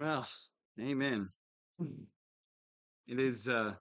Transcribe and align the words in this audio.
Well, 0.00 0.26
amen. 0.80 1.28
It 3.06 3.20
is 3.20 3.48
uh, 3.48 3.74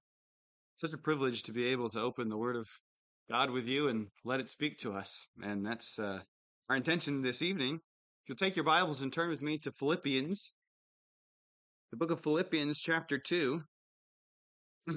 such 0.75 0.93
a 0.93 0.97
privilege 0.97 1.43
to 1.43 1.53
be 1.53 1.67
able 1.67 1.89
to 1.89 2.01
open 2.01 2.29
the 2.29 2.37
Word 2.37 2.55
of 2.55 2.67
God 3.29 3.49
with 3.49 3.67
you 3.67 3.87
and 3.87 4.07
let 4.23 4.39
it 4.39 4.47
speak 4.47 4.79
to 4.79 4.93
us. 4.93 5.27
And 5.41 5.65
that's 5.65 5.97
uh, 5.97 6.19
our 6.69 6.75
intention 6.75 7.21
this 7.21 7.41
evening. 7.41 7.75
If 7.75 8.29
you'll 8.29 8.35
take 8.35 8.55
your 8.55 8.65
Bibles 8.65 9.01
and 9.01 9.11
turn 9.11 9.29
with 9.29 9.41
me 9.41 9.57
to 9.59 9.71
Philippians, 9.71 10.53
the 11.91 11.97
book 11.97 12.11
of 12.11 12.21
Philippians, 12.21 12.79
chapter 12.79 13.17
2. 13.17 13.63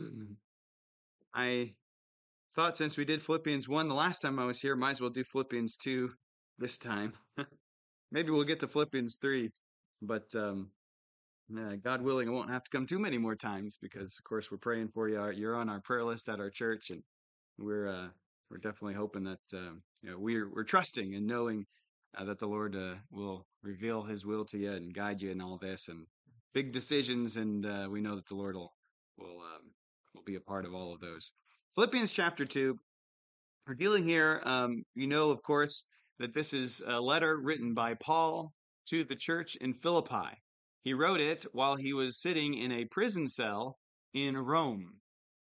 I 1.34 1.74
thought 2.54 2.76
since 2.76 2.98
we 2.98 3.04
did 3.04 3.22
Philippians 3.22 3.68
1 3.68 3.88
the 3.88 3.94
last 3.94 4.20
time 4.20 4.38
I 4.38 4.44
was 4.44 4.60
here, 4.60 4.76
might 4.76 4.90
as 4.90 5.00
well 5.00 5.10
do 5.10 5.24
Philippians 5.24 5.76
2 5.76 6.10
this 6.58 6.76
time. 6.78 7.14
Maybe 8.12 8.30
we'll 8.30 8.44
get 8.44 8.60
to 8.60 8.68
Philippians 8.68 9.16
3, 9.16 9.50
but 10.02 10.34
um, 10.34 10.70
uh, 11.54 11.76
God 11.82 12.02
willing, 12.02 12.28
I 12.28 12.32
won't 12.32 12.50
have 12.50 12.64
to 12.64 12.70
come 12.70 12.86
too 12.86 12.98
many 12.98 13.18
more 13.18 13.36
times 13.36 13.78
because, 13.80 14.18
of 14.18 14.24
course, 14.24 14.50
we're 14.50 14.58
praying 14.58 14.88
for 14.88 15.08
you. 15.08 15.30
You're 15.30 15.56
on 15.56 15.68
our 15.68 15.80
prayer 15.80 16.04
list 16.04 16.28
at 16.28 16.40
our 16.40 16.50
church, 16.50 16.90
and 16.90 17.02
we're 17.58 17.88
uh, 17.88 18.08
we're 18.50 18.58
definitely 18.58 18.94
hoping 18.94 19.24
that 19.24 19.40
um, 19.54 19.82
you 20.02 20.10
know 20.10 20.18
we're 20.18 20.48
we're 20.52 20.64
trusting 20.64 21.14
and 21.14 21.26
knowing 21.26 21.64
uh, 22.16 22.24
that 22.24 22.38
the 22.38 22.48
Lord 22.48 22.74
uh, 22.74 22.94
will 23.10 23.46
reveal 23.62 24.02
His 24.02 24.26
will 24.26 24.44
to 24.46 24.58
you 24.58 24.72
and 24.72 24.94
guide 24.94 25.22
you 25.22 25.30
in 25.30 25.40
all 25.40 25.58
this 25.58 25.88
and 25.88 26.06
big 26.52 26.72
decisions, 26.72 27.36
and 27.36 27.64
uh, 27.64 27.86
we 27.90 28.00
know 28.00 28.16
that 28.16 28.26
the 28.26 28.34
Lord 28.34 28.56
will 28.56 28.72
will 29.16 29.40
um, 29.40 29.70
will 30.14 30.24
be 30.24 30.36
a 30.36 30.40
part 30.40 30.64
of 30.64 30.74
all 30.74 30.92
of 30.92 31.00
those. 31.00 31.32
Philippians 31.74 32.12
chapter 32.12 32.44
two. 32.44 32.78
We're 33.66 33.74
dealing 33.74 34.04
here. 34.04 34.40
Um, 34.44 34.84
you 34.94 35.08
know, 35.08 35.30
of 35.30 35.42
course, 35.42 35.84
that 36.18 36.34
this 36.34 36.52
is 36.52 36.82
a 36.86 37.00
letter 37.00 37.36
written 37.36 37.74
by 37.74 37.94
Paul 37.94 38.52
to 38.88 39.04
the 39.04 39.16
church 39.16 39.56
in 39.56 39.74
Philippi. 39.74 40.40
He 40.86 40.94
wrote 40.94 41.18
it 41.18 41.44
while 41.50 41.74
he 41.74 41.92
was 41.92 42.16
sitting 42.16 42.54
in 42.54 42.70
a 42.70 42.84
prison 42.84 43.26
cell 43.26 43.76
in 44.14 44.36
Rome. 44.36 45.00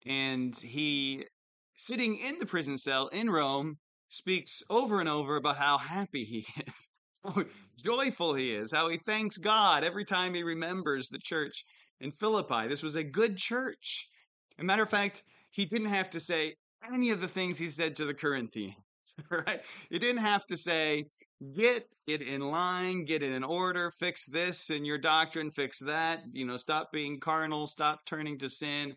And 0.03 0.57
he, 0.57 1.27
sitting 1.75 2.17
in 2.17 2.39
the 2.39 2.47
prison 2.47 2.79
cell 2.79 3.09
in 3.09 3.29
Rome, 3.29 3.77
speaks 4.07 4.63
over 4.71 4.99
and 4.99 5.07
over 5.07 5.35
about 5.35 5.57
how 5.57 5.77
happy 5.77 6.23
he 6.23 6.47
is, 6.65 6.89
how 7.23 7.43
joyful 7.77 8.33
he 8.33 8.55
is, 8.55 8.71
how 8.71 8.89
he 8.89 8.97
thanks 8.97 9.37
God 9.37 9.83
every 9.83 10.03
time 10.03 10.33
he 10.33 10.41
remembers 10.41 11.09
the 11.09 11.19
church 11.19 11.63
in 11.99 12.11
Philippi. 12.11 12.67
This 12.67 12.81
was 12.81 12.95
a 12.95 13.03
good 13.03 13.37
church. 13.37 14.09
As 14.57 14.63
a 14.63 14.65
matter 14.65 14.81
of 14.81 14.89
fact, 14.89 15.21
he 15.51 15.63
didn't 15.63 15.89
have 15.89 16.09
to 16.09 16.19
say 16.19 16.55
any 16.91 17.11
of 17.11 17.21
the 17.21 17.27
things 17.27 17.59
he 17.59 17.69
said 17.69 17.95
to 17.97 18.05
the 18.05 18.15
Corinthians. 18.15 18.73
Right? 19.29 19.61
He 19.91 19.99
didn't 19.99 20.21
have 20.21 20.45
to 20.47 20.57
say, 20.57 21.05
get 21.55 21.87
it 22.07 22.21
in 22.21 22.41
line, 22.41 23.05
get 23.05 23.23
it 23.23 23.31
in 23.31 23.43
order, 23.43 23.91
fix 23.91 24.25
this 24.25 24.69
in 24.69 24.83
your 24.83 24.97
doctrine, 24.97 25.51
fix 25.51 25.79
that, 25.79 26.23
you 26.33 26.45
know, 26.45 26.57
stop 26.57 26.91
being 26.91 27.19
carnal, 27.19 27.67
stop 27.67 28.05
turning 28.05 28.37
to 28.39 28.49
sin. 28.49 28.95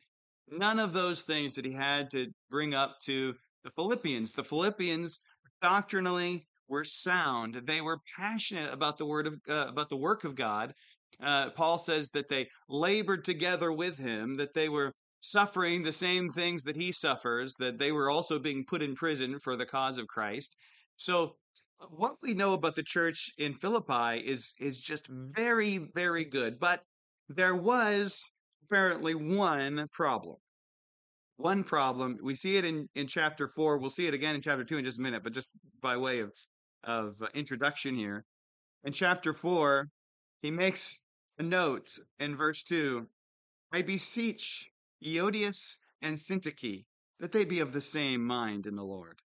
None 0.51 0.79
of 0.79 0.93
those 0.93 1.23
things 1.23 1.55
that 1.55 1.65
he 1.65 1.73
had 1.73 2.11
to 2.11 2.27
bring 2.51 2.75
up 2.75 2.97
to 3.05 3.35
the 3.65 3.71
Philippians. 3.71 4.33
The 4.33 4.45
Philippians 4.45 5.21
doctrinally 5.61 6.47
were 6.69 6.85
sound. 6.85 7.63
They 7.65 7.81
were 7.81 8.01
passionate 8.17 8.73
about 8.73 8.99
the 8.99 9.07
word 9.07 9.27
of 9.27 9.35
uh, 9.49 9.67
about 9.69 9.89
the 9.89 9.97
work 9.97 10.25
of 10.25 10.35
God. 10.35 10.75
Uh, 11.23 11.51
Paul 11.51 11.79
says 11.79 12.11
that 12.11 12.29
they 12.29 12.49
labored 12.69 13.25
together 13.25 13.71
with 13.73 13.99
him, 13.99 14.37
that 14.37 14.55
they 14.55 14.69
were 14.69 14.93
suffering 15.21 15.83
the 15.83 15.93
same 15.93 16.29
things 16.31 16.65
that 16.65 16.75
he 16.75 16.91
suffers, 16.91 17.55
that 17.57 17.79
they 17.79 17.93
were 17.93 18.11
also 18.11 18.39
being 18.39 18.65
put 18.65 18.83
in 18.83 18.95
prison 18.97 19.39
for 19.39 19.55
the 19.55 19.67
cause 19.67 19.99
of 19.99 20.09
Christ. 20.09 20.57
So 20.97 21.37
Uh, 21.83 21.87
what 21.91 22.17
we 22.23 22.35
know 22.35 22.53
about 22.53 22.77
the 22.77 22.83
church 22.83 23.33
in 23.39 23.55
Philippi 23.55 24.19
is 24.25 24.55
is 24.61 24.79
just 24.79 25.11
mm-hmm. 25.11 25.33
very 25.33 25.79
very 25.79 26.25
good, 26.25 26.59
but 26.61 26.85
there 27.29 27.57
was 27.57 28.31
apparently 28.65 29.15
one 29.15 29.89
problem. 29.93 30.37
One 31.39 31.65
problem. 31.65 32.19
We 32.23 32.35
see 32.35 32.57
it 32.57 32.65
in 32.65 32.89
in 32.95 33.07
chapter 33.07 33.49
4. 33.49 33.79
We'll 33.79 33.91
see 33.91 34.07
it 34.07 34.15
again 34.15 34.35
in 34.35 34.43
chapter 34.43 34.65
2 34.65 34.79
in 34.79 34.85
just 34.85 34.99
a 34.99 35.03
minute, 35.03 35.25
but 35.25 35.33
just 35.33 35.49
by 35.81 35.97
way 35.97 36.21
of 36.21 36.33
of 36.85 37.21
uh, 37.23 37.29
introduction 37.35 37.97
here. 37.97 38.25
In 38.85 38.93
chapter 38.93 39.33
4, 39.33 39.89
he 40.43 40.51
makes 40.51 41.01
a 41.39 41.43
note 41.43 41.99
in 42.19 42.37
verse 42.37 42.63
2. 42.65 43.09
I 43.73 43.83
beseech 43.83 44.71
Euodias 45.01 45.77
and 46.01 46.17
Syntyche 46.17 46.85
that 47.21 47.33
they 47.33 47.45
be 47.45 47.61
of 47.61 47.73
the 47.73 47.81
same 47.81 48.25
mind 48.25 48.67
in 48.67 48.75
the 48.75 48.85
Lord. 48.85 49.21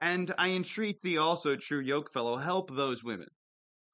And 0.00 0.34
I 0.38 0.50
entreat 0.50 1.00
thee 1.00 1.18
also, 1.18 1.56
true 1.56 1.82
yokefellow, 1.82 2.42
help 2.42 2.70
those 2.70 3.02
women 3.02 3.28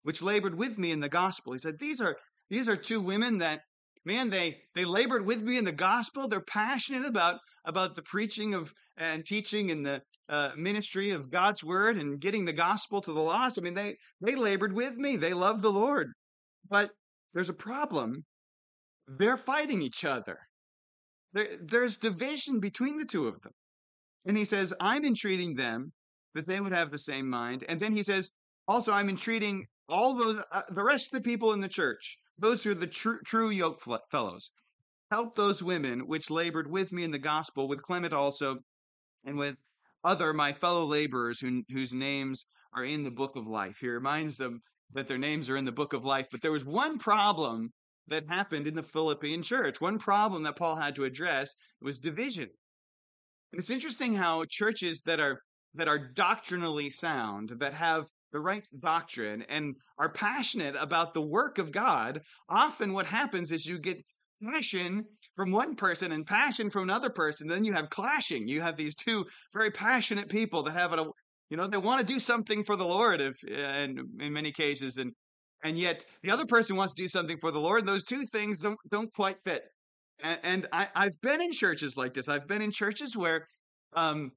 which 0.03 0.23
labored 0.23 0.57
with 0.57 0.79
me 0.79 0.91
in 0.91 1.01
the 1.01 1.09
gospel. 1.09 1.53
He 1.53 1.59
said, 1.59 1.79
These 1.79 2.01
are 2.01 2.17
these 2.51 2.69
are 2.69 2.77
two 2.77 3.01
women 3.01 3.39
that 3.39 3.61
man, 4.05 4.31
they 4.31 4.59
they 4.75 4.85
labored 4.85 5.25
with 5.25 5.43
me 5.43 5.59
in 5.59 5.65
the 5.65 5.73
gospel. 5.73 6.29
They're 6.29 6.41
passionate 6.41 7.07
about 7.07 7.41
about 7.65 7.95
the 7.95 8.03
preaching 8.03 8.55
of 8.55 8.73
and 8.97 9.25
teaching 9.25 9.71
and 9.71 9.87
the 9.87 10.03
uh, 10.29 10.51
ministry 10.57 11.11
of 11.11 11.31
God's 11.31 11.63
word 11.65 11.97
and 11.97 12.21
getting 12.21 12.45
the 12.45 12.53
gospel 12.53 13.01
to 13.03 13.13
the 13.13 13.23
lost. 13.23 13.59
I 13.59 13.63
mean, 13.63 13.75
they 13.75 13.97
they 14.21 14.35
labored 14.35 14.73
with 14.73 14.97
me. 14.97 15.17
They 15.17 15.35
love 15.35 15.63
the 15.63 15.73
Lord. 15.73 16.09
But 16.69 16.91
there's 17.35 17.51
a 17.51 17.55
problem. 17.55 18.25
They're 19.07 19.37
fighting 19.37 19.83
each 19.83 20.05
other. 20.05 20.39
There, 21.33 21.59
there's 21.61 21.97
division 21.97 22.61
between 22.61 22.99
the 22.99 23.05
two 23.05 23.27
of 23.27 23.41
them. 23.43 23.53
And 24.25 24.37
he 24.37 24.45
says, 24.45 24.73
I'm 24.81 25.05
entreating 25.05 25.55
them 25.55 25.93
that 26.35 26.47
they 26.47 26.61
would 26.61 26.73
have 26.73 26.91
the 26.91 26.99
same 26.99 27.29
mind. 27.29 27.65
And 27.69 27.81
then 27.81 27.93
he 27.93 28.03
says, 28.03 28.31
also, 28.69 28.93
I'm 28.93 29.09
entreating 29.09 29.67
all 29.89 30.17
those, 30.17 30.43
uh, 30.51 30.63
the 30.71 30.85
rest 30.85 31.13
of 31.13 31.23
the 31.23 31.29
people 31.29 31.53
in 31.53 31.61
the 31.61 31.69
church, 31.69 32.19
those 32.39 32.63
who 32.63 32.71
are 32.71 32.75
the 32.75 32.87
tr- 32.87 33.23
true 33.27 33.51
yoke 33.51 33.83
fellows, 34.11 34.51
help 35.11 35.35
those 35.35 35.63
women 35.63 36.07
which 36.07 36.31
labored 36.31 36.71
with 36.71 36.93
me 36.93 37.03
in 37.03 37.11
the 37.11 37.19
gospel, 37.19 37.69
with 37.69 37.83
Clement 37.83 38.13
also, 38.13 38.59
and 39.25 39.37
with 39.37 39.57
other 40.05 40.33
my 40.33 40.53
fellow 40.53 40.85
laborers 40.85 41.41
who, 41.41 41.63
whose 41.71 41.93
names 41.93 42.47
are 42.75 42.85
in 42.85 43.05
the 43.05 43.11
book 43.11 43.37
of 43.37 43.47
life. 43.47 43.79
He 43.81 43.89
reminds 43.89 44.37
them 44.37 44.63
that 44.93 45.09
their 45.09 45.19
names 45.19 45.51
are 45.51 45.57
in 45.57 45.65
the 45.65 45.73
book 45.73 45.93
of 45.93 46.05
life. 46.05 46.27
But 46.31 46.43
there 46.43 46.53
was 46.53 46.65
one 46.65 46.99
problem 46.99 47.73
that 48.09 48.29
happened 48.29 48.67
in 48.67 48.75
the 48.75 48.83
Philippian 48.83 49.43
church. 49.43 49.81
One 49.81 49.99
problem 49.99 50.43
that 50.45 50.57
Paul 50.57 50.77
had 50.77 50.95
to 50.97 51.05
address 51.05 51.55
was 51.81 51.99
division. 51.99 52.49
And 53.53 53.59
it's 53.59 53.71
interesting 53.71 54.15
how 54.15 54.45
churches 54.49 55.03
that 55.03 55.21
are 55.21 55.41
that 55.75 55.89
are 55.89 56.13
doctrinally 56.13 56.91
sound, 56.91 57.51
that 57.61 57.75
have 57.75 58.07
the 58.33 58.41
right 58.41 58.67
doctrine 58.79 59.43
and 59.49 59.75
are 59.99 60.11
passionate 60.11 60.75
about 60.79 61.15
the 61.15 61.23
work 61.23 61.59
of 61.59 61.73
God, 61.73 62.21
often 62.49 62.93
what 62.93 63.07
happens 63.07 63.53
is 63.53 63.67
you 63.67 63.79
get 63.79 64.03
passion 64.43 65.05
from 65.37 65.51
one 65.51 65.77
person 65.77 66.13
and 66.13 66.27
passion 66.27 66.69
from 66.71 66.83
another 66.83 67.11
person, 67.11 67.49
then 67.49 67.65
you 67.65 67.73
have 67.73 67.91
clashing. 67.91 68.49
You 68.49 68.61
have 68.61 68.77
these 68.77 68.95
two 68.95 69.25
very 69.53 69.71
passionate 69.71 70.29
people 70.29 70.63
that 70.65 70.73
have 70.73 70.93
a 70.93 71.07
you 71.51 71.59
know, 71.59 71.67
they 71.67 71.77
want 71.77 72.01
to 72.01 72.07
do 72.07 72.19
something 72.19 72.65
for 72.65 72.77
the 72.77 72.85
Lord 72.85 73.21
if 73.21 73.37
eh, 73.47 73.55
and 73.55 74.01
in 74.21 74.33
many 74.33 74.53
cases 74.53 74.97
and 74.97 75.13
and 75.63 75.79
yet 75.79 76.05
the 76.23 76.31
other 76.31 76.47
person 76.47 76.77
wants 76.77 76.95
to 76.95 77.03
do 77.03 77.09
something 77.09 77.37
for 77.39 77.51
the 77.51 77.61
Lord. 77.61 77.85
Those 77.85 78.05
two 78.05 78.25
things 78.25 78.61
don't 78.61 78.79
don't 78.91 79.13
quite 79.13 79.37
fit. 79.45 79.63
And, 80.23 80.39
and 80.43 80.69
I, 80.73 80.89
I've 80.95 81.21
been 81.21 81.43
in 81.43 81.53
churches 81.53 81.97
like 81.97 82.15
this. 82.15 82.29
I've 82.29 82.47
been 82.47 82.63
in 82.63 82.71
churches 82.71 83.17
where, 83.17 83.47
um, 83.95 84.33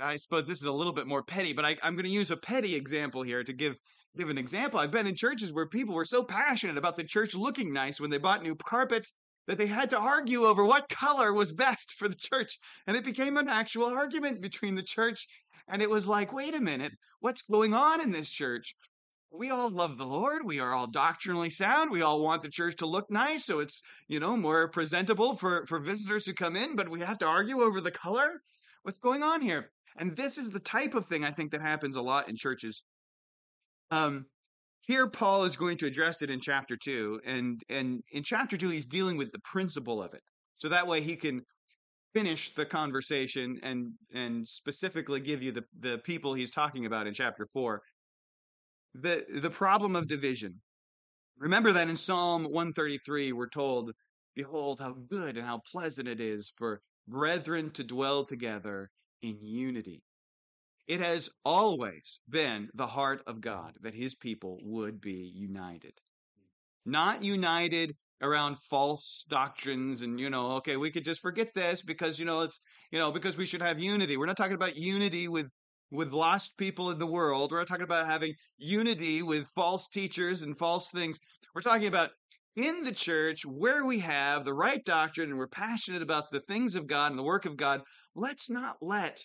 I, 0.00 0.16
suppose 0.16 0.46
this 0.46 0.60
is 0.60 0.66
a 0.66 0.72
little 0.72 0.92
bit 0.92 1.06
more 1.06 1.22
petty, 1.22 1.52
but 1.52 1.64
I, 1.64 1.76
I'm 1.82 1.94
going 1.94 2.04
to 2.04 2.10
use 2.10 2.30
a 2.30 2.36
petty 2.36 2.74
example 2.74 3.22
here 3.22 3.44
to 3.44 3.52
give 3.52 3.76
give 4.16 4.28
an 4.28 4.38
example. 4.38 4.80
I've 4.80 4.90
been 4.90 5.06
in 5.06 5.14
churches 5.14 5.52
where 5.52 5.68
people 5.68 5.94
were 5.94 6.04
so 6.04 6.24
passionate 6.24 6.76
about 6.76 6.96
the 6.96 7.04
church 7.04 7.34
looking 7.34 7.72
nice 7.72 8.00
when 8.00 8.10
they 8.10 8.18
bought 8.18 8.42
new 8.42 8.56
carpet 8.56 9.06
that 9.46 9.56
they 9.56 9.66
had 9.66 9.90
to 9.90 9.98
argue 9.98 10.44
over 10.44 10.64
what 10.64 10.88
color 10.88 11.32
was 11.32 11.52
best 11.52 11.94
for 11.96 12.08
the 12.08 12.16
church, 12.16 12.58
and 12.86 12.96
it 12.96 13.04
became 13.04 13.36
an 13.36 13.48
actual 13.48 13.86
argument 13.86 14.40
between 14.40 14.74
the 14.74 14.82
church. 14.82 15.26
And 15.68 15.80
it 15.82 15.90
was 15.90 16.08
like, 16.08 16.32
wait 16.32 16.54
a 16.54 16.60
minute, 16.60 16.92
what's 17.20 17.42
going 17.42 17.74
on 17.74 18.00
in 18.00 18.10
this 18.10 18.28
church? 18.28 18.74
We 19.32 19.50
all 19.50 19.70
love 19.70 19.96
the 19.96 20.06
Lord. 20.06 20.44
We 20.44 20.58
are 20.60 20.74
all 20.74 20.86
doctrinally 20.86 21.50
sound. 21.50 21.90
We 21.90 22.02
all 22.02 22.20
want 22.20 22.42
the 22.42 22.48
church 22.48 22.76
to 22.76 22.86
look 22.86 23.10
nice, 23.10 23.44
so 23.44 23.60
it's 23.60 23.82
you 24.08 24.18
know 24.18 24.36
more 24.36 24.68
presentable 24.68 25.36
for 25.36 25.64
for 25.66 25.78
visitors 25.78 26.26
who 26.26 26.34
come 26.34 26.56
in. 26.56 26.76
But 26.76 26.88
we 26.88 27.00
have 27.00 27.18
to 27.18 27.26
argue 27.26 27.60
over 27.60 27.80
the 27.80 27.90
color. 27.90 28.42
What's 28.82 28.98
going 28.98 29.22
on 29.22 29.40
here? 29.40 29.70
And 29.96 30.16
this 30.16 30.38
is 30.38 30.50
the 30.50 30.60
type 30.60 30.94
of 30.94 31.06
thing 31.06 31.24
I 31.24 31.30
think 31.30 31.52
that 31.52 31.60
happens 31.60 31.96
a 31.96 32.02
lot 32.02 32.28
in 32.28 32.36
churches. 32.36 32.82
Um, 33.90 34.26
here 34.82 35.08
Paul 35.08 35.44
is 35.44 35.56
going 35.56 35.78
to 35.78 35.86
address 35.86 36.22
it 36.22 36.30
in 36.30 36.40
chapter 36.40 36.76
two, 36.76 37.20
and 37.24 37.62
and 37.68 38.02
in 38.12 38.24
chapter 38.24 38.56
two 38.56 38.70
he's 38.70 38.86
dealing 38.86 39.16
with 39.16 39.30
the 39.30 39.40
principle 39.44 40.02
of 40.02 40.12
it, 40.14 40.22
so 40.58 40.68
that 40.68 40.86
way 40.86 41.00
he 41.00 41.16
can 41.16 41.42
finish 42.12 42.52
the 42.54 42.66
conversation 42.66 43.60
and 43.62 43.92
and 44.12 44.46
specifically 44.48 45.20
give 45.20 45.40
you 45.40 45.52
the 45.52 45.62
the 45.78 45.98
people 45.98 46.34
he's 46.34 46.50
talking 46.50 46.86
about 46.86 47.06
in 47.06 47.14
chapter 47.14 47.46
four 47.46 47.80
the 48.94 49.26
the 49.28 49.50
problem 49.50 49.96
of 49.96 50.06
division. 50.08 50.60
Remember 51.38 51.72
that 51.72 51.88
in 51.88 51.96
Psalm 51.96 52.44
133 52.44 53.32
we're 53.32 53.48
told, 53.48 53.92
behold 54.36 54.80
how 54.80 54.92
good 54.92 55.36
and 55.36 55.46
how 55.46 55.60
pleasant 55.72 56.08
it 56.08 56.20
is 56.20 56.50
for 56.58 56.82
brethren 57.08 57.70
to 57.72 57.84
dwell 57.84 58.24
together 58.24 58.90
in 59.22 59.38
unity. 59.42 60.02
It 60.86 61.00
has 61.00 61.30
always 61.44 62.20
been 62.28 62.70
the 62.74 62.86
heart 62.86 63.22
of 63.26 63.40
God 63.40 63.76
that 63.82 63.94
his 63.94 64.14
people 64.14 64.58
would 64.62 65.00
be 65.00 65.32
united. 65.34 65.94
not 66.84 67.22
united 67.22 67.96
around 68.22 68.58
false 68.58 69.24
doctrines 69.28 70.02
and 70.02 70.20
you 70.20 70.28
know 70.30 70.52
okay 70.52 70.76
we 70.76 70.90
could 70.90 71.04
just 71.04 71.20
forget 71.20 71.54
this 71.54 71.82
because 71.82 72.18
you 72.18 72.24
know 72.24 72.42
it's 72.42 72.60
you 72.90 72.98
know 72.98 73.10
because 73.12 73.36
we 73.36 73.46
should 73.46 73.62
have 73.62 73.78
unity 73.80 74.16
we're 74.16 74.26
not 74.26 74.36
talking 74.36 74.54
about 74.54 74.76
unity 74.76 75.28
with 75.28 75.48
with 75.90 76.12
lost 76.12 76.56
people 76.56 76.90
in 76.90 76.98
the 76.98 77.06
world 77.06 77.50
we're 77.50 77.58
not 77.58 77.66
talking 77.66 77.84
about 77.84 78.06
having 78.06 78.34
unity 78.58 79.22
with 79.22 79.46
false 79.54 79.88
teachers 79.88 80.42
and 80.42 80.58
false 80.58 80.90
things 80.90 81.18
we're 81.54 81.60
talking 81.60 81.86
about 81.86 82.10
in 82.56 82.82
the 82.82 82.92
church 82.92 83.44
where 83.44 83.84
we 83.86 83.98
have 83.98 84.44
the 84.44 84.54
right 84.54 84.84
doctrine 84.84 85.30
and 85.30 85.38
we're 85.38 85.46
passionate 85.46 86.02
about 86.02 86.30
the 86.30 86.40
things 86.40 86.74
of 86.74 86.86
God 86.86 87.10
and 87.10 87.18
the 87.18 87.22
work 87.22 87.46
of 87.46 87.56
God 87.56 87.82
let's 88.14 88.50
not 88.50 88.76
let 88.80 89.18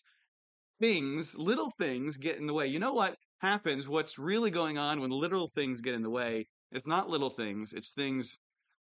things 0.80 1.38
little 1.38 1.72
things 1.78 2.18
get 2.18 2.38
in 2.38 2.48
the 2.48 2.54
way 2.54 2.68
you 2.68 2.80
know 2.80 2.94
what 2.94 3.16
happens 3.40 3.88
what's 3.88 4.20
really 4.20 4.52
going 4.52 4.78
on 4.78 5.02
when 5.02 5.12
little 5.12 5.48
things 5.48 5.82
get 5.82 5.94
in 5.94 6.04
the 6.04 6.10
way 6.10 6.46
it's 6.72 6.88
not 6.88 7.10
little 7.10 7.30
things 7.30 7.74
it's 7.74 7.92
things 7.92 8.38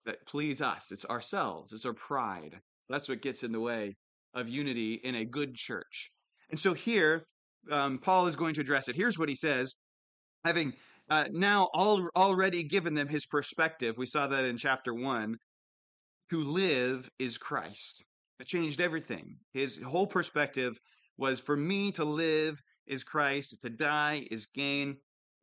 that 0.07 0.25
please 0.27 0.63
us. 0.63 0.91
It's 0.91 1.05
ourselves. 1.05 1.73
It's 1.73 1.85
our 1.85 1.93
pride. 1.93 2.59
That's 2.89 3.09
what 3.09 3.21
gets 3.21 3.43
in 3.43 3.53
the 3.53 3.61
way 3.61 3.97
of 4.33 4.49
unity 4.49 4.95
in 4.95 5.17
a 5.17 5.25
good 5.25 5.55
church. 5.55 6.11
And 6.51 6.59
so 6.59 6.73
here, 6.73 7.27
um, 7.71 7.99
Paul 7.99 8.27
is 8.27 8.37
going 8.37 8.55
to 8.55 8.61
address 8.61 8.89
it. 8.89 8.97
Here's 8.97 9.19
what 9.19 9.29
he 9.29 9.35
says 9.35 9.75
having 10.45 10.73
uh, 11.09 11.25
now 11.31 11.69
already 11.75 12.63
given 12.65 12.95
them 12.95 13.09
his 13.09 13.27
perspective. 13.27 13.97
We 13.97 14.07
saw 14.07 14.27
that 14.29 14.45
in 14.45 14.57
chapter 14.57 14.95
one. 14.95 15.37
To 16.31 16.43
live 16.43 17.09
is 17.21 17.39
Christ. 17.39 18.05
It 18.41 18.49
changed 18.49 18.81
everything. 18.81 19.37
His 19.53 19.81
whole 19.81 20.09
perspective 20.09 20.77
was 21.17 21.39
for 21.39 21.57
me 21.57 21.93
to 21.93 22.05
live 22.05 22.61
is 22.87 23.05
Christ, 23.05 23.57
to 23.63 23.71
die 23.71 24.27
is 24.31 24.47
gain. 24.47 24.97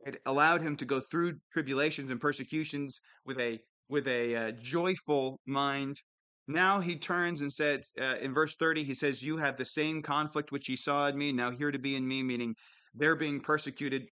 It 0.06 0.22
allowed 0.25 0.62
him 0.62 0.75
to 0.78 0.86
go 0.86 1.00
through 1.00 1.40
tribulations 1.52 2.12
and 2.12 2.20
persecutions 2.20 3.00
with 3.25 3.40
a 3.40 3.60
with 3.90 4.08
a 4.08 4.36
uh, 4.36 4.52
joyful 4.52 5.40
mind. 5.46 6.02
Now 6.48 6.81
he 6.81 6.98
turns 6.98 7.42
and 7.42 7.51
says 7.51 7.92
uh, 8.00 8.16
in 8.22 8.34
verse 8.34 8.56
30, 8.56 8.84
he 8.84 8.94
says, 8.94 9.24
You 9.24 9.38
have 9.38 9.57
the 9.57 9.66
same 9.66 10.01
conflict 10.01 10.51
which 10.51 10.68
ye 10.68 10.75
saw 10.75 11.07
in 11.07 11.18
me, 11.18 11.31
now 11.31 11.51
here 11.51 11.72
to 11.72 11.80
be 11.80 11.95
in 11.95 12.07
me, 12.07 12.22
meaning 12.22 12.56
they're 12.94 13.16
being 13.16 13.40
persecuted 13.40 14.07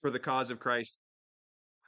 for 0.00 0.10
the 0.10 0.18
cause 0.18 0.50
of 0.50 0.58
Christ. 0.58 0.98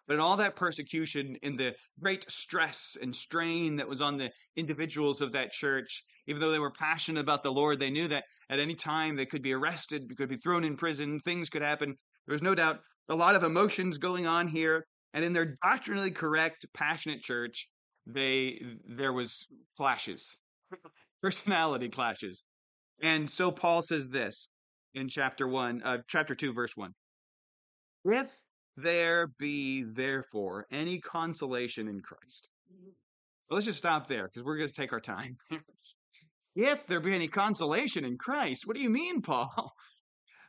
But 0.06 0.14
in 0.14 0.20
all 0.20 0.37
that 0.37 0.56
persecution, 0.56 1.37
in 1.43 1.56
the 1.56 1.75
great 1.99 2.31
stress 2.31 2.97
and 3.00 3.14
strain 3.14 3.76
that 3.76 3.88
was 3.88 4.00
on 4.00 4.19
the 4.19 4.31
individuals 4.55 5.20
of 5.20 5.32
that 5.32 5.53
church, 5.53 6.05
even 6.29 6.41
though 6.41 6.52
they 6.52 6.61
were 6.61 6.70
passionate 6.70 7.20
about 7.20 7.43
the 7.43 7.52
Lord, 7.52 7.81
they 7.81 7.91
knew 7.91 8.06
that 8.09 8.25
at 8.49 8.61
any 8.61 8.75
time 8.75 9.17
they 9.17 9.26
could 9.26 9.43
be 9.43 9.52
arrested, 9.52 10.17
could 10.17 10.29
be 10.29 10.37
thrown 10.37 10.64
in 10.64 10.76
prison, 10.76 11.19
things 11.20 11.49
could 11.49 11.62
happen. 11.62 11.97
There 12.26 12.35
was 12.35 12.43
no 12.43 12.55
doubt 12.55 12.81
a 13.09 13.17
lot 13.17 13.35
of 13.35 13.43
emotions 13.43 13.99
going 13.99 14.26
on 14.26 14.47
here. 14.49 14.87
And 15.12 15.25
in 15.25 15.32
their 15.32 15.56
doctrinally 15.62 16.11
correct, 16.11 16.67
passionate 16.75 17.23
church, 17.23 17.69
they 18.06 18.61
there 18.88 19.12
was 19.12 19.47
clashes, 19.76 20.38
personality 21.23 21.88
clashes. 21.88 22.44
And 23.03 23.29
so 23.29 23.50
Paul 23.50 23.82
says 23.82 24.08
this 24.08 24.49
in 24.94 25.08
chapter 25.08 25.47
one, 25.47 25.82
uh, 25.85 25.99
chapter 26.08 26.35
two, 26.35 26.53
verse 26.53 26.76
one. 26.76 26.93
If 28.05 28.38
there 28.76 29.29
be 29.38 29.85
therefore 29.85 30.67
any 30.70 31.00
consolation 31.00 31.88
in 31.88 32.00
Christ. 32.00 32.49
Let's 33.50 33.67
just 33.67 33.79
stop 33.79 34.09
there 34.09 34.25
because 34.25 34.44
we're 34.44 34.56
going 34.56 34.69
to 34.69 34.75
take 34.75 34.93
our 34.93 35.00
time. 35.00 35.37
if 36.56 36.87
there 36.87 37.00
be 37.00 37.14
any 37.14 37.29
consolation 37.29 38.05
in 38.05 38.19
Christ, 38.19 38.67
what 38.67 38.76
do 38.76 38.82
you 38.82 38.91
mean, 38.91 39.23
Paul? 39.23 39.73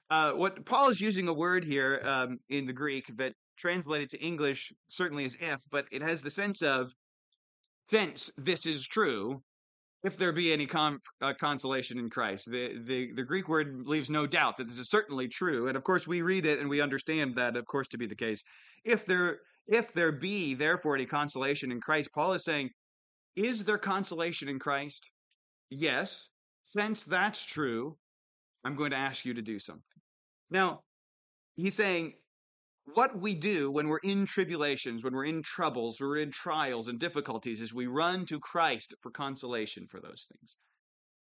Uh, 0.09 0.31
what 0.31 0.65
Paul 0.65 0.87
is 0.87 1.01
using 1.01 1.27
a 1.27 1.33
word 1.33 1.65
here 1.65 1.99
um, 2.05 2.37
in 2.47 2.65
the 2.65 2.71
Greek 2.71 3.03
that 3.17 3.33
translated 3.57 4.09
to 4.11 4.25
English 4.25 4.71
certainly 4.87 5.25
is 5.25 5.35
if, 5.41 5.59
but 5.69 5.85
it 5.91 6.01
has 6.01 6.21
the 6.21 6.29
sense 6.29 6.61
of 6.61 6.93
since 7.87 8.31
this 8.37 8.65
is 8.65 8.85
true, 8.85 9.41
if 10.03 10.17
there 10.17 10.31
be 10.31 10.53
any 10.53 10.67
uh, 10.73 11.33
consolation 11.39 11.97
in 11.97 12.09
Christ. 12.09 12.49
The, 12.51 12.79
the, 12.85 13.13
the 13.13 13.23
Greek 13.23 13.49
word 13.49 13.87
leaves 13.87 14.09
no 14.09 14.27
doubt 14.27 14.57
that 14.57 14.65
this 14.65 14.77
is 14.77 14.89
certainly 14.89 15.27
true. 15.27 15.67
And 15.67 15.75
of 15.75 15.83
course, 15.83 16.07
we 16.07 16.21
read 16.21 16.45
it 16.45 16.59
and 16.59 16.69
we 16.69 16.81
understand 16.81 17.35
that, 17.35 17.57
of 17.57 17.65
course, 17.65 17.87
to 17.89 17.97
be 17.97 18.05
the 18.05 18.15
case. 18.15 18.43
If 18.85 19.05
there, 19.05 19.39
if 19.67 19.93
there 19.93 20.11
be, 20.11 20.53
therefore, 20.53 20.95
any 20.95 21.05
consolation 21.05 21.71
in 21.71 21.81
Christ, 21.81 22.11
Paul 22.13 22.33
is 22.33 22.43
saying, 22.43 22.69
is 23.35 23.63
there 23.63 23.77
consolation 23.77 24.49
in 24.49 24.59
Christ? 24.59 25.11
Yes. 25.69 26.29
Since 26.63 27.03
that's 27.05 27.43
true, 27.43 27.97
I'm 28.63 28.75
going 28.75 28.91
to 28.91 28.97
ask 28.97 29.25
you 29.25 29.33
to 29.33 29.41
do 29.41 29.59
something. 29.59 29.83
Now, 30.49 30.81
he's 31.55 31.75
saying, 31.75 32.13
what 32.93 33.19
we 33.19 33.33
do 33.33 33.69
when 33.71 33.87
we're 33.87 33.97
in 33.99 34.25
tribulations, 34.25 35.03
when 35.03 35.13
we're 35.13 35.25
in 35.25 35.43
troubles, 35.43 35.99
we're 35.99 36.17
in 36.17 36.31
trials 36.31 36.87
and 36.87 36.99
difficulties, 36.99 37.61
is 37.61 37.73
we 37.73 37.87
run 37.87 38.25
to 38.27 38.39
Christ 38.39 38.95
for 39.01 39.11
consolation 39.11 39.87
for 39.87 39.99
those 39.99 40.27
things. 40.31 40.55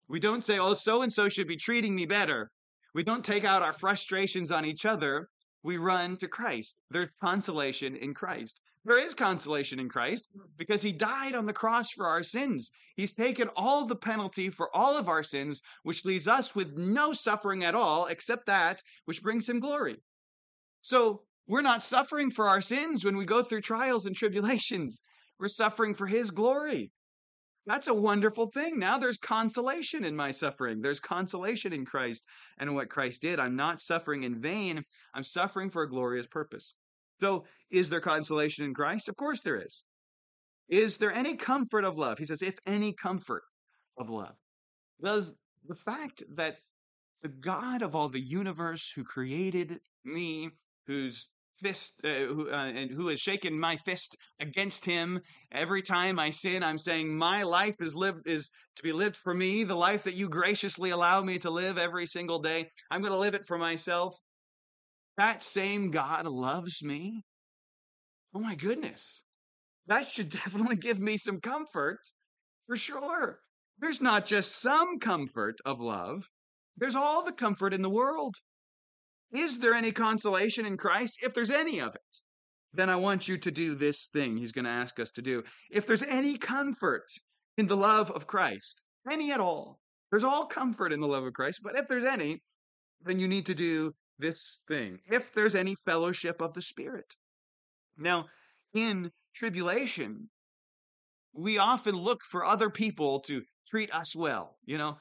We 0.08 0.20
don't 0.20 0.44
say, 0.44 0.60
oh, 0.60 0.74
so 0.74 1.02
and 1.02 1.14
so 1.14 1.30
should 1.30 1.48
be 1.48 1.56
treating 1.56 1.96
me 1.96 2.06
better. 2.06 2.52
We 2.94 3.04
don't 3.04 3.24
take 3.24 3.44
out 3.46 3.62
our 3.62 3.74
frustrations 3.74 4.52
on 4.52 4.66
each 4.66 4.86
other. 4.86 5.30
We 5.64 5.78
run 5.78 6.18
to 6.18 6.28
Christ. 6.28 6.78
There's 6.90 7.10
consolation 7.22 7.96
in 7.96 8.14
Christ. 8.14 8.60
There 8.86 9.00
is 9.00 9.14
consolation 9.14 9.80
in 9.80 9.88
Christ 9.88 10.28
because 10.58 10.82
he 10.82 10.92
died 10.92 11.36
on 11.36 11.46
the 11.46 11.54
cross 11.54 11.90
for 11.92 12.06
our 12.06 12.22
sins. 12.22 12.70
He's 12.98 13.14
taken 13.14 13.50
all 13.56 13.86
the 13.86 13.96
penalty 13.96 14.50
for 14.50 14.76
all 14.76 14.98
of 14.98 15.08
our 15.08 15.24
sins, 15.24 15.62
which 15.84 16.04
leaves 16.04 16.28
us 16.28 16.54
with 16.54 16.78
no 16.78 17.14
suffering 17.14 17.64
at 17.64 17.76
all 17.76 18.08
except 18.08 18.46
that 18.48 18.84
which 19.06 19.24
brings 19.24 19.48
him 19.48 19.62
glory. 19.62 20.02
So 20.82 21.24
we're 21.48 21.62
not 21.62 21.84
suffering 21.84 22.32
for 22.32 22.48
our 22.48 22.62
sins 22.62 23.04
when 23.04 23.18
we 23.18 23.26
go 23.26 23.44
through 23.44 23.62
trials 23.62 24.06
and 24.06 24.16
tribulations. 24.16 25.02
We're 25.40 25.50
suffering 25.50 25.94
for 25.94 26.08
His 26.08 26.32
glory. 26.32 26.92
That's 27.66 27.88
a 27.88 27.94
wonderful 27.94 28.48
thing. 28.48 28.78
Now 28.78 28.98
there's 28.98 29.18
consolation 29.18 30.04
in 30.04 30.16
my 30.16 30.32
suffering. 30.32 30.82
There's 30.82 31.00
consolation 31.00 31.72
in 31.72 31.86
Christ 31.86 32.26
and 32.58 32.76
what 32.76 32.90
Christ 32.90 33.22
did. 33.22 33.40
I'm 33.40 33.56
not 33.56 33.80
suffering 33.80 34.24
in 34.24 34.42
vain. 34.42 34.84
I'm 35.14 35.24
suffering 35.24 35.70
for 35.70 35.84
a 35.84 35.90
glorious 35.90 36.28
purpose. 36.28 36.74
So, 37.22 37.46
is 37.72 37.90
there 37.90 38.02
consolation 38.02 38.66
in 38.66 38.74
Christ? 38.74 39.08
Of 39.08 39.16
course 39.16 39.40
there 39.42 39.62
is. 39.62 39.86
Is 40.68 40.98
there 40.98 41.14
any 41.14 41.36
comfort 41.36 41.86
of 41.86 41.98
love? 41.98 42.18
He 42.18 42.26
says, 42.26 42.42
if 42.42 42.58
any 42.66 42.94
comfort 42.94 43.44
of 43.98 44.10
love. 44.10 44.36
Does 45.02 45.34
the 45.66 45.76
fact 45.76 46.24
that 46.36 46.58
the 47.22 47.30
God 47.30 47.82
of 47.82 47.96
all 47.96 48.10
the 48.10 48.20
universe 48.20 48.92
who 48.94 49.04
created 49.04 49.80
me, 50.04 50.50
who's 50.88 51.30
fist 51.62 52.02
uh, 52.04 52.08
who, 52.08 52.50
uh, 52.50 52.72
and 52.76 52.92
who 52.92 53.08
has 53.08 53.20
shaken 53.20 53.60
my 53.60 53.76
fist 53.78 54.18
against 54.40 54.86
him. 54.86 55.22
Every 55.52 55.82
time 55.82 56.20
i 56.20 56.30
sin 56.30 56.64
i'm 56.64 56.78
saying 56.78 57.16
my 57.16 57.44
life 57.44 57.76
is 57.80 57.96
lived 57.96 58.28
is 58.28 58.52
to 58.76 58.84
be 58.84 58.92
lived 58.92 59.18
for 59.18 59.34
me 59.34 59.64
the 59.64 59.76
life 59.76 60.04
that 60.04 60.16
you 60.16 60.30
graciously 60.30 60.90
allow 60.90 61.22
me 61.22 61.38
to 61.40 61.50
live 61.50 61.78
every 61.78 62.06
single 62.06 62.40
day. 62.40 62.70
I'm 62.90 63.02
going 63.02 63.14
to 63.14 63.20
live 63.20 63.36
it 63.36 63.46
for 63.46 63.58
myself. 63.58 64.16
That 65.18 65.44
same 65.44 65.92
god 65.92 66.26
loves 66.26 66.82
me? 66.84 67.24
Oh 68.34 68.40
my 68.40 68.56
goodness. 68.56 69.24
That 69.88 70.08
should 70.08 70.30
definitely 70.42 70.78
give 70.78 71.00
me 71.00 71.18
some 71.18 71.40
comfort 71.40 72.00
for 72.68 72.76
sure. 72.76 73.40
There's 73.80 74.02
not 74.02 74.26
just 74.26 74.60
some 74.60 75.00
comfort 75.00 75.58
of 75.66 75.80
love 75.80 76.30
there's 76.78 76.96
all 76.96 77.24
the 77.24 77.32
comfort 77.32 77.74
in 77.74 77.84
the 77.84 77.90
world 77.90 78.36
is 79.34 79.60
there 79.60 79.74
any 79.74 79.92
consolation 79.92 80.66
in 80.66 80.78
Christ? 80.78 81.20
If 81.24 81.34
there's 81.34 81.50
any 81.50 81.80
of 81.80 81.96
it, 81.96 82.18
then 82.74 82.90
I 82.90 82.96
want 82.96 83.28
you 83.28 83.38
to 83.38 83.52
do 83.52 83.76
this 83.76 84.10
thing 84.12 84.38
he's 84.38 84.52
going 84.52 84.66
to 84.66 84.72
ask 84.72 85.00
us 85.00 85.12
to 85.12 85.22
do. 85.22 85.44
If 85.72 85.88
there's 85.88 86.04
any 86.04 86.38
comfort 86.38 87.06
in 87.58 87.68
the 87.68 87.78
love 87.78 88.12
of 88.12 88.28
Christ, 88.28 88.84
any 89.10 89.32
at 89.32 89.40
all, 89.40 89.80
there's 90.12 90.24
all 90.24 90.46
comfort 90.46 90.94
in 90.94 91.00
the 91.00 91.08
love 91.08 91.24
of 91.24 91.34
Christ, 91.34 91.62
but 91.64 91.76
if 91.76 91.88
there's 91.88 92.04
any, 92.04 92.42
then 93.02 93.20
you 93.20 93.28
need 93.28 93.48
to 93.48 93.56
do 93.56 93.94
this 94.20 94.62
thing. 94.68 95.00
If 95.10 95.34
there's 95.34 95.56
any 95.56 95.76
fellowship 95.86 96.42
of 96.42 96.54
the 96.54 96.62
Spirit. 96.62 97.06
Now, 97.98 98.26
in 98.74 99.12
tribulation, 99.36 100.30
we 101.34 101.58
often 101.58 101.96
look 101.96 102.22
for 102.24 102.46
other 102.46 102.70
people 102.70 103.22
to 103.22 103.42
treat 103.70 103.94
us 103.94 104.16
well. 104.16 104.58
You 104.66 104.78
know, 104.78 104.98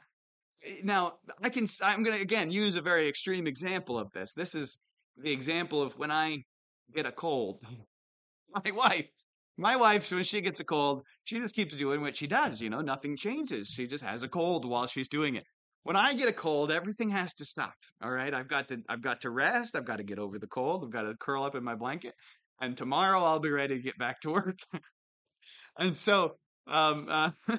now 0.83 1.15
I 1.43 1.49
can 1.49 1.67
I'm 1.83 2.03
going 2.03 2.17
to 2.17 2.23
again 2.23 2.51
use 2.51 2.77
a 2.77 2.83
very 2.83 3.09
extreme 3.09 3.47
example 3.47 3.99
of 3.99 4.11
this. 4.13 4.33
This 4.35 4.55
is 4.55 4.79
the 5.17 5.33
example 5.33 5.83
of 5.83 5.99
when 5.99 6.11
I 6.11 6.45
get 6.95 7.07
a 7.07 7.13
cold. 7.13 7.61
My 8.55 8.71
wife, 8.71 9.09
my 9.57 9.77
wife, 9.77 10.11
when 10.11 10.25
she 10.25 10.43
gets 10.43 10.61
a 10.61 10.65
cold, 10.65 11.07
she 11.25 11.39
just 11.39 11.55
keeps 11.55 11.75
doing 11.75 12.03
what 12.03 12.17
she 12.17 12.27
does. 12.27 12.61
You 12.61 12.69
know, 12.69 12.83
nothing 12.83 13.17
changes. 13.17 13.69
She 13.69 13.87
just 13.87 14.05
has 14.05 14.23
a 14.23 14.29
cold 14.29 14.69
while 14.69 14.87
she's 14.87 15.09
doing 15.09 15.37
it. 15.37 15.45
When 15.85 15.97
I 15.97 16.13
get 16.15 16.29
a 16.29 16.33
cold, 16.33 16.71
everything 16.71 17.09
has 17.11 17.35
to 17.37 17.47
stop. 17.47 17.73
All 18.03 18.11
right, 18.11 18.35
I've 18.35 18.49
got 18.49 18.69
to 18.69 18.83
I've 18.89 19.03
got 19.03 19.23
to 19.23 19.31
rest. 19.31 19.75
I've 19.75 19.87
got 19.87 19.97
to 19.97 20.05
get 20.05 20.19
over 20.19 20.39
the 20.39 20.47
cold. 20.47 20.85
I've 20.85 20.93
got 20.93 21.03
to 21.03 21.15
curl 21.19 21.45
up 21.45 21.55
in 21.55 21.65
my 21.65 21.75
blanket, 21.75 22.15
and 22.61 22.77
tomorrow 22.77 23.23
I'll 23.23 23.41
be 23.41 23.51
ready 23.51 23.77
to 23.77 23.83
get 23.83 23.99
back 23.99 24.21
to 24.21 24.31
work. 24.31 24.59
and 25.79 25.97
so 25.97 26.37
um, 26.67 27.07
uh, 27.09 27.31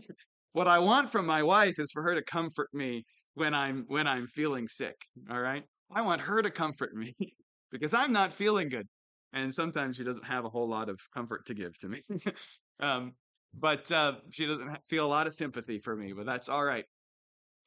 what 0.53 0.67
I 0.67 0.79
want 0.79 1.11
from 1.11 1.25
my 1.25 1.43
wife 1.43 1.79
is 1.79 1.91
for 1.91 2.03
her 2.03 2.15
to 2.15 2.23
comfort 2.23 2.69
me 2.73 3.05
when 3.33 3.53
I'm 3.53 3.85
when 3.87 4.07
I'm 4.07 4.27
feeling 4.27 4.67
sick. 4.67 4.95
All 5.29 5.41
right. 5.41 5.63
I 5.93 6.01
want 6.01 6.21
her 6.21 6.41
to 6.41 6.49
comfort 6.49 6.95
me 6.95 7.13
because 7.71 7.93
I'm 7.93 8.13
not 8.13 8.33
feeling 8.33 8.69
good. 8.69 8.87
and 9.33 9.53
sometimes 9.53 9.97
she 9.97 10.03
doesn't 10.03 10.25
have 10.25 10.45
a 10.45 10.49
whole 10.49 10.69
lot 10.69 10.89
of 10.89 10.99
comfort 11.13 11.45
to 11.47 11.53
give 11.53 11.77
to 11.79 11.89
me. 11.89 12.01
um, 12.79 13.13
but 13.55 13.91
uh, 13.91 14.13
she 14.31 14.45
doesn't 14.45 14.77
feel 14.87 15.05
a 15.05 15.07
lot 15.07 15.27
of 15.27 15.33
sympathy 15.33 15.79
for 15.79 15.95
me, 15.95 16.13
but 16.13 16.25
that's 16.25 16.49
all 16.49 16.63
right. 16.63 16.85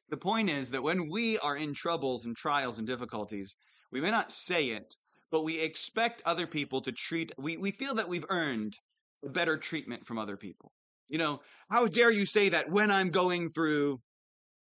The 0.09 0.17
point 0.17 0.49
is 0.49 0.71
that 0.71 0.83
when 0.83 1.09
we 1.09 1.37
are 1.39 1.57
in 1.57 1.73
troubles 1.73 2.25
and 2.25 2.35
trials 2.35 2.77
and 2.77 2.87
difficulties, 2.87 3.55
we 3.91 4.01
may 4.01 4.11
not 4.11 4.31
say 4.31 4.67
it, 4.69 4.95
but 5.31 5.43
we 5.43 5.59
expect 5.59 6.21
other 6.25 6.47
people 6.47 6.81
to 6.81 6.91
treat, 6.91 7.31
we, 7.37 7.57
we 7.57 7.71
feel 7.71 7.95
that 7.95 8.07
we've 8.07 8.25
earned 8.29 8.77
better 9.23 9.57
treatment 9.57 10.05
from 10.05 10.17
other 10.17 10.37
people. 10.37 10.71
You 11.09 11.17
know, 11.17 11.41
how 11.69 11.87
dare 11.87 12.11
you 12.11 12.25
say 12.25 12.49
that 12.49 12.69
when 12.69 12.91
I'm 12.91 13.09
going 13.09 13.49
through, 13.49 14.01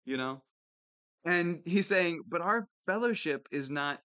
you 0.06 0.18
know? 0.18 0.42
And 1.26 1.62
he's 1.66 1.88
saying, 1.88 2.24
but 2.28 2.42
our 2.42 2.68
fellowship 2.86 3.48
is 3.52 3.70
not, 3.70 4.00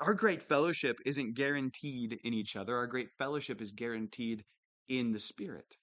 our 0.00 0.14
great 0.14 0.42
fellowship 0.42 0.98
isn't 1.04 1.34
guaranteed 1.34 2.18
in 2.24 2.34
each 2.34 2.56
other. 2.56 2.76
Our 2.76 2.86
great 2.86 3.10
fellowship 3.18 3.60
is 3.60 3.72
guaranteed 3.72 4.44
in 4.88 5.12
the 5.12 5.18
Spirit. 5.18 5.76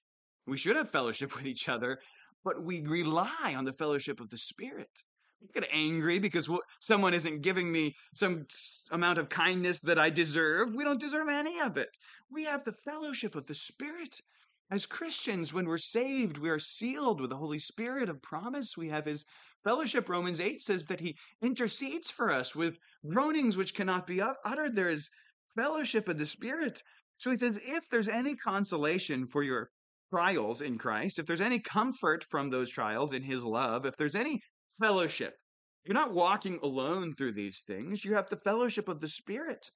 We 0.46 0.56
should 0.56 0.76
have 0.76 0.90
fellowship 0.90 1.34
with 1.36 1.46
each 1.46 1.68
other, 1.68 1.98
but 2.44 2.62
we 2.62 2.82
rely 2.82 3.54
on 3.56 3.64
the 3.64 3.72
fellowship 3.72 4.20
of 4.20 4.30
the 4.30 4.38
Spirit. 4.38 4.90
We 5.40 5.48
get 5.60 5.70
angry 5.72 6.18
because 6.18 6.48
someone 6.80 7.14
isn't 7.14 7.42
giving 7.42 7.70
me 7.72 7.96
some 8.14 8.46
amount 8.90 9.18
of 9.18 9.28
kindness 9.28 9.80
that 9.80 9.98
I 9.98 10.08
deserve. 10.08 10.74
We 10.74 10.84
don't 10.84 11.00
deserve 11.00 11.28
any 11.28 11.60
of 11.60 11.76
it. 11.76 11.90
We 12.30 12.44
have 12.44 12.64
the 12.64 12.72
fellowship 12.72 13.34
of 13.34 13.46
the 13.46 13.54
Spirit. 13.54 14.20
As 14.72 14.86
Christians, 14.86 15.52
when 15.52 15.66
we're 15.66 15.76
saved, 15.76 16.38
we 16.38 16.48
are 16.48 16.58
sealed 16.58 17.20
with 17.20 17.28
the 17.28 17.36
Holy 17.36 17.58
Spirit 17.58 18.08
of 18.08 18.22
promise. 18.22 18.74
We 18.74 18.88
have 18.88 19.04
His 19.04 19.26
fellowship. 19.62 20.08
Romans 20.08 20.40
8 20.40 20.62
says 20.62 20.86
that 20.86 20.98
He 20.98 21.18
intercedes 21.42 22.10
for 22.10 22.30
us 22.30 22.56
with 22.56 22.78
groanings 23.06 23.58
which 23.58 23.74
cannot 23.74 24.06
be 24.06 24.22
uttered. 24.22 24.74
There 24.74 24.88
is 24.88 25.10
fellowship 25.54 26.08
of 26.08 26.18
the 26.18 26.24
Spirit. 26.24 26.82
So 27.18 27.28
He 27.28 27.36
says, 27.36 27.60
if 27.62 27.86
there's 27.90 28.08
any 28.08 28.34
consolation 28.34 29.26
for 29.26 29.42
your 29.42 29.68
trials 30.08 30.62
in 30.62 30.78
Christ, 30.78 31.18
if 31.18 31.26
there's 31.26 31.42
any 31.42 31.60
comfort 31.60 32.24
from 32.24 32.48
those 32.48 32.70
trials 32.70 33.12
in 33.12 33.22
his 33.22 33.44
love, 33.44 33.84
if 33.84 33.98
there's 33.98 34.14
any 34.14 34.40
fellowship, 34.80 35.34
you're 35.84 35.92
not 35.92 36.14
walking 36.14 36.58
alone 36.62 37.14
through 37.14 37.32
these 37.32 37.60
things. 37.66 38.06
You 38.06 38.14
have 38.14 38.30
the 38.30 38.36
fellowship 38.38 38.88
of 38.88 39.00
the 39.00 39.08
Spirit. 39.08 39.70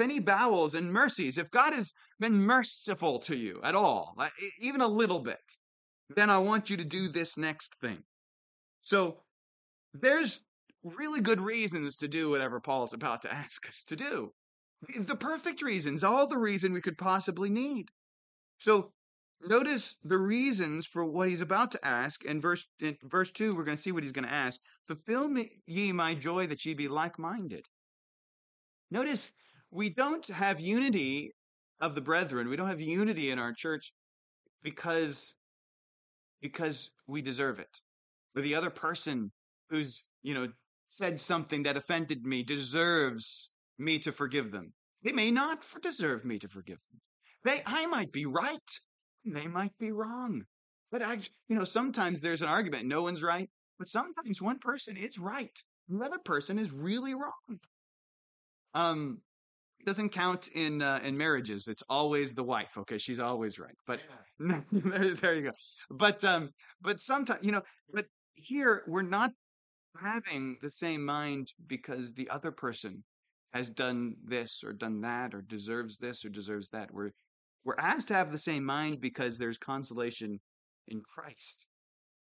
Any 0.00 0.20
bowels 0.20 0.74
and 0.74 0.92
mercies, 0.92 1.38
if 1.38 1.50
God 1.50 1.74
has 1.74 1.92
been 2.18 2.40
merciful 2.40 3.18
to 3.20 3.36
you 3.36 3.60
at 3.62 3.74
all, 3.74 4.14
uh, 4.18 4.28
even 4.60 4.80
a 4.80 4.86
little 4.88 5.20
bit, 5.20 5.58
then 6.08 6.30
I 6.30 6.38
want 6.38 6.70
you 6.70 6.76
to 6.78 6.84
do 6.84 7.08
this 7.08 7.36
next 7.36 7.74
thing. 7.80 8.02
So 8.82 9.22
there's 9.92 10.40
really 10.82 11.20
good 11.20 11.40
reasons 11.40 11.96
to 11.98 12.08
do 12.08 12.30
whatever 12.30 12.58
Paul's 12.60 12.94
about 12.94 13.22
to 13.22 13.32
ask 13.44 13.68
us 13.68 13.84
to 13.84 13.96
do. 13.96 14.32
The 14.98 15.16
perfect 15.16 15.62
reasons, 15.62 16.02
all 16.02 16.26
the 16.26 16.38
reason 16.38 16.72
we 16.72 16.80
could 16.80 16.98
possibly 16.98 17.50
need. 17.50 17.90
So 18.58 18.92
Notice 19.44 19.96
the 20.04 20.18
reasons 20.18 20.86
for 20.86 21.04
what 21.04 21.28
he's 21.28 21.40
about 21.40 21.72
to 21.72 21.84
ask. 21.84 22.24
In 22.24 22.40
verse 22.40 22.64
in 22.78 22.96
verse 23.02 23.32
2, 23.32 23.56
we're 23.56 23.64
going 23.64 23.76
to 23.76 23.82
see 23.82 23.90
what 23.90 24.04
he's 24.04 24.12
going 24.12 24.26
to 24.26 24.32
ask. 24.32 24.60
Fulfill 24.86 25.26
me, 25.26 25.62
ye 25.66 25.90
my 25.90 26.14
joy 26.14 26.46
that 26.46 26.64
ye 26.64 26.74
be 26.74 26.86
like 26.86 27.18
minded. 27.18 27.66
Notice 28.88 29.32
we 29.72 29.90
don't 29.90 30.26
have 30.28 30.60
unity 30.60 31.34
of 31.80 31.94
the 31.94 32.00
brethren. 32.00 32.48
We 32.48 32.56
don't 32.56 32.68
have 32.68 32.80
unity 32.80 33.30
in 33.30 33.38
our 33.38 33.52
church 33.52 33.92
because 34.62 35.34
because 36.40 36.90
we 37.06 37.22
deserve 37.22 37.58
it. 37.58 37.80
Or 38.36 38.42
the 38.42 38.54
other 38.54 38.70
person 38.70 39.32
who's, 39.70 40.04
you 40.22 40.34
know, 40.34 40.48
said 40.88 41.18
something 41.18 41.64
that 41.64 41.76
offended 41.76 42.24
me 42.24 42.42
deserves 42.42 43.52
me 43.78 43.98
to 44.00 44.12
forgive 44.12 44.52
them. 44.52 44.72
They 45.02 45.12
may 45.12 45.30
not 45.30 45.64
deserve 45.82 46.24
me 46.24 46.38
to 46.40 46.48
forgive 46.48 46.78
them. 46.90 47.00
They 47.44 47.62
I 47.66 47.86
might 47.86 48.12
be 48.12 48.26
right 48.26 48.60
they 49.24 49.46
might 49.46 49.76
be 49.78 49.92
wrong. 49.92 50.42
But 50.90 51.02
I, 51.02 51.18
you 51.48 51.56
know, 51.56 51.64
sometimes 51.64 52.20
there's 52.20 52.42
an 52.42 52.48
argument. 52.48 52.86
No 52.86 53.02
one's 53.02 53.22
right, 53.22 53.48
but 53.78 53.88
sometimes 53.88 54.42
one 54.42 54.58
person 54.58 54.96
is 54.96 55.18
right. 55.18 55.56
The 55.88 56.04
other 56.04 56.18
person 56.18 56.58
is 56.58 56.70
really 56.70 57.14
wrong. 57.14 57.60
Um, 58.74 59.20
doesn't 59.84 60.10
count 60.10 60.48
in 60.54 60.82
uh, 60.82 61.00
in 61.02 61.16
marriages. 61.16 61.68
It's 61.68 61.82
always 61.88 62.34
the 62.34 62.44
wife. 62.44 62.72
Okay, 62.78 62.98
she's 62.98 63.20
always 63.20 63.58
right. 63.58 63.74
But 63.86 64.00
there, 64.38 65.14
there 65.14 65.34
you 65.34 65.42
go. 65.42 65.52
But 65.90 66.24
um, 66.24 66.50
but 66.80 67.00
sometimes 67.00 67.44
you 67.44 67.52
know, 67.52 67.62
but 67.92 68.06
here 68.34 68.84
we're 68.86 69.02
not 69.02 69.32
having 70.00 70.56
the 70.62 70.70
same 70.70 71.04
mind 71.04 71.52
because 71.66 72.12
the 72.14 72.28
other 72.30 72.50
person 72.50 73.04
has 73.52 73.68
done 73.68 74.16
this 74.24 74.62
or 74.64 74.72
done 74.72 75.00
that 75.02 75.34
or 75.34 75.42
deserves 75.42 75.98
this 75.98 76.24
or 76.24 76.30
deserves 76.30 76.68
that. 76.70 76.92
We're 76.92 77.10
we're 77.64 77.76
asked 77.78 78.08
to 78.08 78.14
have 78.14 78.30
the 78.30 78.38
same 78.38 78.64
mind 78.64 79.00
because 79.00 79.38
there's 79.38 79.58
consolation 79.58 80.40
in 80.88 81.00
Christ. 81.00 81.66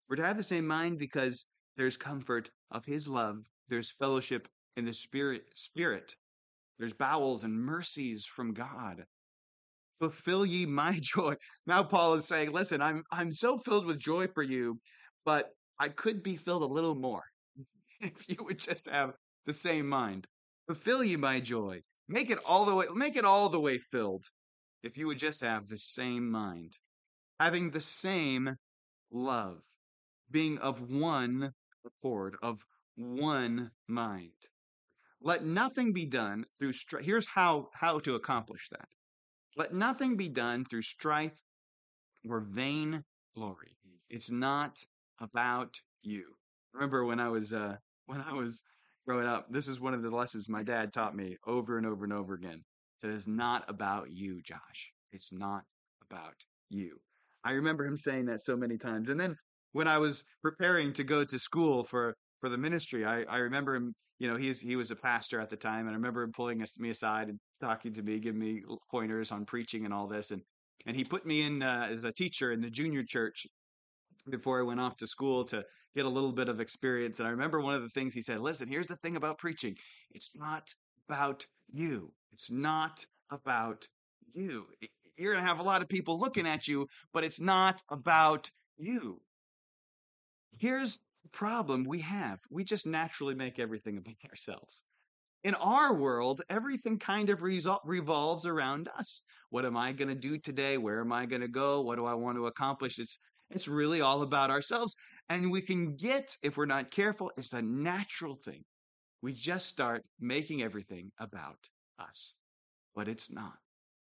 We're 0.10 0.18
to 0.18 0.26
have 0.26 0.38
the 0.38 0.44
same 0.44 0.68
mind 0.68 1.00
because 1.00 1.46
there's 1.78 1.98
comfort 1.98 2.50
of 2.72 2.86
his 2.86 3.08
love. 3.08 3.38
There's 3.70 3.92
fellowship 3.92 4.48
in 4.76 4.86
the 4.86 4.94
spirit 4.94 5.44
spirit. 5.56 6.16
There's 6.80 6.94
bowels 6.94 7.44
and 7.44 7.54
mercies 7.54 8.26
from 8.26 8.54
God. 8.54 9.06
Fulfill 10.00 10.46
ye 10.46 10.66
my 10.66 11.00
joy. 11.02 11.36
Now 11.68 11.84
Paul 11.84 12.16
is 12.16 12.26
saying, 12.28 12.52
listen, 12.52 12.82
I'm 12.82 13.04
I'm 13.12 13.32
so 13.32 13.58
filled 13.60 13.86
with 13.86 14.00
joy 14.00 14.28
for 14.28 14.44
you, 14.44 14.80
but 15.26 15.50
I 15.80 15.90
could 15.90 16.24
be 16.24 16.36
filled 16.36 16.64
a 16.64 16.74
little 16.74 16.96
more 16.96 17.24
if 18.02 18.28
you 18.28 18.44
would 18.46 18.60
just 18.60 18.90
have 18.90 19.14
the 19.46 19.54
same 19.54 19.88
mind. 19.88 20.28
Fulfill 20.68 21.04
ye 21.04 21.16
my 21.16 21.40
joy. 21.40 21.82
Make 22.08 22.30
it 22.30 22.40
all 22.46 22.66
the 22.66 22.76
way 22.76 22.86
make 22.94 23.16
it 23.16 23.26
all 23.26 23.50
the 23.50 23.60
way 23.60 23.78
filled 23.78 24.26
if 24.84 24.98
you 24.98 25.08
would 25.08 25.18
just 25.18 25.42
have 25.42 25.68
the 25.68 25.78
same 25.78 26.30
mind, 26.30 26.78
having 27.40 27.72
the 27.72 27.80
same 27.80 28.56
love, 29.12 29.62
being 30.30 30.58
of 30.60 30.82
one 30.92 31.54
accord, 31.86 32.36
of 32.42 32.66
one 32.96 33.72
mind. 33.88 34.32
Let 35.24 35.46
nothing 35.46 35.94
be 35.94 36.06
done 36.06 36.46
through 36.60 36.74
strife. 36.74 37.06
Here's 37.06 37.26
how, 37.26 37.70
how 37.74 38.00
to 38.00 38.16
accomplish 38.16 38.68
that. 38.70 38.90
Let 39.56 39.74
nothing 39.74 40.18
be 40.18 40.28
done 40.28 40.66
through 40.66 40.82
strife 40.82 41.40
or 42.30 42.42
vain 42.42 43.04
glory. 43.36 43.78
It's 44.10 44.30
not 44.30 44.78
about 45.20 45.80
you. 46.02 46.26
Remember 46.74 47.06
when 47.06 47.20
I 47.20 47.30
was 47.30 47.54
uh, 47.54 47.78
when 48.06 48.22
I 48.22 48.34
was 48.34 48.64
growing 49.08 49.28
up, 49.28 49.48
this 49.50 49.68
is 49.68 49.80
one 49.80 49.94
of 49.94 50.04
the 50.04 50.10
lessons 50.10 50.50
my 50.50 50.64
dad 50.64 50.92
taught 50.92 51.16
me 51.16 51.38
over 51.48 51.78
and 51.78 51.86
over 51.88 52.04
and 52.04 52.14
over 52.14 52.34
again. 52.34 52.64
It 53.04 53.10
is 53.10 53.28
not 53.28 53.64
about 53.70 54.12
you, 54.12 54.42
Josh. 54.42 54.92
It's 55.12 55.32
not 55.32 55.64
about 56.10 56.36
you. 56.70 57.00
I 57.44 57.54
remember 57.54 57.86
him 57.86 57.98
saying 57.98 58.26
that 58.26 58.42
so 58.42 58.56
many 58.56 58.78
times. 58.78 59.10
And 59.10 59.20
then 59.20 59.38
when 59.74 59.88
I 59.88 59.98
was 59.98 60.24
preparing 60.42 60.94
to 60.94 61.04
go 61.04 61.24
to 61.26 61.40
school 61.40 61.84
for 61.84 62.16
for 62.44 62.50
the 62.50 62.58
ministry, 62.58 63.06
I, 63.06 63.24
I 63.24 63.38
remember 63.38 63.74
him. 63.74 63.96
You 64.20 64.28
know, 64.30 64.36
he's 64.36 64.60
he 64.60 64.76
was 64.76 64.92
a 64.92 64.98
pastor 64.98 65.40
at 65.40 65.50
the 65.50 65.56
time, 65.56 65.88
and 65.88 65.92
I 65.92 65.94
remember 65.94 66.24
him 66.24 66.34
pulling 66.34 66.62
me 66.78 66.90
aside 66.90 67.30
and 67.30 67.40
talking 67.62 67.94
to 67.94 68.04
me, 68.04 68.20
giving 68.20 68.42
me 68.42 68.64
pointers 68.92 69.32
on 69.32 69.46
preaching 69.46 69.86
and 69.86 69.94
all 69.94 70.08
this. 70.08 70.32
And 70.32 70.42
and 70.86 70.94
he 70.94 71.06
put 71.06 71.26
me 71.26 71.44
in 71.44 71.64
uh, 71.64 71.88
as 71.90 72.04
a 72.04 72.12
teacher 72.12 72.52
in 72.52 72.60
the 72.60 72.70
junior 72.70 73.04
church 73.08 73.48
before 74.30 74.60
I 74.60 74.64
went 74.64 74.82
off 74.82 74.98
to 74.98 75.08
school 75.08 75.46
to 75.46 75.64
get 75.96 76.04
a 76.04 76.10
little 76.10 76.34
bit 76.34 76.50
of 76.50 76.60
experience. 76.60 77.20
And 77.20 77.30
I 77.30 77.32
remember 77.32 77.62
one 77.62 77.76
of 77.76 77.82
the 77.82 77.90
things 77.90 78.14
he 78.14 78.22
said, 78.22 78.42
"Listen, 78.42 78.68
here's 78.68 78.88
the 78.88 78.98
thing 78.98 79.16
about 79.16 79.38
preaching. 79.38 79.78
It's 80.12 80.32
not 80.36 80.68
about 81.08 81.48
you. 81.72 82.12
It's 82.34 82.52
not 82.52 83.06
about 83.32 83.88
you. 84.34 84.66
You're 85.18 85.32
going 85.32 85.46
to 85.46 85.50
have 85.50 85.62
a 85.62 85.64
lot 85.64 85.82
of 85.82 85.88
people 85.88 86.20
looking 86.20 86.46
at 86.46 86.68
you, 86.68 86.88
but 87.14 87.24
it's 87.24 87.40
not 87.40 87.82
about 87.90 88.52
you. 88.78 89.22
Here's 90.60 91.00
problem 91.34 91.84
we 91.84 92.00
have 92.00 92.40
we 92.50 92.64
just 92.64 92.88
naturally 92.88 93.36
make 93.36 93.60
everything 93.60 93.98
about 94.00 94.30
ourselves. 94.30 94.84
In 95.44 95.56
our 95.56 95.94
world, 95.94 96.42
everything 96.50 96.98
kind 96.98 97.30
of 97.30 97.40
resol- 97.40 97.82
revolves 97.84 98.46
around 98.46 98.88
us. 98.98 99.24
What 99.50 99.66
am 99.66 99.76
I 99.76 99.92
going 99.92 100.08
to 100.08 100.16
do 100.16 100.38
today? 100.38 100.78
Where 100.78 101.02
am 101.02 101.12
I 101.12 101.26
going 101.26 101.42
to 101.42 101.50
go? 101.50 101.82
What 101.82 101.98
do 101.98 102.06
I 102.06 102.14
want 102.14 102.38
to 102.38 102.48
accomplish? 102.48 102.98
It's 103.00 103.20
it's 103.50 103.68
really 103.68 104.02
all 104.02 104.22
about 104.22 104.50
ourselves. 104.50 104.96
And 105.30 105.52
we 105.52 105.62
can 105.62 105.96
get, 105.96 106.38
if 106.42 106.58
we're 106.58 106.66
not 106.66 106.92
careful, 106.92 107.32
it's 107.38 107.54
a 107.54 107.62
natural 107.62 108.36
thing. 108.36 108.64
We 109.22 109.34
just 109.34 109.68
start 109.68 110.04
making 110.20 110.64
everything 110.64 111.12
about 111.20 111.60
us, 112.00 112.36
but 112.96 113.08
it's 113.08 113.32
not. 113.32 113.58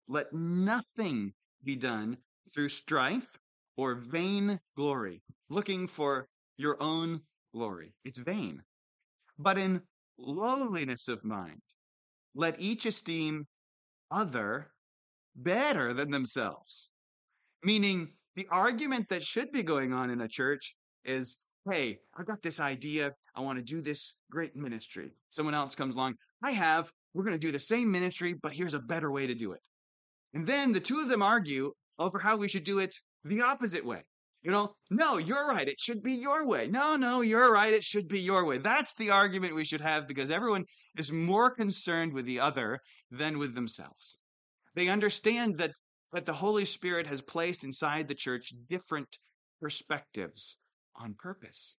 Let 0.09 0.33
nothing 0.33 1.35
be 1.63 1.77
done 1.77 2.19
through 2.55 2.71
strife 2.71 3.39
or 3.77 3.95
vain 3.95 4.61
glory, 4.77 5.23
looking 5.49 5.87
for 5.87 6.29
your 6.59 6.77
own 6.81 7.21
glory. 7.55 7.95
It's 8.05 8.19
vain. 8.19 8.63
But 9.39 9.57
in 9.57 9.83
lowliness 10.19 11.09
of 11.09 11.25
mind, 11.25 11.63
let 12.35 12.61
each 12.61 12.85
esteem 12.85 13.47
other 14.11 14.71
better 15.35 15.95
than 15.95 16.11
themselves. 16.11 16.91
Meaning, 17.63 18.13
the 18.37 18.47
argument 18.51 19.09
that 19.09 19.25
should 19.25 19.51
be 19.51 19.63
going 19.63 19.93
on 19.93 20.11
in 20.11 20.21
a 20.21 20.29
church 20.29 20.77
is 21.05 21.39
hey, 21.71 21.99
I've 22.17 22.27
got 22.27 22.43
this 22.43 22.61
idea. 22.61 23.13
I 23.35 23.41
want 23.41 23.59
to 23.59 23.65
do 23.65 23.83
this 23.83 24.15
great 24.31 24.57
ministry. 24.57 25.11
Someone 25.29 25.55
else 25.55 25.75
comes 25.75 25.95
along. 25.95 26.15
I 26.43 26.53
have 26.53 26.91
we're 27.15 27.25
going 27.25 27.35
to 27.35 27.47
do 27.47 27.53
the 27.53 27.59
same 27.59 27.91
ministry, 27.91 28.35
but 28.43 28.53
here's 28.53 28.75
a 28.75 28.81
better 28.81 29.11
way 29.11 29.27
to 29.27 29.35
do 29.35 29.53
it. 29.53 29.61
And 30.35 30.47
then 30.47 30.73
the 30.73 30.81
two 30.81 31.01
of 31.01 31.09
them 31.09 31.23
argue 31.23 31.73
over 31.99 32.19
how 32.19 32.37
we 32.37 32.49
should 32.49 32.65
do 32.65 32.79
it 32.79 32.95
the 33.25 33.41
opposite 33.41 33.85
way. 33.85 34.03
You 34.43 34.53
know, 34.53 34.77
no, 34.89 35.19
you're 35.19 35.49
right. 35.49 35.67
It 35.67 35.81
should 35.81 36.03
be 36.03 36.13
your 36.13 36.47
way. 36.47 36.69
No, 36.69 36.97
no, 36.97 37.23
you're 37.23 37.53
right. 37.53 37.75
It 37.75 37.83
should 37.83 38.07
be 38.07 38.21
your 38.21 38.45
way. 38.45 38.59
That's 38.59 38.95
the 38.95 39.11
argument 39.11 39.55
we 39.55 39.65
should 39.65 39.81
have 39.81 40.07
because 40.07 40.31
everyone 40.31 40.65
is 40.97 41.11
more 41.11 41.51
concerned 41.51 42.13
with 42.13 42.25
the 42.25 42.39
other 42.39 42.81
than 43.11 43.39
with 43.39 43.55
themselves. 43.55 44.19
They 44.75 44.89
understand 44.89 45.59
that, 45.59 45.73
that 46.13 46.25
the 46.25 46.33
Holy 46.33 46.65
Spirit 46.65 47.07
has 47.09 47.21
placed 47.21 47.65
inside 47.65 48.07
the 48.07 48.15
church 48.15 48.53
different 48.69 49.19
perspectives 49.61 50.57
on 50.95 51.15
purpose. 51.15 51.77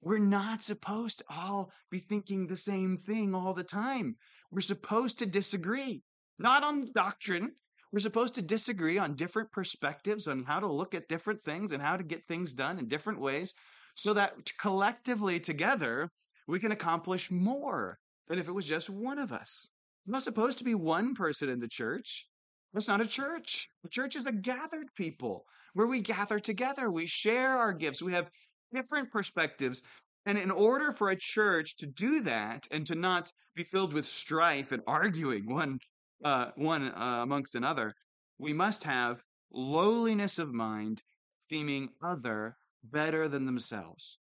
We're 0.00 0.18
not 0.18 0.62
supposed 0.62 1.18
to 1.18 1.24
all 1.30 1.72
be 1.90 2.00
thinking 2.00 2.46
the 2.46 2.56
same 2.56 2.96
thing 2.96 3.34
all 3.34 3.54
the 3.54 3.64
time. 3.64 4.16
We're 4.50 4.60
supposed 4.60 5.18
to 5.20 5.26
disagree, 5.26 6.02
not 6.38 6.64
on 6.64 6.92
doctrine, 6.92 7.52
we're 7.92 8.00
supposed 8.00 8.34
to 8.34 8.42
disagree 8.42 8.98
on 8.98 9.14
different 9.14 9.50
perspectives 9.52 10.26
on 10.26 10.44
how 10.44 10.60
to 10.60 10.66
look 10.66 10.94
at 10.94 11.08
different 11.08 11.42
things 11.44 11.72
and 11.72 11.82
how 11.82 11.96
to 11.96 12.04
get 12.04 12.26
things 12.26 12.52
done 12.52 12.78
in 12.78 12.88
different 12.88 13.20
ways 13.20 13.54
so 13.94 14.12
that 14.12 14.34
collectively 14.58 15.40
together 15.40 16.10
we 16.46 16.60
can 16.60 16.72
accomplish 16.72 17.30
more 17.30 17.98
than 18.28 18.38
if 18.38 18.48
it 18.48 18.52
was 18.52 18.66
just 18.66 18.90
one 18.90 19.18
of 19.18 19.32
us. 19.32 19.70
It's 20.04 20.12
not 20.12 20.22
supposed 20.22 20.58
to 20.58 20.64
be 20.64 20.74
one 20.74 21.14
person 21.14 21.48
in 21.48 21.60
the 21.60 21.68
church. 21.68 22.26
That's 22.72 22.88
not 22.88 23.00
a 23.00 23.06
church. 23.06 23.68
The 23.82 23.88
church 23.88 24.16
is 24.16 24.26
a 24.26 24.32
gathered 24.32 24.88
people 24.94 25.44
where 25.74 25.86
we 25.86 26.00
gather 26.00 26.38
together. 26.38 26.90
We 26.90 27.06
share 27.06 27.56
our 27.56 27.72
gifts. 27.72 28.02
We 28.02 28.12
have 28.12 28.30
different 28.72 29.10
perspectives. 29.10 29.82
And 30.26 30.36
in 30.36 30.50
order 30.50 30.92
for 30.92 31.10
a 31.10 31.16
church 31.16 31.76
to 31.78 31.86
do 31.86 32.20
that 32.22 32.66
and 32.70 32.86
to 32.86 32.94
not 32.94 33.30
be 33.54 33.64
filled 33.64 33.92
with 33.92 34.06
strife 34.06 34.72
and 34.72 34.82
arguing 34.86 35.46
one 35.46 35.78
uh, 36.24 36.50
one 36.56 36.92
uh, 36.92 37.20
amongst 37.22 37.54
another, 37.54 37.94
we 38.38 38.52
must 38.52 38.84
have 38.84 39.22
lowliness 39.52 40.38
of 40.38 40.52
mind, 40.52 41.02
esteeming 41.40 41.88
other 42.02 42.56
better 42.82 43.28
than 43.28 43.46
themselves. 43.46 44.18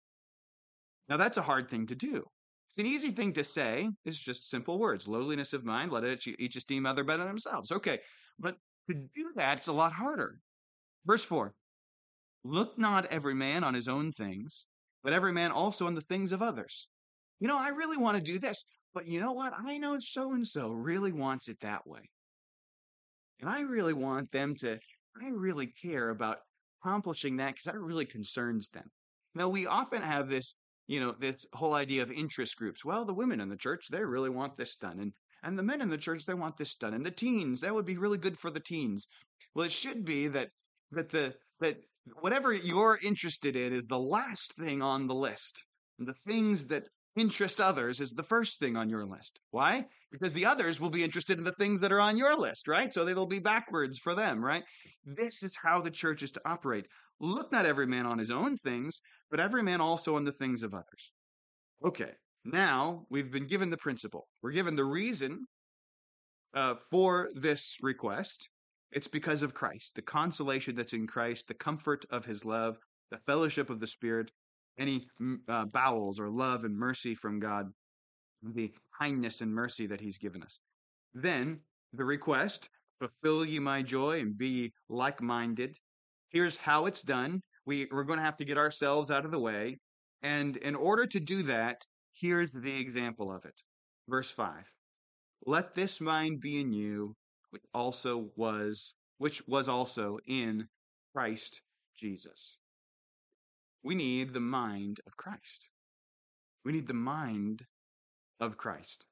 Now, 1.08 1.16
that's 1.16 1.38
a 1.38 1.42
hard 1.42 1.70
thing 1.70 1.86
to 1.86 1.94
do. 1.94 2.24
It's 2.70 2.78
an 2.78 2.86
easy 2.86 3.10
thing 3.10 3.32
to 3.32 3.44
say. 3.44 3.90
It's 4.04 4.20
just 4.22 4.50
simple 4.50 4.78
words 4.78 5.08
lowliness 5.08 5.52
of 5.52 5.64
mind, 5.64 5.90
let 5.90 6.26
each 6.26 6.56
esteem 6.56 6.86
other 6.86 7.04
better 7.04 7.24
than 7.24 7.28
themselves. 7.28 7.72
Okay, 7.72 8.00
but 8.38 8.56
to 8.88 8.94
do 8.94 9.32
that, 9.36 9.58
it's 9.58 9.68
a 9.68 9.72
lot 9.72 9.92
harder. 9.92 10.40
Verse 11.06 11.24
4 11.24 11.54
Look 12.44 12.78
not 12.78 13.06
every 13.06 13.34
man 13.34 13.64
on 13.64 13.74
his 13.74 13.88
own 13.88 14.12
things, 14.12 14.66
but 15.02 15.12
every 15.12 15.32
man 15.32 15.50
also 15.50 15.86
on 15.86 15.94
the 15.94 16.00
things 16.02 16.32
of 16.32 16.42
others. 16.42 16.88
You 17.40 17.48
know, 17.48 17.58
I 17.58 17.68
really 17.68 17.96
want 17.96 18.16
to 18.16 18.22
do 18.22 18.38
this. 18.38 18.64
But 18.94 19.06
you 19.06 19.20
know 19.20 19.32
what? 19.32 19.52
I 19.56 19.78
know 19.78 19.98
so 19.98 20.32
and 20.32 20.46
so 20.46 20.70
really 20.70 21.12
wants 21.12 21.48
it 21.48 21.60
that 21.60 21.86
way. 21.86 22.00
And 23.40 23.48
I 23.48 23.60
really 23.60 23.92
want 23.92 24.32
them 24.32 24.54
to, 24.56 24.78
I 25.20 25.28
really 25.28 25.68
care 25.80 26.10
about 26.10 26.38
accomplishing 26.82 27.36
that 27.36 27.48
because 27.48 27.64
that 27.64 27.78
really 27.78 28.06
concerns 28.06 28.68
them. 28.70 28.90
Now, 29.34 29.48
we 29.48 29.66
often 29.66 30.02
have 30.02 30.28
this, 30.28 30.56
you 30.86 31.00
know, 31.00 31.14
this 31.18 31.46
whole 31.52 31.74
idea 31.74 32.02
of 32.02 32.10
interest 32.10 32.56
groups. 32.56 32.84
Well, 32.84 33.04
the 33.04 33.14
women 33.14 33.40
in 33.40 33.48
the 33.48 33.56
church, 33.56 33.86
they 33.90 34.04
really 34.04 34.30
want 34.30 34.56
this 34.56 34.74
done. 34.76 34.98
And, 34.98 35.12
and 35.42 35.56
the 35.56 35.62
men 35.62 35.80
in 35.80 35.90
the 35.90 35.98
church, 35.98 36.24
they 36.24 36.34
want 36.34 36.56
this 36.56 36.74
done. 36.74 36.94
And 36.94 37.06
the 37.06 37.10
teens, 37.10 37.60
that 37.60 37.74
would 37.74 37.86
be 37.86 37.98
really 37.98 38.18
good 38.18 38.36
for 38.36 38.50
the 38.50 38.60
teens. 38.60 39.06
Well, 39.54 39.66
it 39.66 39.72
should 39.72 40.04
be 40.04 40.28
that, 40.28 40.48
that 40.92 41.10
the, 41.10 41.34
that 41.60 41.76
whatever 42.20 42.52
you're 42.52 42.98
interested 43.02 43.54
in 43.54 43.72
is 43.72 43.86
the 43.86 43.98
last 43.98 44.54
thing 44.54 44.82
on 44.82 45.06
the 45.06 45.14
list. 45.14 45.64
And 45.98 46.08
the 46.08 46.14
things 46.26 46.66
that 46.68 46.84
interest 47.18 47.60
others 47.60 48.00
is 48.00 48.12
the 48.12 48.22
first 48.22 48.58
thing 48.58 48.76
on 48.76 48.88
your 48.88 49.04
list. 49.04 49.40
Why? 49.50 49.84
Because 50.10 50.32
the 50.32 50.46
others 50.46 50.80
will 50.80 50.90
be 50.90 51.04
interested 51.04 51.38
in 51.38 51.44
the 51.44 51.52
things 51.52 51.80
that 51.80 51.92
are 51.92 52.00
on 52.00 52.16
your 52.16 52.36
list, 52.36 52.68
right? 52.68 52.92
So 52.92 53.06
it'll 53.06 53.26
be 53.26 53.38
backwards 53.38 53.98
for 53.98 54.14
them, 54.14 54.44
right? 54.44 54.62
This 55.04 55.42
is 55.42 55.56
how 55.62 55.80
the 55.80 55.90
church 55.90 56.22
is 56.22 56.32
to 56.32 56.40
operate. 56.44 56.86
Look 57.20 57.50
not 57.50 57.66
every 57.66 57.86
man 57.86 58.06
on 58.06 58.18
his 58.18 58.30
own 58.30 58.56
things, 58.56 59.00
but 59.30 59.40
every 59.40 59.62
man 59.62 59.80
also 59.80 60.16
on 60.16 60.24
the 60.24 60.32
things 60.32 60.62
of 60.62 60.74
others. 60.74 61.12
Okay, 61.84 62.12
now 62.44 63.04
we've 63.10 63.30
been 63.30 63.46
given 63.46 63.70
the 63.70 63.76
principle. 63.76 64.28
We're 64.42 64.52
given 64.52 64.76
the 64.76 64.84
reason 64.84 65.46
uh, 66.54 66.76
for 66.90 67.30
this 67.34 67.76
request. 67.82 68.48
It's 68.92 69.08
because 69.08 69.42
of 69.42 69.54
Christ, 69.54 69.94
the 69.94 70.02
consolation 70.02 70.74
that's 70.74 70.94
in 70.94 71.06
Christ, 71.06 71.48
the 71.48 71.54
comfort 71.54 72.04
of 72.10 72.24
his 72.24 72.44
love, 72.44 72.78
the 73.10 73.18
fellowship 73.18 73.68
of 73.68 73.80
the 73.80 73.86
Spirit, 73.86 74.30
any 74.78 75.06
uh, 75.48 75.64
bowels 75.66 76.20
or 76.20 76.30
love 76.30 76.64
and 76.64 76.76
mercy 76.76 77.14
from 77.14 77.40
God, 77.40 77.66
the 78.42 78.72
kindness 78.98 79.40
and 79.40 79.52
mercy 79.52 79.86
that 79.86 80.00
He's 80.00 80.18
given 80.18 80.42
us. 80.42 80.60
Then 81.14 81.60
the 81.92 82.04
request 82.04 82.68
fulfill 82.98 83.44
ye 83.44 83.58
my 83.58 83.82
joy 83.82 84.20
and 84.20 84.36
be 84.36 84.72
like 84.88 85.20
minded. 85.20 85.76
Here's 86.30 86.56
how 86.56 86.86
it's 86.86 87.02
done. 87.02 87.42
We, 87.66 87.86
we're 87.90 88.04
going 88.04 88.18
to 88.18 88.24
have 88.24 88.36
to 88.38 88.44
get 88.44 88.58
ourselves 88.58 89.10
out 89.10 89.24
of 89.24 89.30
the 89.30 89.38
way. 89.38 89.78
And 90.22 90.56
in 90.58 90.74
order 90.74 91.06
to 91.06 91.20
do 91.20 91.42
that, 91.44 91.84
here's 92.12 92.50
the 92.52 92.80
example 92.80 93.32
of 93.32 93.44
it. 93.44 93.60
Verse 94.08 94.30
5 94.30 94.64
Let 95.46 95.74
this 95.74 96.00
mind 96.00 96.40
be 96.40 96.60
in 96.60 96.72
you, 96.72 97.14
which 97.50 97.62
also 97.72 98.30
was, 98.36 98.94
which 99.18 99.46
was 99.46 99.68
also 99.68 100.18
in 100.26 100.68
Christ 101.14 101.60
Jesus. 101.96 102.58
We 103.82 103.94
need 103.94 104.34
the 104.34 104.40
mind 104.40 105.00
of 105.06 105.16
Christ. 105.16 105.70
We 106.64 106.72
need 106.72 106.88
the 106.88 106.94
mind 106.94 107.64
of 108.40 108.56
Christ. 108.56 109.04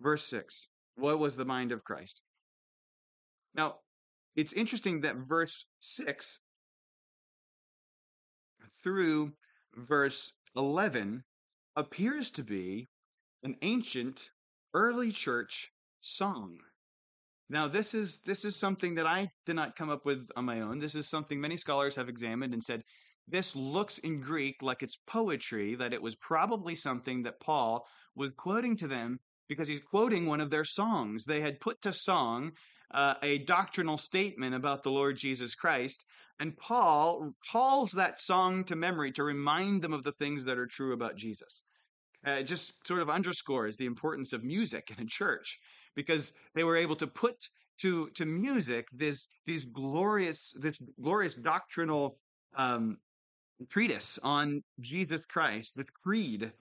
Verse 0.00 0.24
6. 0.24 0.68
What 0.96 1.18
was 1.18 1.36
the 1.36 1.44
mind 1.44 1.72
of 1.72 1.84
Christ? 1.84 2.20
Now, 3.54 3.76
it's 4.36 4.52
interesting 4.52 5.02
that 5.02 5.16
verse 5.16 5.66
6 5.78 6.40
through 8.82 9.32
verse 9.74 10.32
11 10.56 11.24
appears 11.76 12.30
to 12.32 12.42
be 12.42 12.88
an 13.42 13.56
ancient 13.62 14.30
early 14.74 15.12
church 15.12 15.72
song. 16.00 16.58
Now, 17.48 17.68
this 17.68 17.92
is 17.92 18.20
this 18.20 18.44
is 18.44 18.56
something 18.56 18.94
that 18.94 19.06
I 19.06 19.30
did 19.44 19.56
not 19.56 19.76
come 19.76 19.90
up 19.90 20.06
with 20.06 20.26
on 20.36 20.46
my 20.46 20.60
own. 20.60 20.78
This 20.78 20.94
is 20.94 21.08
something 21.08 21.40
many 21.40 21.56
scholars 21.56 21.96
have 21.96 22.08
examined 22.08 22.54
and 22.54 22.62
said 22.62 22.82
this 23.28 23.56
looks 23.56 23.98
in 23.98 24.20
Greek 24.20 24.62
like 24.62 24.82
it's 24.82 24.98
poetry, 25.06 25.74
that 25.76 25.92
it 25.92 26.02
was 26.02 26.14
probably 26.16 26.74
something 26.74 27.22
that 27.22 27.40
Paul 27.40 27.86
was 28.14 28.32
quoting 28.36 28.76
to 28.76 28.88
them 28.88 29.20
because 29.48 29.68
he's 29.68 29.80
quoting 29.80 30.26
one 30.26 30.40
of 30.40 30.50
their 30.50 30.64
songs. 30.64 31.24
They 31.24 31.40
had 31.40 31.60
put 31.60 31.80
to 31.82 31.92
song 31.92 32.52
uh, 32.92 33.14
a 33.22 33.38
doctrinal 33.38 33.98
statement 33.98 34.54
about 34.54 34.82
the 34.82 34.90
Lord 34.90 35.16
Jesus 35.16 35.54
Christ, 35.54 36.04
and 36.40 36.56
Paul 36.56 37.32
calls 37.50 37.92
that 37.92 38.20
song 38.20 38.64
to 38.64 38.76
memory 38.76 39.12
to 39.12 39.24
remind 39.24 39.82
them 39.82 39.92
of 39.92 40.02
the 40.04 40.12
things 40.12 40.44
that 40.44 40.58
are 40.58 40.66
true 40.66 40.92
about 40.92 41.16
Jesus. 41.16 41.64
Uh, 42.26 42.32
it 42.32 42.44
just 42.44 42.86
sort 42.86 43.00
of 43.00 43.10
underscores 43.10 43.76
the 43.76 43.86
importance 43.86 44.32
of 44.32 44.44
music 44.44 44.92
in 44.96 45.02
a 45.02 45.06
church 45.06 45.58
because 45.94 46.32
they 46.54 46.64
were 46.64 46.76
able 46.76 46.96
to 46.96 47.06
put 47.06 47.48
to 47.78 48.10
to 48.10 48.24
music 48.24 48.88
this 48.92 49.26
these 49.46 49.64
glorious 49.64 50.54
this 50.56 50.78
glorious 51.00 51.34
doctrinal 51.34 52.18
um, 52.54 52.98
treatise 53.70 54.18
on 54.22 54.62
Jesus 54.80 55.24
Christ, 55.26 55.76
the 55.76 55.84
creed 56.02 56.52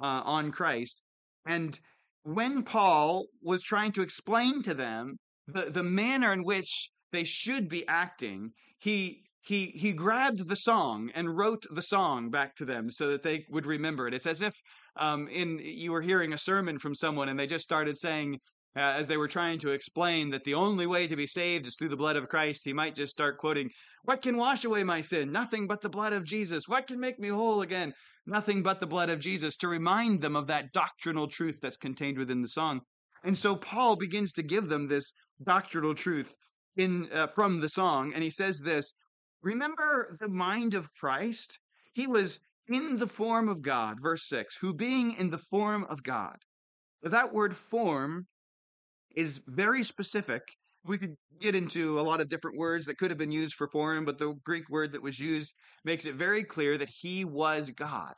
uh, 0.00 0.22
on 0.24 0.50
Christ. 0.50 1.02
And 1.46 1.78
when 2.24 2.62
Paul 2.62 3.26
was 3.42 3.62
trying 3.62 3.92
to 3.92 4.02
explain 4.02 4.62
to 4.62 4.74
them 4.74 5.18
the, 5.46 5.70
the 5.70 5.82
manner 5.82 6.32
in 6.32 6.42
which 6.42 6.90
they 7.12 7.24
should 7.24 7.68
be 7.68 7.86
acting, 7.86 8.52
he 8.78 9.22
he 9.40 9.66
he 9.66 9.92
grabbed 9.92 10.48
the 10.48 10.56
song 10.56 11.10
and 11.14 11.36
wrote 11.36 11.64
the 11.70 11.82
song 11.82 12.30
back 12.30 12.56
to 12.56 12.64
them 12.64 12.90
so 12.90 13.08
that 13.08 13.22
they 13.22 13.44
would 13.50 13.66
remember 13.66 14.08
it. 14.08 14.14
It's 14.14 14.26
as 14.26 14.40
if 14.40 14.54
um, 14.96 15.28
in 15.28 15.60
you 15.62 15.92
were 15.92 16.00
hearing 16.00 16.32
a 16.32 16.38
sermon 16.38 16.78
from 16.78 16.94
someone 16.94 17.28
and 17.28 17.38
they 17.38 17.46
just 17.46 17.64
started 17.64 17.96
saying 17.96 18.38
uh, 18.76 18.80
as 18.80 19.06
they 19.06 19.16
were 19.16 19.28
trying 19.28 19.58
to 19.60 19.70
explain 19.70 20.30
that 20.30 20.42
the 20.42 20.54
only 20.54 20.86
way 20.86 21.06
to 21.06 21.16
be 21.16 21.26
saved 21.26 21.66
is 21.66 21.76
through 21.76 21.88
the 21.88 21.96
blood 21.96 22.16
of 22.16 22.28
Christ, 22.28 22.64
he 22.64 22.72
might 22.72 22.94
just 22.94 23.12
start 23.12 23.38
quoting, 23.38 23.70
What 24.02 24.20
can 24.20 24.36
wash 24.36 24.64
away 24.64 24.82
my 24.82 25.00
sin? 25.00 25.30
Nothing 25.30 25.66
but 25.66 25.80
the 25.80 25.88
blood 25.88 26.12
of 26.12 26.24
Jesus. 26.24 26.66
What 26.66 26.88
can 26.88 26.98
make 26.98 27.18
me 27.18 27.28
whole 27.28 27.62
again? 27.62 27.94
Nothing 28.26 28.62
but 28.62 28.80
the 28.80 28.86
blood 28.86 29.10
of 29.10 29.20
Jesus, 29.20 29.56
to 29.58 29.68
remind 29.68 30.22
them 30.22 30.34
of 30.34 30.48
that 30.48 30.72
doctrinal 30.72 31.28
truth 31.28 31.60
that's 31.60 31.76
contained 31.76 32.18
within 32.18 32.42
the 32.42 32.48
song. 32.48 32.80
And 33.22 33.36
so 33.36 33.54
Paul 33.54 33.96
begins 33.96 34.32
to 34.32 34.42
give 34.42 34.68
them 34.68 34.88
this 34.88 35.12
doctrinal 35.42 35.94
truth 35.94 36.34
in 36.76 37.08
uh, 37.12 37.28
from 37.28 37.60
the 37.60 37.68
song, 37.68 38.12
and 38.12 38.24
he 38.24 38.30
says 38.30 38.60
this 38.60 38.92
Remember 39.42 40.16
the 40.18 40.28
mind 40.28 40.74
of 40.74 40.92
Christ? 40.94 41.60
He 41.92 42.06
was 42.06 42.40
in 42.66 42.96
the 42.96 43.06
form 43.06 43.48
of 43.48 43.62
God, 43.62 43.98
verse 44.00 44.26
6, 44.28 44.56
who 44.56 44.74
being 44.74 45.12
in 45.12 45.30
the 45.30 45.38
form 45.38 45.84
of 45.84 46.02
God. 46.02 46.36
That 47.02 47.32
word 47.32 47.54
form 47.54 48.26
is 49.14 49.40
very 49.46 49.82
specific. 49.82 50.42
We 50.84 50.98
could 50.98 51.16
get 51.40 51.54
into 51.54 51.98
a 51.98 52.02
lot 52.02 52.20
of 52.20 52.28
different 52.28 52.58
words 52.58 52.86
that 52.86 52.98
could 52.98 53.10
have 53.10 53.18
been 53.18 53.32
used 53.32 53.54
for 53.54 53.68
form, 53.68 54.04
but 54.04 54.18
the 54.18 54.34
Greek 54.44 54.68
word 54.68 54.92
that 54.92 55.02
was 55.02 55.18
used 55.18 55.54
makes 55.84 56.04
it 56.04 56.14
very 56.14 56.44
clear 56.44 56.76
that 56.76 56.88
he 56.88 57.24
was 57.24 57.70
God. 57.70 58.14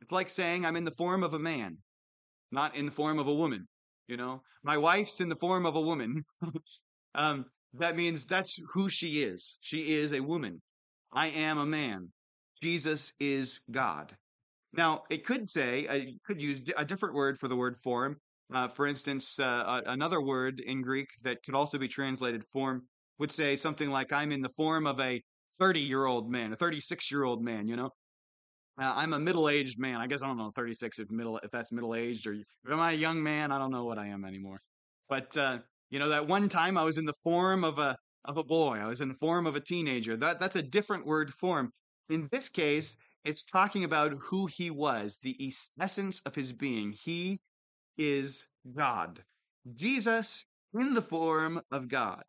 It's 0.00 0.12
like 0.12 0.30
saying, 0.30 0.64
I'm 0.64 0.76
in 0.76 0.84
the 0.84 0.90
form 0.92 1.22
of 1.22 1.34
a 1.34 1.38
man, 1.38 1.78
not 2.50 2.74
in 2.76 2.86
the 2.86 2.92
form 2.92 3.18
of 3.18 3.26
a 3.26 3.34
woman. 3.34 3.66
You 4.06 4.16
know, 4.16 4.42
my 4.62 4.78
wife's 4.78 5.20
in 5.20 5.28
the 5.28 5.36
form 5.36 5.66
of 5.66 5.76
a 5.76 5.80
woman. 5.80 6.24
um, 7.14 7.44
that 7.74 7.96
means 7.96 8.24
that's 8.24 8.58
who 8.72 8.88
she 8.88 9.22
is. 9.22 9.58
She 9.60 9.92
is 9.92 10.12
a 10.12 10.20
woman. 10.20 10.62
I 11.12 11.28
am 11.28 11.58
a 11.58 11.66
man. 11.66 12.08
Jesus 12.62 13.12
is 13.20 13.60
God. 13.70 14.16
Now, 14.72 15.02
it 15.10 15.24
could 15.24 15.48
say, 15.48 15.86
I 15.88 15.98
uh, 15.98 16.04
could 16.26 16.40
use 16.40 16.60
a 16.76 16.84
different 16.84 17.14
word 17.14 17.38
for 17.38 17.48
the 17.48 17.56
word 17.56 17.76
form. 17.78 18.16
Uh, 18.52 18.68
for 18.68 18.86
instance, 18.86 19.38
uh, 19.38 19.82
another 19.86 20.22
word 20.22 20.60
in 20.60 20.80
Greek 20.80 21.08
that 21.22 21.42
could 21.42 21.54
also 21.54 21.78
be 21.78 21.88
translated 21.88 22.42
form 22.44 22.82
would 23.18 23.30
say 23.30 23.56
something 23.56 23.90
like, 23.90 24.12
I'm 24.12 24.32
in 24.32 24.40
the 24.40 24.48
form 24.50 24.86
of 24.86 24.98
a 25.00 25.22
30 25.58 25.80
year 25.80 26.06
old 26.06 26.30
man, 26.30 26.52
a 26.52 26.56
36 26.56 27.10
year 27.10 27.24
old 27.24 27.42
man, 27.42 27.68
you 27.68 27.76
know? 27.76 27.90
Uh, 28.80 28.92
I'm 28.96 29.12
a 29.12 29.18
middle 29.18 29.48
aged 29.48 29.78
man. 29.78 29.96
I 29.96 30.06
guess 30.06 30.22
I 30.22 30.28
don't 30.28 30.38
know 30.38 30.52
36 30.54 31.00
if 31.00 31.10
middle 31.10 31.38
if 31.38 31.50
that's 31.50 31.72
middle 31.72 31.96
aged 31.96 32.26
or 32.26 32.36
am 32.70 32.78
I 32.78 32.92
a 32.92 32.96
young 32.96 33.20
man? 33.22 33.50
I 33.50 33.58
don't 33.58 33.72
know 33.72 33.84
what 33.84 33.98
I 33.98 34.06
am 34.06 34.24
anymore. 34.24 34.60
But 35.08 35.36
uh, 35.36 35.58
you 35.90 35.98
know 35.98 36.08
that 36.10 36.28
one 36.28 36.48
time 36.48 36.78
I 36.78 36.84
was 36.84 36.96
in 36.96 37.04
the 37.04 37.14
form 37.24 37.64
of 37.64 37.78
a 37.78 37.96
of 38.24 38.36
a 38.36 38.44
boy. 38.44 38.78
I 38.78 38.86
was 38.86 39.00
in 39.00 39.08
the 39.08 39.14
form 39.14 39.46
of 39.46 39.56
a 39.56 39.60
teenager. 39.60 40.16
That 40.16 40.38
that's 40.38 40.56
a 40.56 40.62
different 40.62 41.06
word 41.06 41.32
form. 41.32 41.72
In 42.08 42.28
this 42.30 42.48
case, 42.48 42.96
it's 43.24 43.42
talking 43.42 43.82
about 43.84 44.12
who 44.20 44.46
he 44.46 44.70
was, 44.70 45.18
the 45.22 45.52
essence 45.80 46.20
of 46.24 46.34
his 46.34 46.52
being. 46.52 46.92
He 46.92 47.40
is 47.98 48.48
God. 48.74 49.22
Jesus 49.74 50.44
in 50.74 50.94
the 50.94 51.02
form 51.02 51.60
of 51.70 51.88
God. 51.88 52.22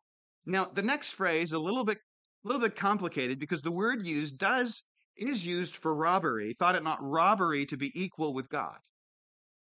Now, 0.46 0.64
the 0.64 0.82
next 0.82 1.10
phrase 1.10 1.52
a 1.52 1.58
little 1.58 1.84
bit 1.84 1.98
a 2.44 2.48
little 2.48 2.60
bit 2.60 2.74
complicated 2.74 3.38
because 3.38 3.62
the 3.62 3.70
word 3.70 4.06
used 4.06 4.38
does 4.38 4.82
is 5.16 5.44
used 5.44 5.76
for 5.76 5.94
robbery. 5.94 6.54
Thought 6.54 6.76
it 6.76 6.82
not 6.82 6.98
robbery 7.02 7.66
to 7.66 7.76
be 7.76 7.92
equal 7.94 8.32
with 8.32 8.48
God. 8.48 8.78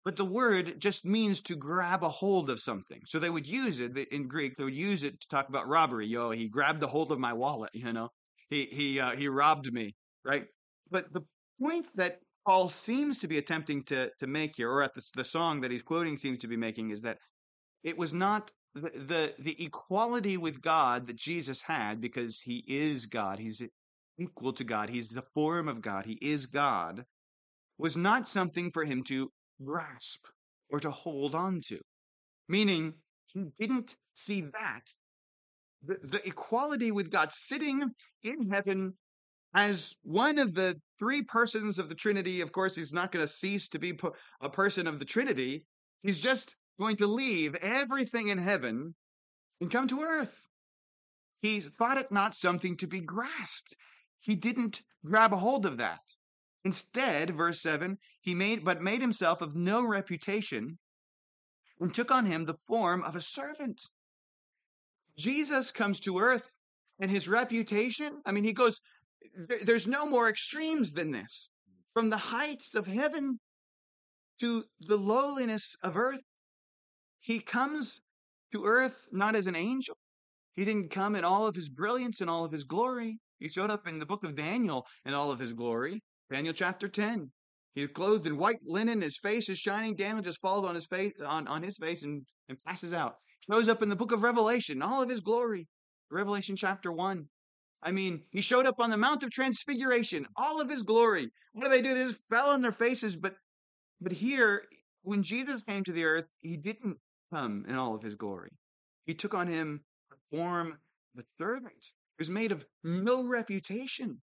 But 0.04 0.16
the 0.16 0.24
word 0.24 0.80
just 0.80 1.04
means 1.04 1.40
to 1.42 1.56
grab 1.56 2.02
a 2.02 2.08
hold 2.08 2.50
of 2.50 2.60
something. 2.60 3.02
So 3.06 3.18
they 3.18 3.30
would 3.30 3.46
use 3.46 3.80
it 3.80 3.96
in 3.96 4.26
Greek. 4.26 4.56
They 4.56 4.64
would 4.64 4.74
use 4.74 5.04
it 5.04 5.20
to 5.20 5.28
talk 5.28 5.48
about 5.48 5.68
robbery. 5.68 6.06
Yo, 6.06 6.30
he 6.30 6.48
grabbed 6.48 6.82
a 6.82 6.88
hold 6.88 7.12
of 7.12 7.20
my 7.20 7.32
wallet. 7.32 7.70
You 7.72 7.92
know, 7.92 8.08
he 8.50 8.66
he 8.66 9.00
uh, 9.00 9.12
he 9.12 9.28
robbed 9.28 9.72
me, 9.72 9.94
right? 10.24 10.46
But 10.90 11.12
the 11.12 11.22
point 11.60 11.86
that 11.94 12.18
Paul 12.46 12.68
seems 12.68 13.18
to 13.20 13.28
be 13.28 13.38
attempting 13.38 13.84
to 13.84 14.10
to 14.18 14.26
make 14.26 14.56
here, 14.56 14.70
or 14.70 14.82
at 14.82 14.94
the, 14.94 15.02
the 15.14 15.24
song 15.24 15.60
that 15.60 15.70
he's 15.70 15.82
quoting 15.82 16.16
seems 16.16 16.40
to 16.40 16.48
be 16.48 16.56
making, 16.56 16.90
is 16.90 17.02
that 17.02 17.18
it 17.84 17.96
was 17.96 18.12
not 18.12 18.50
the, 18.74 18.90
the 18.90 19.34
the 19.38 19.64
equality 19.64 20.36
with 20.36 20.60
God 20.60 21.06
that 21.06 21.16
Jesus 21.16 21.62
had 21.62 22.00
because 22.00 22.40
he 22.40 22.64
is 22.66 23.06
God. 23.06 23.38
He's 23.38 23.62
equal 24.18 24.52
to 24.54 24.64
God. 24.64 24.88
He's 24.90 25.08
the 25.08 25.22
form 25.22 25.68
of 25.68 25.80
God. 25.80 26.04
He 26.04 26.18
is 26.20 26.46
God. 26.46 27.04
Was 27.78 27.96
not 27.96 28.28
something 28.28 28.70
for 28.70 28.84
him 28.84 29.02
to 29.04 29.30
grasp 29.64 30.26
or 30.70 30.80
to 30.80 30.90
hold 30.90 31.34
on 31.34 31.60
to. 31.68 31.80
Meaning, 32.48 32.94
he 33.32 33.44
didn't 33.58 33.96
see 34.14 34.42
that. 34.52 34.82
The, 35.84 35.98
the 36.02 36.26
equality 36.26 36.92
with 36.92 37.10
God 37.10 37.32
sitting 37.32 37.90
in 38.22 38.50
heaven 38.50 38.94
as 39.54 39.94
one 40.02 40.38
of 40.38 40.54
the 40.54 40.80
three 40.98 41.22
persons 41.22 41.78
of 41.78 41.88
the 41.88 41.94
Trinity. 41.94 42.40
Of 42.40 42.52
course, 42.52 42.74
he's 42.74 42.92
not 42.92 43.12
going 43.12 43.24
to 43.24 43.32
cease 43.32 43.68
to 43.70 43.78
be 43.78 43.98
a 44.40 44.50
person 44.50 44.86
of 44.86 44.98
the 44.98 45.04
Trinity. 45.04 45.66
He's 46.02 46.18
just 46.18 46.56
going 46.78 46.96
to 46.96 47.06
leave 47.06 47.54
everything 47.56 48.28
in 48.28 48.38
heaven 48.38 48.94
and 49.60 49.70
come 49.70 49.88
to 49.88 50.00
earth. 50.00 50.48
He 51.40 51.60
thought 51.60 51.98
it 51.98 52.12
not 52.12 52.34
something 52.34 52.76
to 52.78 52.86
be 52.86 53.00
grasped. 53.00 53.76
He 54.20 54.36
didn't 54.36 54.82
grab 55.04 55.32
a 55.32 55.36
hold 55.36 55.66
of 55.66 55.78
that. 55.78 56.00
Instead, 56.64 57.30
verse 57.30 57.60
7, 57.60 57.98
he 58.20 58.34
made 58.34 58.64
but 58.64 58.80
made 58.80 59.00
himself 59.00 59.42
of 59.42 59.56
no 59.56 59.84
reputation 59.84 60.78
and 61.80 61.92
took 61.92 62.12
on 62.12 62.24
him 62.26 62.44
the 62.44 62.54
form 62.54 63.02
of 63.02 63.16
a 63.16 63.20
servant. 63.20 63.82
Jesus 65.18 65.72
comes 65.72 65.98
to 66.00 66.20
earth 66.20 66.60
and 67.00 67.10
his 67.10 67.26
reputation, 67.26 68.22
I 68.24 68.30
mean, 68.30 68.44
he 68.44 68.52
goes, 68.52 68.80
Mm. 69.38 69.64
there's 69.64 69.86
no 69.86 70.06
more 70.06 70.28
extremes 70.28 70.92
than 70.92 71.10
this. 71.10 71.48
From 71.94 72.10
the 72.10 72.16
heights 72.16 72.74
of 72.74 72.86
heaven 72.86 73.38
to 74.40 74.64
the 74.80 74.96
lowliness 74.96 75.76
of 75.82 75.96
earth, 75.96 76.22
he 77.20 77.40
comes 77.40 78.00
to 78.52 78.64
earth 78.64 79.08
not 79.12 79.34
as 79.34 79.46
an 79.46 79.56
angel. 79.56 79.96
He 80.54 80.64
didn't 80.64 80.90
come 80.90 81.14
in 81.14 81.24
all 81.24 81.46
of 81.46 81.54
his 81.54 81.68
brilliance 81.68 82.20
and 82.20 82.28
all 82.28 82.44
of 82.44 82.52
his 82.52 82.64
glory. 82.64 83.18
He 83.38 83.48
showed 83.48 83.70
up 83.70 83.86
in 83.86 83.98
the 83.98 84.06
book 84.06 84.24
of 84.24 84.36
Daniel 84.36 84.86
in 85.04 85.14
all 85.14 85.30
of 85.30 85.38
his 85.38 85.52
glory. 85.52 86.02
Daniel 86.30 86.54
chapter 86.54 86.88
10. 86.88 87.30
He's 87.74 87.88
clothed 87.88 88.26
in 88.26 88.36
white 88.36 88.60
linen, 88.64 89.00
his 89.00 89.16
face 89.16 89.48
is 89.48 89.58
shining, 89.58 89.96
Daniel 89.96 90.22
just 90.22 90.40
falls 90.40 90.66
on 90.66 90.74
his 90.74 90.86
face 90.86 91.14
on, 91.24 91.48
on 91.48 91.62
his 91.62 91.78
face 91.78 92.02
and, 92.02 92.22
and 92.50 92.58
passes 92.66 92.92
out. 92.92 93.14
Shows 93.50 93.68
up 93.68 93.82
in 93.82 93.88
the 93.88 93.96
book 93.96 94.12
of 94.12 94.22
Revelation, 94.22 94.82
all 94.82 95.02
of 95.02 95.08
his 95.08 95.20
glory. 95.20 95.66
Revelation 96.10 96.54
chapter 96.54 96.92
1. 96.92 97.26
I 97.82 97.90
mean, 97.90 98.22
he 98.30 98.40
showed 98.40 98.66
up 98.66 98.78
on 98.78 98.90
the 98.90 98.96
Mount 98.96 99.22
of 99.22 99.30
Transfiguration, 99.30 100.26
all 100.36 100.60
of 100.60 100.70
his 100.70 100.82
glory. 100.82 101.30
What 101.52 101.64
do 101.64 101.70
they 101.70 101.82
do? 101.82 101.94
They 101.94 102.04
just 102.04 102.20
fell 102.30 102.50
on 102.50 102.62
their 102.62 102.72
faces. 102.72 103.16
But 103.16 103.34
but 104.00 104.12
here, 104.12 104.64
when 105.02 105.22
Jesus 105.22 105.62
came 105.62 105.84
to 105.84 105.92
the 105.92 106.04
earth, 106.04 106.28
he 106.40 106.56
didn't 106.56 106.98
come 107.32 107.64
in 107.68 107.76
all 107.76 107.94
of 107.94 108.02
his 108.02 108.16
glory. 108.16 108.50
He 109.06 109.14
took 109.14 109.34
on 109.34 109.46
him 109.46 109.80
the 110.10 110.36
form 110.36 110.78
of 111.16 111.24
a 111.24 111.42
servant. 111.42 111.92
Was 112.18 112.30
made 112.30 112.52
of 112.52 112.64
no 112.84 113.26
reputation. 113.26 114.20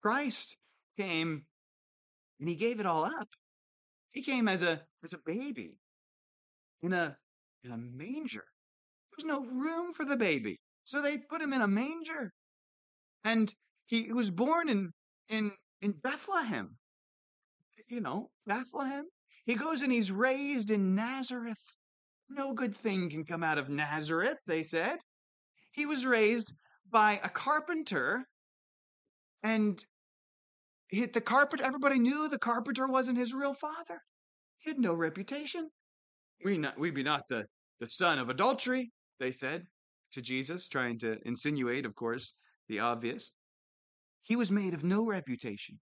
Christ 0.00 0.56
came 0.96 1.44
and 2.38 2.48
he 2.48 2.56
gave 2.56 2.80
it 2.80 2.86
all 2.86 3.04
up. 3.04 3.28
He 4.12 4.22
came 4.22 4.48
as 4.48 4.62
a 4.62 4.80
as 5.04 5.12
a 5.12 5.18
baby 5.18 5.76
in 6.82 6.94
a 6.94 7.16
in 7.62 7.72
a 7.72 7.76
manger. 7.76 8.44
There's 9.12 9.26
no 9.26 9.44
room 9.44 9.92
for 9.92 10.04
the 10.04 10.16
baby. 10.16 10.58
So 10.84 11.02
they 11.02 11.18
put 11.18 11.42
him 11.42 11.52
in 11.52 11.60
a 11.60 11.68
manger. 11.68 12.32
And 13.24 13.52
he 13.86 14.12
was 14.12 14.30
born 14.30 14.68
in 14.68 14.92
in 15.28 15.52
in 15.80 15.92
Bethlehem. 15.92 16.76
You 17.88 18.00
know, 18.00 18.30
Bethlehem. 18.46 19.06
He 19.44 19.54
goes 19.54 19.82
and 19.82 19.92
he's 19.92 20.12
raised 20.12 20.70
in 20.70 20.94
Nazareth. 20.94 21.62
No 22.28 22.54
good 22.54 22.76
thing 22.76 23.10
can 23.10 23.24
come 23.24 23.42
out 23.42 23.58
of 23.58 23.68
Nazareth, 23.68 24.38
they 24.46 24.62
said. 24.62 24.98
He 25.72 25.86
was 25.86 26.06
raised 26.06 26.52
by 26.88 27.20
a 27.22 27.28
carpenter 27.28 28.24
and 29.42 29.82
he, 30.88 31.06
the 31.06 31.20
carpenter, 31.20 31.64
everybody 31.64 31.98
knew 31.98 32.28
the 32.28 32.38
carpenter 32.38 32.86
wasn't 32.88 33.18
his 33.18 33.32
real 33.32 33.54
father. 33.54 34.00
He 34.58 34.70
had 34.70 34.78
no 34.78 34.94
reputation. 34.94 35.70
We 36.44 36.58
not 36.58 36.78
we 36.78 36.90
be 36.90 37.02
not 37.02 37.28
the, 37.28 37.46
the 37.80 37.88
son 37.88 38.18
of 38.18 38.28
adultery, 38.28 38.90
they 39.18 39.32
said 39.32 39.66
to 40.12 40.22
Jesus, 40.22 40.68
trying 40.68 40.98
to 41.00 41.18
insinuate, 41.24 41.86
of 41.86 41.94
course, 41.94 42.34
the 42.70 42.78
obvious. 42.78 43.32
He 44.22 44.36
was 44.36 44.50
made 44.50 44.72
of 44.72 44.84
no 44.84 45.04
reputation. 45.04 45.78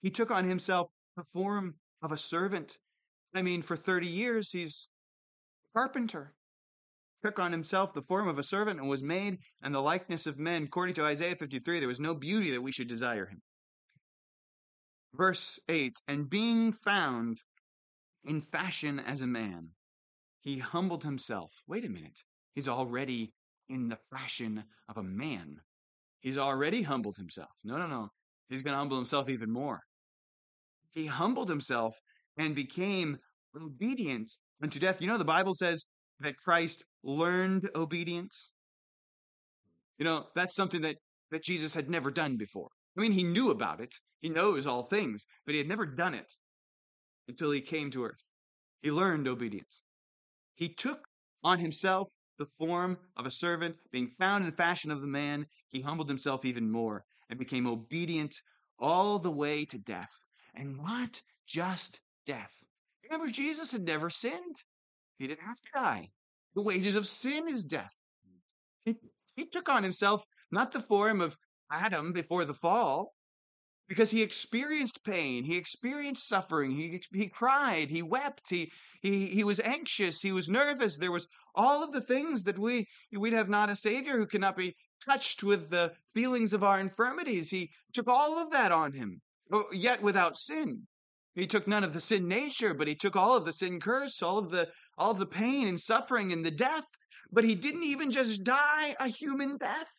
He 0.00 0.10
took 0.10 0.30
on 0.30 0.44
himself 0.44 0.90
the 1.16 1.22
form 1.22 1.74
of 2.02 2.12
a 2.12 2.16
servant. 2.16 2.78
I 3.34 3.42
mean, 3.42 3.62
for 3.62 3.76
30 3.76 4.06
years, 4.06 4.50
he's 4.50 4.88
a 5.74 5.78
carpenter. 5.78 6.32
Took 7.22 7.38
on 7.38 7.52
himself 7.52 7.92
the 7.92 8.02
form 8.02 8.26
of 8.26 8.38
a 8.38 8.42
servant 8.42 8.80
and 8.80 8.88
was 8.88 9.02
made 9.02 9.38
in 9.62 9.72
the 9.72 9.82
likeness 9.82 10.26
of 10.26 10.38
men. 10.38 10.64
According 10.64 10.94
to 10.94 11.04
Isaiah 11.04 11.36
53, 11.36 11.78
there 11.78 11.88
was 11.88 12.00
no 12.00 12.14
beauty 12.14 12.50
that 12.52 12.62
we 12.62 12.72
should 12.72 12.88
desire 12.88 13.26
him. 13.26 13.42
Verse 15.12 15.60
8 15.68 16.00
And 16.08 16.30
being 16.30 16.72
found 16.72 17.42
in 18.24 18.40
fashion 18.40 18.98
as 18.98 19.20
a 19.20 19.26
man, 19.26 19.68
he 20.40 20.58
humbled 20.58 21.04
himself. 21.04 21.52
Wait 21.66 21.84
a 21.84 21.90
minute. 21.90 22.24
He's 22.54 22.68
already 22.68 23.34
in 23.68 23.90
the 23.90 23.98
fashion 24.10 24.64
of 24.88 24.96
a 24.96 25.02
man. 25.02 25.60
He's 26.20 26.38
already 26.38 26.82
humbled 26.82 27.16
himself. 27.16 27.50
No, 27.64 27.76
no, 27.76 27.86
no. 27.86 28.08
He's 28.48 28.62
going 28.62 28.74
to 28.74 28.78
humble 28.78 28.96
himself 28.96 29.28
even 29.28 29.50
more. 29.50 29.80
He 30.92 31.06
humbled 31.06 31.48
himself 31.48 31.96
and 32.36 32.54
became 32.54 33.18
obedient 33.56 34.30
unto 34.62 34.78
death. 34.78 35.00
You 35.00 35.08
know, 35.08 35.18
the 35.18 35.24
Bible 35.24 35.54
says 35.54 35.84
that 36.20 36.36
Christ 36.36 36.84
learned 37.02 37.68
obedience. 37.74 38.52
You 39.98 40.04
know, 40.04 40.26
that's 40.34 40.54
something 40.56 40.82
that, 40.82 40.96
that 41.30 41.44
Jesus 41.44 41.74
had 41.74 41.88
never 41.88 42.10
done 42.10 42.36
before. 42.36 42.68
I 42.96 43.00
mean, 43.00 43.12
he 43.12 43.22
knew 43.22 43.50
about 43.50 43.80
it. 43.80 43.94
He 44.20 44.28
knows 44.28 44.66
all 44.66 44.84
things, 44.84 45.24
but 45.46 45.52
he 45.52 45.58
had 45.58 45.68
never 45.68 45.86
done 45.86 46.14
it 46.14 46.30
until 47.28 47.50
he 47.50 47.60
came 47.60 47.90
to 47.92 48.04
earth. 48.04 48.22
He 48.82 48.90
learned 48.90 49.28
obedience. 49.28 49.82
He 50.54 50.68
took 50.68 51.00
on 51.42 51.58
himself 51.58 52.08
the 52.40 52.46
form 52.46 52.96
of 53.18 53.26
a 53.26 53.30
servant, 53.30 53.76
being 53.92 54.08
found 54.08 54.42
in 54.42 54.50
the 54.50 54.56
fashion 54.56 54.90
of 54.90 55.02
the 55.02 55.06
man, 55.06 55.46
he 55.68 55.82
humbled 55.82 56.08
himself 56.08 56.46
even 56.46 56.72
more 56.72 57.04
and 57.28 57.38
became 57.38 57.66
obedient 57.66 58.34
all 58.78 59.18
the 59.18 59.30
way 59.30 59.66
to 59.66 59.78
death. 59.78 60.26
And 60.54 60.78
not 60.78 61.20
just 61.46 62.00
death. 62.26 62.64
Remember, 63.04 63.30
Jesus 63.30 63.70
had 63.70 63.82
never 63.82 64.08
sinned. 64.08 64.56
He 65.18 65.26
didn't 65.26 65.46
have 65.46 65.60
to 65.60 65.68
die. 65.74 66.08
The 66.54 66.62
wages 66.62 66.96
of 66.96 67.06
sin 67.06 67.46
is 67.46 67.64
death. 67.64 67.92
He, 68.86 68.96
he 69.36 69.44
took 69.52 69.68
on 69.68 69.82
himself 69.82 70.24
not 70.50 70.72
the 70.72 70.80
form 70.80 71.20
of 71.20 71.36
Adam 71.70 72.12
before 72.12 72.46
the 72.46 72.54
fall, 72.54 73.12
because 73.90 74.12
he 74.12 74.22
experienced 74.22 75.04
pain, 75.04 75.42
he 75.42 75.56
experienced 75.56 76.28
suffering, 76.28 76.70
he 76.70 77.02
he 77.12 77.28
cried, 77.28 77.90
he 77.90 78.02
wept, 78.02 78.48
he 78.48 78.70
he 79.02 79.26
he 79.26 79.42
was 79.42 79.58
anxious, 79.58 80.20
he 80.20 80.30
was 80.30 80.48
nervous. 80.48 80.96
There 80.96 81.10
was 81.10 81.26
all 81.54 81.82
of 81.82 81.92
the 81.92 82.00
things 82.00 82.42
that 82.44 82.58
we 82.58 82.86
we'd 83.12 83.32
have 83.32 83.48
not 83.48 83.70
a 83.70 83.76
savior 83.76 84.16
who 84.16 84.26
cannot 84.26 84.56
be 84.56 84.76
touched 85.04 85.42
with 85.42 85.70
the 85.70 85.92
feelings 86.14 86.52
of 86.52 86.62
our 86.62 86.80
infirmities. 86.80 87.50
He 87.50 87.70
took 87.92 88.08
all 88.08 88.38
of 88.38 88.50
that 88.50 88.72
on 88.72 88.92
him, 88.92 89.20
oh, 89.52 89.64
yet 89.72 90.02
without 90.02 90.36
sin. 90.36 90.86
He 91.34 91.46
took 91.46 91.66
none 91.66 91.84
of 91.84 91.92
the 91.92 92.00
sin 92.00 92.28
nature, 92.28 92.74
but 92.74 92.88
he 92.88 92.94
took 92.94 93.16
all 93.16 93.36
of 93.36 93.44
the 93.44 93.52
sin 93.52 93.80
curse, 93.80 94.22
all 94.22 94.38
of 94.38 94.50
the 94.50 94.70
all 94.98 95.12
of 95.12 95.18
the 95.18 95.26
pain 95.26 95.68
and 95.68 95.80
suffering 95.80 96.32
and 96.32 96.44
the 96.44 96.50
death. 96.50 96.86
But 97.32 97.44
he 97.44 97.54
didn't 97.54 97.84
even 97.84 98.10
just 98.10 98.44
die 98.44 98.96
a 98.98 99.08
human 99.08 99.56
death. 99.56 99.90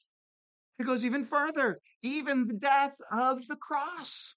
It 0.77 0.85
goes 0.85 1.05
even 1.05 1.23
further, 1.23 1.79
even 2.01 2.47
the 2.47 2.55
death 2.55 2.95
of 3.11 3.47
the 3.47 3.55
cross. 3.55 4.35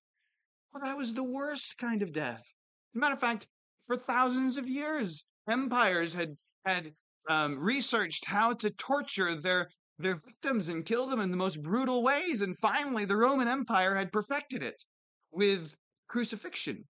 Well, 0.72 0.84
that 0.84 0.96
was 0.96 1.14
the 1.14 1.24
worst 1.24 1.78
kind 1.78 2.02
of 2.02 2.12
death. 2.12 2.40
As 2.40 2.96
a 2.96 2.98
matter 2.98 3.14
of 3.14 3.20
fact, 3.20 3.46
for 3.86 3.96
thousands 3.96 4.56
of 4.56 4.68
years, 4.68 5.24
empires 5.48 6.14
had 6.14 6.36
had 6.64 6.94
um, 7.28 7.58
researched 7.58 8.24
how 8.26 8.52
to 8.54 8.70
torture 8.70 9.34
their 9.34 9.68
their 9.98 10.16
victims 10.16 10.68
and 10.68 10.84
kill 10.84 11.06
them 11.06 11.20
in 11.20 11.30
the 11.30 11.36
most 11.36 11.62
brutal 11.62 12.02
ways, 12.02 12.42
and 12.42 12.58
finally, 12.58 13.04
the 13.04 13.16
Roman 13.16 13.46
Empire 13.46 13.94
had 13.94 14.12
perfected 14.12 14.62
it 14.62 14.82
with 15.30 15.74
crucifixion. 16.08 16.84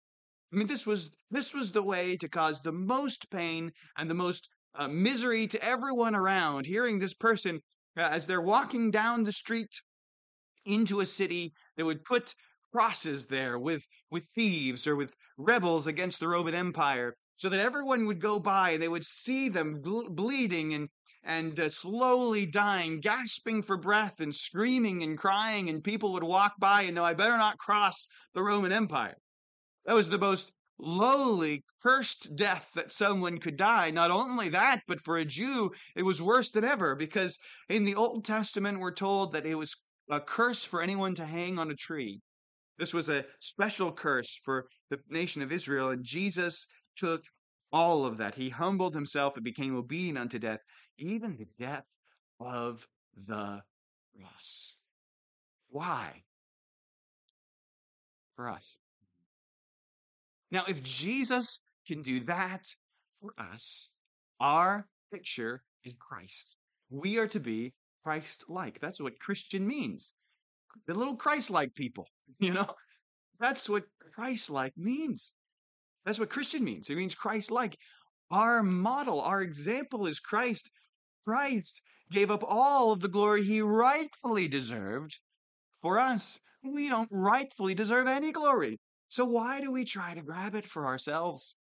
I 0.53 0.57
mean, 0.57 0.67
this 0.67 0.87
was 0.87 1.11
this 1.31 1.53
was 1.53 1.73
the 1.73 1.83
way 1.83 2.17
to 2.19 2.29
cause 2.29 2.61
the 2.61 2.73
most 2.73 3.31
pain 3.31 3.73
and 3.97 4.09
the 4.09 4.15
most 4.15 4.49
uh, 4.75 4.89
misery 4.89 5.47
to 5.49 5.65
everyone 5.65 6.15
around. 6.15 6.67
Hearing 6.67 6.99
this 6.99 7.15
person 7.15 7.61
uh, 7.97 8.03
as 8.03 8.27
they're 8.27 8.41
walking 8.41 8.91
down 8.91 9.23
the 9.23 9.33
street 9.33 9.81
into 10.65 11.01
a 11.01 11.07
city, 11.07 11.53
they 11.77 11.83
would 11.83 12.05
put 12.05 12.35
crosses 12.73 13.27
there 13.27 13.59
with, 13.59 13.87
with 14.11 14.25
thieves 14.35 14.87
or 14.87 14.97
with 14.97 15.13
rebels 15.37 15.87
against 15.87 16.21
the 16.21 16.29
Roman 16.29 16.55
Empire 16.55 17.15
so 17.43 17.49
that 17.49 17.59
everyone 17.59 18.07
would 18.07 18.21
go 18.21 18.39
by 18.39 18.71
and 18.71 18.81
they 18.81 18.87
would 18.87 19.05
see 19.05 19.49
them 19.49 19.83
bleeding 19.83 20.75
and, 20.75 20.89
and 21.25 21.59
uh, 21.59 21.69
slowly 21.69 22.47
dying, 22.47 23.01
gasping 23.01 23.61
for 23.61 23.77
breath 23.77 24.21
and 24.21 24.33
screaming 24.33 25.03
and 25.03 25.19
crying, 25.19 25.69
and 25.69 25.83
people 25.83 26.13
would 26.13 26.23
walk 26.23 26.53
by 26.61 26.83
and 26.83 26.95
know, 26.95 27.05
I 27.05 27.15
better 27.15 27.37
not 27.37 27.59
cross 27.59 28.07
the 28.33 28.45
Roman 28.45 28.71
Empire. 28.71 29.17
That 29.87 29.97
was 29.97 30.09
the 30.09 30.19
most 30.19 30.53
lowly, 30.79 31.65
cursed 31.83 32.37
death 32.37 32.71
that 32.77 32.93
someone 32.93 33.39
could 33.39 33.57
die. 33.57 33.91
Not 33.91 34.13
only 34.13 34.49
that, 34.51 34.83
but 34.87 35.01
for 35.01 35.17
a 35.17 35.25
Jew, 35.25 35.73
it 35.97 36.05
was 36.05 36.23
worse 36.23 36.53
than 36.53 36.63
ever 36.63 36.95
because 36.95 37.41
in 37.69 37.85
the 37.85 37.97
Old 37.97 38.25
Testament, 38.25 38.79
we're 38.79 38.95
told 38.95 39.33
that 39.33 39.47
it 39.47 39.57
was 39.57 39.75
a 40.09 40.21
curse 40.21 40.63
for 40.63 40.81
anyone 40.81 41.17
to 41.17 41.27
hang 41.27 41.59
on 41.59 41.73
a 41.73 41.75
tree. 41.75 42.21
This 42.79 42.95
was 42.95 43.09
a 43.09 43.25
special 43.41 43.91
curse 43.91 44.41
for 44.45 44.67
the 44.91 44.99
nation 45.09 45.43
of 45.43 45.51
Israel, 45.51 45.91
and 45.91 46.05
Jesus 46.05 46.67
took 46.97 47.25
all 47.73 48.05
of 48.05 48.19
that. 48.19 48.35
He 48.35 48.49
humbled 48.51 48.95
himself 48.95 49.37
and 49.37 49.45
became 49.45 49.77
obedient 49.77 50.19
unto 50.19 50.39
death, 50.39 50.61
even 50.99 51.37
the 51.37 51.49
death 51.59 51.87
of 52.39 52.87
the 53.27 53.63
cross. 54.17 54.77
Why? 55.69 56.23
For 58.37 58.49
us. 58.49 58.79
Now, 60.51 60.65
if 60.69 60.83
Jesus 60.83 61.61
can 61.87 62.03
do 62.03 62.21
that 62.21 62.67
for 63.21 63.33
us, 63.39 63.93
our 64.41 64.87
picture 65.11 65.63
is 65.85 65.95
Christ. 65.99 66.57
We 66.91 67.19
are 67.19 67.29
to 67.29 67.41
be 67.41 67.73
Christ 68.03 68.45
like. 68.49 68.81
That's 68.81 69.01
what 69.01 69.19
Christian 69.19 69.67
means. 69.67 70.15
The 70.87 70.95
little 70.95 71.17
Christ 71.17 71.51
like 71.51 71.75
people, 71.75 72.07
you 72.39 72.53
know? 72.53 72.75
That's 73.41 73.69
what 73.69 73.85
Christ 74.15 74.51
like 74.51 74.77
means. 74.77 75.35
That's 76.05 76.19
what 76.19 76.31
Christian 76.31 76.65
means. 76.65 76.91
It 76.91 76.97
means 76.97 77.15
Christ 77.15 77.51
like. 77.51 77.77
Our 78.31 78.63
model, 78.63 79.21
our 79.21 79.43
example 79.43 80.07
is 80.07 80.19
Christ. 80.19 80.71
Christ 81.25 81.81
gave 82.11 82.31
up 82.31 82.43
all 82.47 82.93
of 82.93 83.01
the 83.01 83.09
glory 83.09 83.45
he 83.45 83.63
rightfully 83.63 84.49
deserved 84.49 85.19
for 85.81 85.99
us. 85.99 86.41
We 86.65 86.89
don't 86.89 87.09
rightfully 87.11 87.75
deserve 87.75 88.07
any 88.07 88.33
glory. 88.33 88.79
So 89.09 89.25
why 89.25 89.61
do 89.61 89.71
we 89.71 89.85
try 89.85 90.15
to 90.15 90.23
grab 90.23 90.55
it 90.55 90.65
for 90.65 90.87
ourselves? 90.87 91.57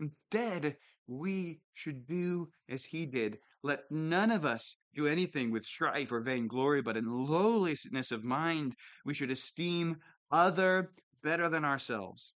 Instead, 0.00 0.76
we 1.06 1.60
should 1.72 2.06
do 2.06 2.48
as 2.68 2.84
he 2.84 3.06
did. 3.06 3.38
Let 3.62 3.90
none 3.90 4.30
of 4.30 4.44
us 4.44 4.76
do 4.94 5.06
anything 5.06 5.50
with 5.50 5.66
strife 5.66 6.12
or 6.12 6.20
vainglory, 6.20 6.82
but 6.82 6.96
in 6.96 7.06
lowliness 7.06 8.10
of 8.10 8.24
mind 8.24 8.76
we 9.04 9.14
should 9.14 9.30
esteem 9.30 9.96
other 10.30 10.92
better 11.22 11.48
than 11.48 11.64
ourselves. 11.64 12.34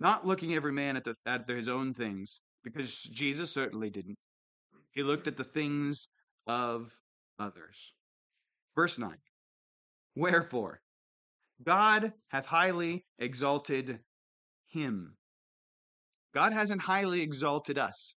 Not 0.00 0.26
looking 0.26 0.54
every 0.54 0.72
man 0.72 0.96
at, 0.96 1.04
the, 1.04 1.14
at 1.26 1.48
his 1.48 1.68
own 1.68 1.92
things, 1.92 2.40
because 2.62 3.02
Jesus 3.02 3.50
certainly 3.50 3.90
didn't. 3.90 4.16
He 4.92 5.02
looked 5.02 5.26
at 5.26 5.36
the 5.36 5.44
things 5.44 6.08
of 6.46 6.92
others. 7.38 7.92
Verse 8.76 8.98
9 8.98 9.16
Wherefore, 10.14 10.80
God 11.62 12.12
hath 12.28 12.46
highly 12.46 13.04
exalted 13.18 14.00
him. 14.68 15.16
God 16.34 16.52
hasn't 16.52 16.82
highly 16.82 17.22
exalted 17.22 17.78
us. 17.78 18.14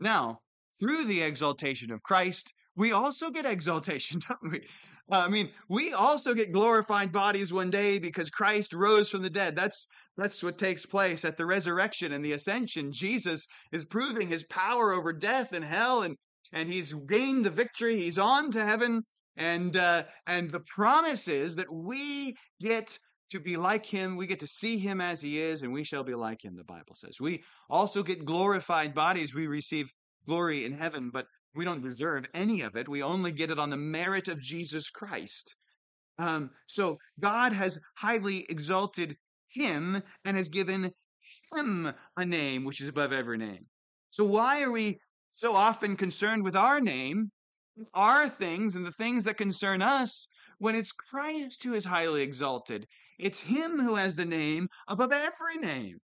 Now, 0.00 0.40
through 0.80 1.04
the 1.04 1.22
exaltation 1.22 1.92
of 1.92 2.02
Christ, 2.02 2.54
we 2.74 2.92
also 2.92 3.30
get 3.30 3.46
exaltation, 3.46 4.20
don't 4.28 4.52
we? 4.52 4.66
I 5.10 5.28
mean, 5.28 5.50
we 5.68 5.92
also 5.92 6.34
get 6.34 6.52
glorified 6.52 7.12
bodies 7.12 7.52
one 7.52 7.70
day 7.70 7.98
because 7.98 8.30
Christ 8.30 8.72
rose 8.72 9.10
from 9.10 9.22
the 9.22 9.30
dead. 9.30 9.54
That's 9.54 9.88
that's 10.16 10.42
what 10.42 10.58
takes 10.58 10.84
place 10.84 11.24
at 11.24 11.36
the 11.36 11.46
resurrection 11.46 12.12
and 12.12 12.24
the 12.24 12.32
ascension. 12.32 12.92
Jesus 12.92 13.46
is 13.72 13.84
proving 13.84 14.28
his 14.28 14.44
power 14.44 14.92
over 14.92 15.12
death 15.12 15.52
and 15.52 15.64
hell, 15.64 16.02
and 16.02 16.16
and 16.52 16.70
he's 16.70 16.92
gained 16.92 17.46
the 17.46 17.50
victory. 17.50 17.98
He's 17.98 18.18
on 18.18 18.50
to 18.52 18.64
heaven, 18.64 19.02
and 19.36 19.76
uh, 19.76 20.04
and 20.26 20.50
the 20.50 20.60
promise 20.60 21.28
is 21.28 21.56
that 21.56 21.72
we 21.72 22.34
get 22.60 22.98
to 23.30 23.40
be 23.40 23.56
like 23.56 23.86
him. 23.86 24.16
We 24.16 24.26
get 24.26 24.40
to 24.40 24.46
see 24.46 24.78
him 24.78 25.00
as 25.00 25.22
he 25.22 25.40
is, 25.40 25.62
and 25.62 25.72
we 25.72 25.84
shall 25.84 26.04
be 26.04 26.14
like 26.14 26.44
him, 26.44 26.56
the 26.56 26.64
Bible 26.64 26.94
says. 26.94 27.16
We 27.18 27.42
also 27.70 28.02
get 28.02 28.26
glorified 28.26 28.94
bodies. 28.94 29.34
We 29.34 29.46
receive 29.46 29.90
glory 30.26 30.66
in 30.66 30.72
heaven, 30.72 31.10
but 31.10 31.26
we 31.54 31.64
don't 31.64 31.82
deserve 31.82 32.26
any 32.34 32.60
of 32.60 32.76
it. 32.76 32.88
We 32.88 33.02
only 33.02 33.32
get 33.32 33.50
it 33.50 33.58
on 33.58 33.70
the 33.70 33.76
merit 33.76 34.28
of 34.28 34.40
Jesus 34.40 34.90
Christ. 34.90 35.56
Um, 36.18 36.50
so 36.66 36.98
God 37.20 37.52
has 37.52 37.78
highly 37.96 38.44
exalted 38.48 39.16
him 39.52 40.02
and 40.24 40.36
has 40.36 40.48
given 40.48 40.92
him 41.54 41.92
a 42.16 42.24
name 42.24 42.64
which 42.64 42.80
is 42.80 42.88
above 42.88 43.12
every 43.12 43.38
name. 43.38 43.66
So 44.10 44.24
why 44.24 44.62
are 44.62 44.70
we 44.70 44.98
so 45.30 45.54
often 45.54 45.96
concerned 45.96 46.44
with 46.44 46.56
our 46.56 46.80
name, 46.80 47.30
our 47.94 48.28
things, 48.28 48.76
and 48.76 48.84
the 48.84 48.92
things 48.92 49.24
that 49.24 49.38
concern 49.38 49.80
us 49.80 50.28
when 50.58 50.74
it's 50.74 50.92
Christ 50.92 51.64
who 51.64 51.74
is 51.74 51.84
highly 51.84 52.22
exalted. 52.22 52.86
It's 53.18 53.40
Him 53.40 53.80
who 53.80 53.96
has 53.96 54.14
the 54.14 54.24
name 54.24 54.68
above 54.88 55.12
every 55.12 55.56
name. 55.56 55.98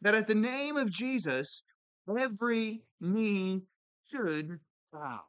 That 0.00 0.14
at 0.14 0.26
the 0.28 0.34
name 0.34 0.76
of 0.76 0.90
Jesus, 0.90 1.64
every 2.18 2.82
knee 3.00 3.62
should 4.10 4.58
bow. 4.92 5.20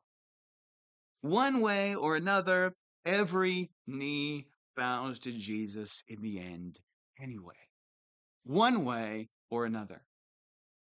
One 1.22 1.62
way 1.62 1.96
or 1.96 2.16
another, 2.16 2.74
every 3.06 3.72
knee 3.88 4.48
bows 4.76 5.20
to 5.20 5.32
Jesus 5.32 6.04
in 6.08 6.22
the 6.22 6.40
end, 6.40 6.80
anyway. 7.22 7.56
One 8.44 8.86
way 8.86 9.30
or 9.50 9.66
another. 9.66 10.02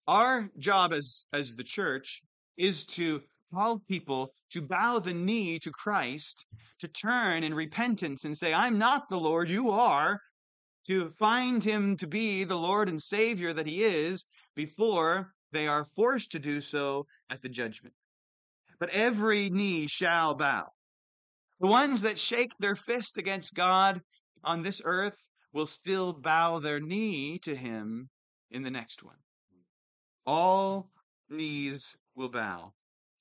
Our 0.07 0.49
job 0.57 0.93
as, 0.93 1.25
as 1.33 1.55
the 1.55 1.63
church 1.63 2.21
is 2.57 2.85
to 2.85 3.21
call 3.53 3.79
people 3.87 4.31
to 4.51 4.61
bow 4.61 4.99
the 4.99 5.13
knee 5.13 5.59
to 5.59 5.71
Christ, 5.71 6.45
to 6.79 6.87
turn 6.87 7.43
in 7.43 7.53
repentance 7.53 8.25
and 8.25 8.37
say, 8.37 8.53
I'm 8.53 8.77
not 8.77 9.09
the 9.09 9.17
Lord, 9.17 9.49
you 9.49 9.71
are, 9.71 10.19
to 10.87 11.11
find 11.19 11.63
him 11.63 11.97
to 11.97 12.07
be 12.07 12.43
the 12.43 12.57
Lord 12.57 12.89
and 12.89 13.01
Savior 13.01 13.53
that 13.53 13.67
he 13.67 13.83
is 13.83 14.25
before 14.55 15.33
they 15.51 15.67
are 15.67 15.85
forced 15.95 16.31
to 16.31 16.39
do 16.39 16.61
so 16.61 17.05
at 17.29 17.41
the 17.41 17.49
judgment. 17.49 17.93
But 18.79 18.89
every 18.89 19.49
knee 19.49 19.87
shall 19.87 20.35
bow. 20.35 20.67
The 21.59 21.67
ones 21.67 22.01
that 22.03 22.17
shake 22.17 22.51
their 22.59 22.75
fist 22.75 23.17
against 23.17 23.53
God 23.53 24.01
on 24.43 24.63
this 24.63 24.81
earth 24.85 25.19
will 25.53 25.65
still 25.65 26.13
bow 26.13 26.59
their 26.59 26.79
knee 26.79 27.37
to 27.39 27.55
him 27.55 28.09
in 28.51 28.63
the 28.63 28.71
next 28.71 29.03
one. 29.03 29.17
All 30.25 30.91
knees 31.29 31.95
will 32.15 32.29
bow 32.29 32.73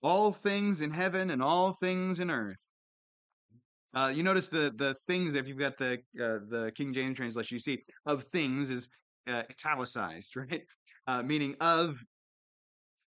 all 0.03 0.33
things 0.33 0.81
in 0.81 0.91
heaven 0.91 1.31
and 1.31 1.43
all 1.43 1.73
things 1.73 2.21
in 2.21 2.31
earth. 2.31 2.61
Uh, 3.95 4.13
you 4.15 4.23
notice 4.23 4.49
the 4.49 4.73
the 4.77 4.95
things 5.07 5.35
if 5.35 5.49
you've 5.49 5.59
got 5.59 5.79
the 5.79 5.95
uh, 6.21 6.39
the 6.49 6.71
King 6.75 6.93
James 6.93 7.17
translation, 7.17 7.55
you 7.55 7.61
see 7.61 7.83
of 8.07 8.23
things 8.25 8.71
is 8.71 8.89
uh, 9.27 9.43
italicized, 9.51 10.37
right? 10.37 10.63
Uh, 11.07 11.23
meaning 11.23 11.57
of 11.61 11.99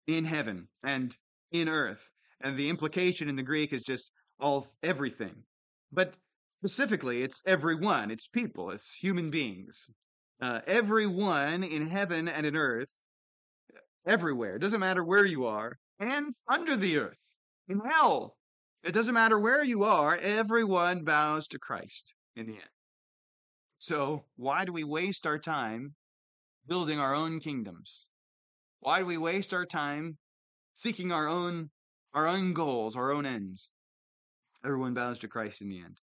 in 0.07 0.25
heaven 0.25 0.67
and 0.83 1.15
in 1.51 1.67
earth, 1.67 2.09
and 2.41 2.57
the 2.57 2.69
implication 2.69 3.29
in 3.29 3.35
the 3.35 3.43
Greek 3.43 3.73
is 3.73 3.81
just 3.81 4.11
all 4.39 4.65
everything. 4.81 5.43
But 5.91 6.15
specifically, 6.59 7.23
it's 7.23 7.41
everyone, 7.45 8.11
it's 8.11 8.27
people, 8.27 8.71
it's 8.71 8.93
human 8.93 9.31
beings. 9.31 9.89
Uh, 10.41 10.59
everyone 10.67 11.63
in 11.63 11.87
heaven 11.87 12.27
and 12.27 12.45
in 12.45 12.55
earth, 12.55 12.91
everywhere. 14.05 14.57
It 14.57 14.59
doesn't 14.59 14.79
matter 14.79 15.03
where 15.03 15.25
you 15.25 15.45
are, 15.45 15.77
and 15.99 16.33
under 16.49 16.75
the 16.75 16.97
earth, 16.97 17.19
in 17.69 17.79
hell. 17.79 18.35
It 18.83 18.91
doesn't 18.91 19.13
matter 19.13 19.39
where 19.39 19.63
you 19.63 19.83
are, 19.83 20.17
everyone 20.17 21.03
bows 21.03 21.47
to 21.49 21.59
Christ 21.59 22.13
in 22.35 22.47
the 22.47 22.53
end. 22.53 22.75
So, 23.77 24.25
why 24.35 24.65
do 24.65 24.73
we 24.73 24.83
waste 24.83 25.25
our 25.25 25.39
time 25.39 25.95
building 26.67 26.99
our 26.99 27.15
own 27.15 27.39
kingdoms? 27.39 28.07
Why 28.81 28.99
do 28.99 29.05
we 29.05 29.17
waste 29.17 29.53
our 29.53 29.65
time 29.65 30.17
seeking 30.73 31.13
our 31.13 31.27
own 31.27 31.69
our 32.13 32.27
own 32.27 32.53
goals, 32.53 32.97
our 32.97 33.13
own 33.13 33.25
ends? 33.25 33.69
Everyone 34.65 34.93
bows 34.93 35.19
to 35.19 35.29
Christ 35.29 35.61
in 35.61 35.69
the 35.69 35.79
end. 35.79 35.99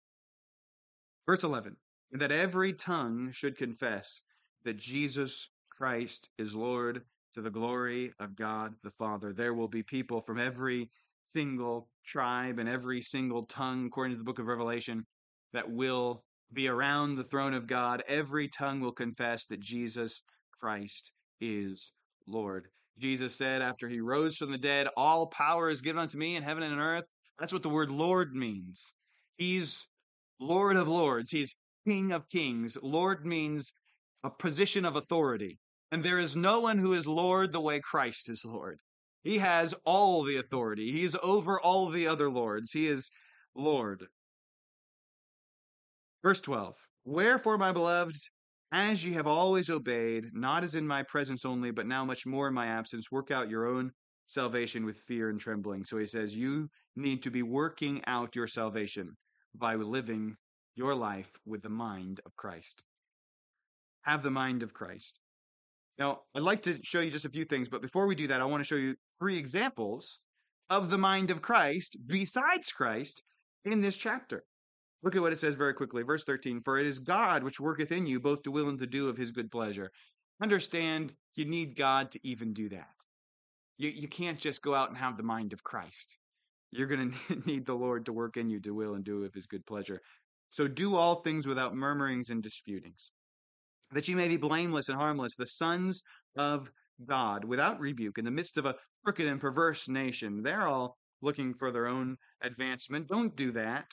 Verse 1.27 1.43
11 1.43 1.77
that 2.13 2.31
every 2.31 2.73
tongue 2.73 3.33
should 3.33 3.59
confess 3.59 4.23
that 4.65 4.77
Jesus 4.77 5.49
Christ 5.71 6.29
is 6.39 6.55
Lord 6.55 7.03
to 7.35 7.43
the 7.43 7.51
glory 7.51 8.13
of 8.21 8.37
God 8.37 8.75
the 8.85 8.93
Father. 8.93 9.33
There 9.33 9.55
will 9.55 9.69
be 9.69 9.83
people 9.83 10.21
from 10.21 10.39
every 10.39 10.91
single 11.23 11.89
tribe 12.07 12.61
and 12.61 12.69
every 12.69 13.01
single 13.01 13.47
tongue, 13.47 13.87
according 13.87 14.13
to 14.13 14.19
the 14.19 14.25
book 14.25 14.39
of 14.39 14.47
Revelation, 14.47 15.05
that 15.53 15.69
will 15.69 16.23
be 16.53 16.69
around 16.69 17.17
the 17.17 17.25
throne 17.25 17.55
of 17.55 17.67
God. 17.67 18.05
Every 18.07 18.47
tongue 18.49 18.81
will 18.81 18.93
confess 18.93 19.47
that 19.47 19.59
Jesus 19.59 20.23
Christ 20.61 21.11
is 21.41 21.91
Lord. 22.29 22.69
Jesus 22.99 23.35
said 23.35 23.61
after 23.61 23.89
he 23.89 24.01
rose 24.01 24.37
from 24.37 24.53
the 24.53 24.59
dead, 24.59 24.87
All 24.97 25.27
power 25.27 25.69
is 25.69 25.81
given 25.81 26.01
unto 26.01 26.17
me 26.17 26.37
in 26.37 26.45
heaven 26.45 26.63
and 26.63 26.75
on 26.75 26.79
earth. 26.79 27.07
That's 27.41 27.53
what 27.53 27.65
the 27.65 27.69
word 27.69 27.91
Lord 27.91 28.35
means. 28.35 28.93
He's 29.37 29.89
Lord 30.45 30.77
of 30.77 30.89
Lords. 30.89 31.31
He's 31.31 31.57
King 31.87 32.13
of 32.13 32.29
Kings. 32.29 32.77
Lord 32.83 33.25
means 33.25 33.73
a 34.23 34.29
position 34.29 34.85
of 34.85 34.95
authority. 34.95 35.59
And 35.91 36.05
there 36.05 36.19
is 36.19 36.37
no 36.37 36.61
one 36.61 36.77
who 36.77 36.93
is 36.93 37.07
Lord 37.07 37.51
the 37.51 37.63
way 37.63 37.81
Christ 37.81 38.29
is 38.29 38.45
Lord. 38.45 38.79
He 39.23 39.39
has 39.39 39.75
all 39.87 40.23
the 40.23 40.37
authority. 40.37 40.93
He's 40.93 41.17
over 41.23 41.59
all 41.59 41.89
the 41.89 42.07
other 42.09 42.31
lords. 42.31 42.73
He 42.73 42.87
is 42.87 43.11
Lord. 43.55 44.07
Verse 46.23 46.43
12 46.43 46.77
Wherefore, 47.07 47.57
my 47.57 47.73
beloved, 47.73 48.17
as 48.71 49.03
ye 49.03 49.15
have 49.15 49.27
always 49.27 49.71
obeyed, 49.71 50.27
not 50.35 50.63
as 50.63 50.75
in 50.75 50.87
my 50.87 51.05
presence 51.05 51.47
only, 51.47 51.71
but 51.71 51.87
now 51.87 52.05
much 52.05 52.27
more 52.27 52.49
in 52.49 52.55
my 52.55 52.67
absence, 52.67 53.11
work 53.11 53.31
out 53.31 53.49
your 53.49 53.67
own 53.67 53.93
salvation 54.27 54.85
with 54.85 54.99
fear 54.99 55.31
and 55.31 55.41
trembling. 55.41 55.87
So 55.87 55.97
he 55.97 56.07
says, 56.07 56.37
you 56.37 56.69
need 56.97 57.23
to 57.23 57.31
be 57.31 57.43
working 57.43 58.03
out 58.07 58.37
your 58.37 58.47
salvation 58.47 59.17
by 59.55 59.75
living 59.77 60.37
your 60.75 60.95
life 60.95 61.31
with 61.47 61.63
the 61.63 61.69
mind 61.69 62.21
of 62.27 62.37
Christ. 62.37 62.83
Have 64.03 64.23
the 64.23 64.31
mind 64.31 64.63
of 64.63 64.75
Christ. 64.75 65.21
Now, 65.99 66.23
I'd 66.35 66.43
like 66.43 66.63
to 66.63 66.79
show 66.83 67.01
you 67.01 67.11
just 67.11 67.25
a 67.25 67.31
few 67.31 67.45
things, 67.45 67.69
but 67.69 67.83
before 67.83 68.07
we 68.07 68.15
do 68.15 68.27
that, 68.27 68.41
I 68.41 68.45
want 68.45 68.61
to 68.61 68.67
show 68.67 68.75
you 68.75 68.97
three 69.21 69.39
examples 69.39 70.19
of 70.71 70.91
the 70.91 70.99
mind 70.99 71.31
of 71.31 71.43
Christ 71.43 71.97
besides 72.07 72.73
Christ 72.73 73.23
in 73.65 73.81
this 73.81 73.97
chapter. 73.97 74.45
Look 75.03 75.15
at 75.15 75.23
what 75.23 75.33
it 75.33 75.39
says 75.39 75.55
very 75.55 75.75
quickly. 75.75 76.03
Verse 76.03 76.25
13 76.25 76.63
For 76.63 76.79
it 76.79 76.87
is 76.87 76.99
God 76.99 77.45
which 77.45 77.61
worketh 77.61 77.93
in 77.93 78.07
you 78.07 78.19
both 78.19 78.43
to 78.43 78.51
will 78.51 78.69
and 78.69 78.79
to 78.79 78.87
do 78.87 79.09
of 79.09 79.17
his 79.17 79.31
good 79.31 79.51
pleasure. 79.51 79.91
Understand, 80.43 81.15
you 81.37 81.45
need 81.45 81.77
God 81.77 82.11
to 82.13 82.21
even 82.27 82.55
do 82.55 82.69
that. 82.71 82.89
You, 83.77 83.91
you 83.91 84.09
can't 84.09 84.39
just 84.39 84.63
go 84.63 84.75
out 84.75 84.89
and 84.89 84.99
have 84.99 85.17
the 85.17 85.23
mind 85.23 85.53
of 85.53 85.63
Christ. 85.63 86.17
You're 86.77 86.89
going 86.89 87.13
to 87.29 87.43
need 87.47 87.67
the 87.67 87.75
Lord 87.75 88.07
to 88.07 88.13
work 88.13 88.37
in 88.37 88.51
you 88.51 88.61
to 88.61 88.75
will 88.75 88.95
and 88.95 89.05
do 89.05 89.23
of 89.23 89.33
his 89.33 89.47
good 89.47 89.65
pleasure. 89.65 90.01
So 90.51 90.67
do 90.67 90.97
all 90.97 91.15
things 91.15 91.47
without 91.47 91.77
murmurings 91.77 92.31
and 92.31 92.43
disputings, 92.43 93.13
that 93.93 94.09
you 94.09 94.17
may 94.17 94.29
be 94.29 94.37
blameless 94.37 94.89
and 94.89 94.99
harmless, 94.99 95.37
the 95.37 95.47
sons 95.47 96.03
of 96.37 96.71
God, 97.07 97.45
without 97.45 97.79
rebuke, 97.79 98.19
in 98.19 98.25
the 98.25 98.31
midst 98.31 98.59
of 98.59 98.67
a 98.67 98.75
crooked 99.05 99.27
and 99.27 99.41
perverse 99.41 99.89
nation. 99.89 100.43
They're 100.43 100.67
all 100.67 100.97
looking 101.23 101.55
for 101.55 101.71
their 101.71 101.87
own 101.87 102.17
advancement. 102.41 103.09
Don't 103.09 103.37
do 103.37 103.53
that. 103.53 103.87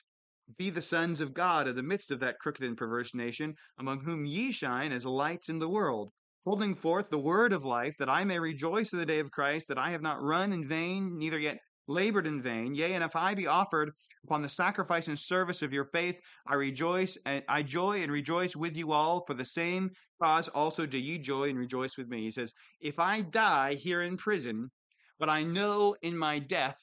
Be 0.58 0.72
the 0.72 0.82
sons 0.82 1.22
of 1.22 1.34
God 1.34 1.68
in 1.68 1.76
the 1.76 1.84
midst 1.84 2.10
of 2.10 2.20
that 2.22 2.40
crooked 2.40 2.64
and 2.64 2.78
perverse 2.78 3.14
nation, 3.14 3.56
among 3.78 4.02
whom 4.02 4.26
ye 4.26 4.52
shine 4.52 4.92
as 4.92 5.06
lights 5.06 5.50
in 5.50 5.60
the 5.60 5.70
world, 5.70 6.12
holding 6.46 6.74
forth 6.74 7.10
the 7.10 7.20
word 7.20 7.54
of 7.54 7.64
life, 7.64 7.96
that 8.00 8.10
I 8.10 8.24
may 8.24 8.40
rejoice 8.40 8.92
in 8.92 8.98
the 8.98 9.06
day 9.06 9.20
of 9.20 9.30
Christ, 9.30 9.68
that 9.68 9.78
I 9.78 9.92
have 9.92 10.02
not 10.02 10.22
run 10.22 10.52
in 10.52 10.68
vain, 10.68 11.18
neither 11.18 11.40
yet 11.40 11.60
labored 11.92 12.26
in 12.26 12.42
vain. 12.42 12.74
Yea, 12.74 12.94
and 12.94 13.04
if 13.04 13.16
I 13.16 13.36
be 13.36 13.48
offered 13.48 13.92
upon 14.24 14.42
the 14.42 14.50
sacrifice 14.50 15.08
and 15.08 15.20
service 15.20 15.62
of 15.62 15.74
your 15.74 15.86
faith, 15.86 16.20
I 16.48 16.56
rejoice 16.56 17.18
and 17.26 17.44
I 17.48 17.64
joy 17.64 18.02
and 18.02 18.12
rejoice 18.12 18.56
with 18.56 18.76
you 18.78 18.92
all. 18.92 19.22
For 19.22 19.34
the 19.34 19.46
same 19.46 19.92
cause 20.22 20.48
also 20.48 20.86
do 20.86 20.98
ye 20.98 21.18
joy 21.18 21.50
and 21.50 21.60
rejoice 21.60 21.98
with 21.98 22.08
me. 22.08 22.22
He 22.22 22.32
says, 22.32 22.54
If 22.80 23.00
I 23.00 23.22
die 23.22 23.76
here 23.76 24.02
in 24.02 24.18
prison, 24.18 24.72
but 25.20 25.30
I 25.30 25.44
know 25.44 25.96
in 26.02 26.18
my 26.18 26.40
death 26.40 26.82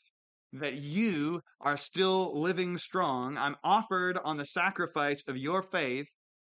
that 0.53 0.75
you 0.75 1.43
are 1.61 1.77
still 1.77 2.41
living 2.41 2.79
strong, 2.79 3.37
I'm 3.37 3.57
offered 3.65 4.19
on 4.19 4.37
the 4.37 4.47
sacrifice 4.47 5.23
of 5.29 5.37
your 5.37 5.63
faith, 5.63 6.09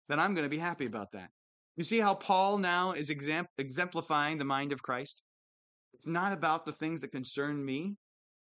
then 0.09 0.19
I'm 0.19 0.33
going 0.33 0.45
to 0.45 0.49
be 0.49 0.57
happy 0.57 0.85
about 0.85 1.11
that. 1.13 1.29
You 1.77 1.83
see 1.83 1.99
how 1.99 2.15
Paul 2.15 2.57
now 2.57 2.91
is 2.91 3.09
exemplifying 3.09 4.37
the 4.37 4.45
mind 4.45 4.71
of 4.71 4.81
Christ? 4.81 5.21
It's 5.93 6.07
not 6.07 6.33
about 6.33 6.65
the 6.65 6.73
things 6.73 7.01
that 7.01 7.11
concern 7.11 7.63
me, 7.63 7.97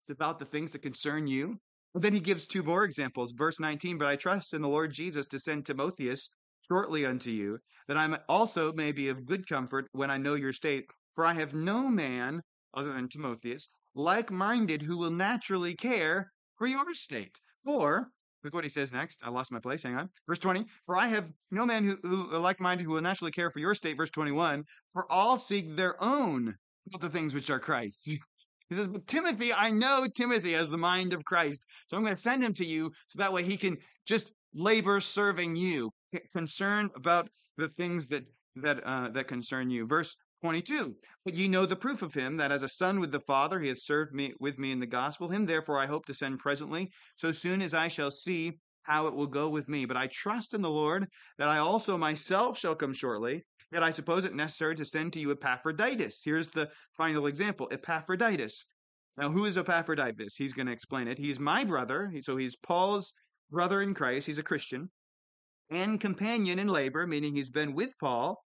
it's 0.07 0.15
about 0.15 0.39
the 0.39 0.45
things 0.45 0.71
that 0.71 0.81
concern 0.81 1.27
you. 1.27 1.57
But 1.93 2.01
then 2.01 2.13
he 2.13 2.19
gives 2.19 2.47
two 2.47 2.63
more 2.63 2.83
examples. 2.83 3.31
Verse 3.31 3.59
19, 3.59 3.97
but 3.97 4.07
I 4.07 4.15
trust 4.15 4.53
in 4.53 4.61
the 4.61 4.67
Lord 4.67 4.93
Jesus 4.93 5.25
to 5.27 5.39
send 5.39 5.65
Timotheus 5.65 6.29
shortly 6.67 7.05
unto 7.05 7.31
you, 7.31 7.59
that 7.87 7.97
I 7.97 8.17
also 8.29 8.71
may 8.71 8.91
be 8.91 9.09
of 9.09 9.25
good 9.25 9.47
comfort 9.47 9.87
when 9.91 10.09
I 10.09 10.17
know 10.17 10.35
your 10.35 10.53
state. 10.53 10.85
For 11.15 11.25
I 11.25 11.33
have 11.33 11.53
no 11.53 11.89
man 11.89 12.41
other 12.73 12.93
than 12.93 13.09
Timotheus 13.09 13.67
like 13.95 14.31
minded 14.31 14.81
who 14.81 14.97
will 14.97 15.11
naturally 15.11 15.75
care 15.75 16.31
for 16.57 16.67
your 16.67 16.93
state. 16.93 17.39
For, 17.65 18.07
look 18.43 18.53
what 18.53 18.63
he 18.63 18.69
says 18.69 18.93
next. 18.93 19.21
I 19.23 19.29
lost 19.29 19.51
my 19.51 19.59
place. 19.59 19.83
Hang 19.83 19.95
on. 19.95 20.09
Verse 20.27 20.39
20. 20.39 20.65
For 20.85 20.97
I 20.97 21.07
have 21.07 21.31
no 21.51 21.65
man 21.65 21.83
who, 21.83 21.97
who 22.03 22.37
like 22.37 22.59
minded 22.59 22.83
who 22.83 22.91
will 22.91 23.01
naturally 23.01 23.31
care 23.31 23.51
for 23.51 23.59
your 23.59 23.75
state. 23.75 23.97
Verse 23.97 24.11
21. 24.11 24.63
For 24.93 25.11
all 25.11 25.37
seek 25.37 25.75
their 25.75 26.01
own, 26.01 26.55
not 26.91 27.01
the 27.01 27.09
things 27.09 27.33
which 27.33 27.49
are 27.49 27.59
Christ's. 27.59 28.15
He 28.71 28.77
says, 28.77 28.87
but 28.87 29.05
Timothy, 29.05 29.51
I 29.51 29.69
know 29.69 30.07
Timothy 30.07 30.53
has 30.53 30.69
the 30.69 30.77
mind 30.77 31.11
of 31.11 31.25
Christ. 31.25 31.67
So 31.87 31.97
I'm 31.97 32.03
going 32.03 32.15
to 32.15 32.21
send 32.21 32.41
him 32.41 32.53
to 32.53 32.65
you 32.65 32.93
so 33.07 33.19
that 33.19 33.33
way 33.33 33.43
he 33.43 33.57
can 33.57 33.77
just 34.07 34.31
labor 34.53 35.01
serving 35.01 35.57
you, 35.57 35.91
concerned 36.31 36.91
about 36.95 37.29
the 37.57 37.67
things 37.67 38.07
that 38.07 38.23
that 38.55 38.81
uh, 38.85 39.09
that 39.09 39.27
concern 39.27 39.69
you. 39.69 39.85
Verse 39.85 40.15
22. 40.41 40.95
But 41.25 41.33
ye 41.33 41.49
know 41.49 41.65
the 41.65 41.75
proof 41.75 42.01
of 42.01 42.13
him, 42.13 42.37
that 42.37 42.53
as 42.53 42.63
a 42.63 42.69
son 42.69 43.01
with 43.01 43.11
the 43.11 43.19
Father 43.19 43.59
he 43.59 43.67
hath 43.67 43.81
served 43.81 44.13
me 44.13 44.33
with 44.39 44.57
me 44.57 44.71
in 44.71 44.79
the 44.79 44.87
gospel. 44.87 45.27
Him 45.27 45.45
therefore 45.45 45.77
I 45.77 45.85
hope 45.85 46.05
to 46.05 46.13
send 46.13 46.39
presently, 46.39 46.89
so 47.17 47.33
soon 47.33 47.61
as 47.61 47.73
I 47.73 47.89
shall 47.89 48.09
see 48.09 48.53
how 48.83 49.07
it 49.07 49.13
will 49.13 49.27
go 49.27 49.49
with 49.49 49.67
me. 49.67 49.83
But 49.83 49.97
I 49.97 50.07
trust 50.07 50.53
in 50.53 50.61
the 50.61 50.69
Lord 50.69 51.07
that 51.37 51.49
I 51.49 51.57
also 51.57 51.97
myself 51.97 52.57
shall 52.57 52.75
come 52.75 52.93
shortly. 52.93 53.43
Yet 53.71 53.83
I 53.83 53.91
suppose 53.91 54.25
it 54.25 54.33
necessary 54.33 54.75
to 54.75 54.85
send 54.85 55.13
to 55.13 55.19
you 55.19 55.31
Epaphroditus. 55.31 56.21
Here's 56.23 56.49
the 56.49 56.69
final 56.97 57.27
example 57.27 57.69
Epaphroditus. 57.71 58.65
Now, 59.17 59.29
who 59.29 59.45
is 59.45 59.57
Epaphroditus? 59.57 60.35
He's 60.35 60.53
going 60.53 60.67
to 60.67 60.73
explain 60.73 61.07
it. 61.07 61.17
He's 61.17 61.39
my 61.39 61.63
brother. 61.63 62.11
So 62.21 62.37
he's 62.37 62.55
Paul's 62.55 63.13
brother 63.49 63.81
in 63.81 63.93
Christ. 63.93 64.27
He's 64.27 64.39
a 64.39 64.43
Christian 64.43 64.89
and 65.69 66.01
companion 66.01 66.59
in 66.59 66.67
labor, 66.67 67.07
meaning 67.07 67.33
he's 67.33 67.49
been 67.49 67.73
with 67.73 67.97
Paul 67.99 68.43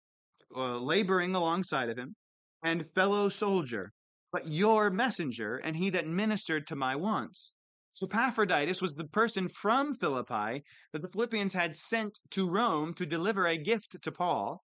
uh, 0.55 0.77
laboring 0.77 1.35
alongside 1.35 1.89
of 1.89 1.97
him, 1.97 2.15
and 2.63 2.85
fellow 2.93 3.29
soldier, 3.29 3.91
but 4.31 4.47
your 4.47 4.89
messenger, 4.89 5.57
and 5.57 5.75
he 5.75 5.89
that 5.89 6.07
ministered 6.07 6.67
to 6.67 6.75
my 6.75 6.95
wants. 6.95 7.53
So 7.93 8.05
Epaphroditus 8.05 8.81
was 8.81 8.93
the 8.93 9.07
person 9.07 9.47
from 9.47 9.95
Philippi 9.95 10.63
that 10.91 11.01
the 11.01 11.07
Philippians 11.07 11.53
had 11.53 11.75
sent 11.75 12.19
to 12.31 12.49
Rome 12.49 12.93
to 12.95 13.05
deliver 13.05 13.47
a 13.47 13.57
gift 13.57 14.01
to 14.01 14.11
Paul. 14.11 14.64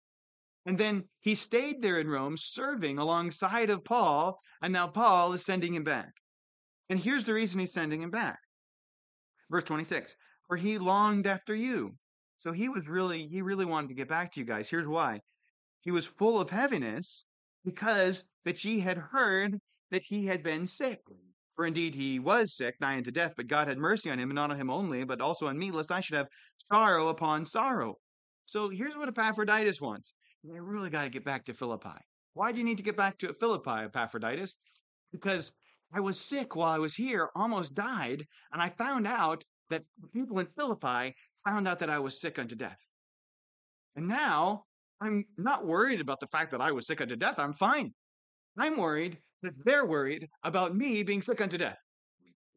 And 0.69 0.77
then 0.77 1.09
he 1.21 1.35
stayed 1.35 1.81
there 1.81 1.99
in 1.99 2.11
Rome 2.11 2.37
serving 2.37 2.99
alongside 2.99 3.71
of 3.71 3.85
Paul, 3.85 4.39
and 4.61 4.71
now 4.71 4.87
Paul 4.87 5.33
is 5.33 5.43
sending 5.43 5.73
him 5.73 5.83
back. 5.83 6.13
And 6.91 6.99
here's 6.99 7.25
the 7.25 7.33
reason 7.33 7.59
he's 7.59 7.73
sending 7.73 8.03
him 8.03 8.11
back. 8.11 8.39
Verse 9.51 9.65
26 9.65 10.15
For 10.47 10.59
he 10.59 10.77
longed 10.77 11.27
after 11.27 11.55
you. 11.55 11.97
So 12.37 12.53
he 12.53 12.69
was 12.69 12.87
really, 12.87 13.27
he 13.29 13.41
really 13.41 13.65
wanted 13.65 13.89
to 13.89 13.95
get 13.95 14.11
back 14.11 14.31
to 14.33 14.41
you 14.41 14.45
guys. 14.45 14.69
Here's 14.69 14.87
why 14.87 15.23
he 15.81 15.91
was 15.91 16.05
full 16.05 16.39
of 16.39 16.51
heaviness 16.51 17.25
because 17.65 18.25
that 18.45 18.63
ye 18.63 18.79
had 18.79 18.99
heard 18.99 19.59
that 19.91 20.03
he 20.03 20.27
had 20.27 20.43
been 20.43 20.67
sick. 20.67 21.01
For 21.57 21.65
indeed 21.65 21.95
he 21.95 22.19
was 22.19 22.55
sick, 22.55 22.75
nigh 22.79 22.99
unto 22.99 23.11
death, 23.11 23.33
but 23.39 23.47
God 23.47 23.69
had 23.69 23.79
mercy 23.79 24.11
on 24.11 24.19
him, 24.19 24.29
and 24.29 24.37
not 24.37 24.51
on 24.51 24.61
him 24.61 24.69
only, 24.69 25.03
but 25.05 25.23
also 25.23 25.47
on 25.47 25.59
me, 25.59 25.71
lest 25.71 25.91
I 25.91 26.01
should 26.01 26.19
have 26.19 26.29
sorrow 26.71 27.09
upon 27.09 27.47
sorrow. 27.47 27.97
So 28.45 28.69
here's 28.69 28.99
what 28.99 29.09
Epaphroditus 29.09 29.81
wants. 29.81 30.15
I 30.55 30.59
really 30.59 30.91
got 30.91 31.05
to 31.05 31.11
get 31.11 31.25
back 31.25 31.45
to 31.47 31.55
Philippi. 31.55 31.99
Why 32.35 32.53
do 32.53 32.59
you 32.59 32.65
need 32.65 32.77
to 32.77 32.83
get 32.83 32.97
back 32.97 33.19
to 33.19 33.33
Philippi, 33.35 33.85
Epaphroditus? 33.85 34.55
Because 35.13 35.53
I 35.93 36.01
was 36.01 36.21
sick 36.21 36.55
while 36.55 36.73
I 36.73 36.79
was 36.79 36.95
here, 36.95 37.31
almost 37.35 37.75
died, 37.75 38.27
and 38.53 38.63
I 38.63 38.69
found 38.71 39.07
out 39.07 39.45
that 39.71 39.85
people 40.13 40.39
in 40.39 40.47
Philippi 40.47 41.15
found 41.45 41.67
out 41.67 41.79
that 41.81 41.91
I 41.91 41.99
was 41.99 42.21
sick 42.21 42.39
unto 42.39 42.55
death. 42.55 42.81
And 43.97 44.07
now 44.07 44.65
I'm 45.01 45.25
not 45.37 45.67
worried 45.67 46.01
about 46.01 46.21
the 46.21 46.27
fact 46.27 46.51
that 46.53 46.61
I 46.61 46.73
was 46.73 46.87
sick 46.87 47.01
unto 47.01 47.17
death. 47.17 47.39
I'm 47.39 47.55
fine. 47.55 47.93
I'm 48.59 48.77
worried 48.77 49.19
that 49.43 49.55
they're 49.65 49.87
worried 49.87 50.29
about 50.43 50.77
me 50.77 51.03
being 51.03 51.23
sick 51.23 51.41
unto 51.41 51.59
death. 51.59 51.79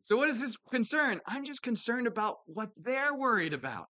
So, 0.04 0.18
what 0.18 0.30
is 0.30 0.42
this 0.42 0.58
concern? 0.72 1.22
I'm 1.28 1.46
just 1.46 1.62
concerned 1.62 2.08
about 2.08 2.38
what 2.46 2.70
they're 2.76 3.14
worried 3.14 3.54
about. 3.54 3.86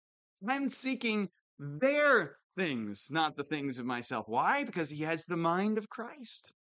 I'm 0.48 0.68
seeking 0.68 1.28
their 1.58 2.36
things, 2.58 3.06
not 3.10 3.36
the 3.36 3.44
things 3.44 3.78
of 3.78 3.86
myself. 3.86 4.26
Why? 4.28 4.64
Because 4.64 4.90
he 4.90 5.02
has 5.04 5.24
the 5.24 5.36
mind 5.36 5.78
of 5.78 5.88
Christ. 5.88 6.52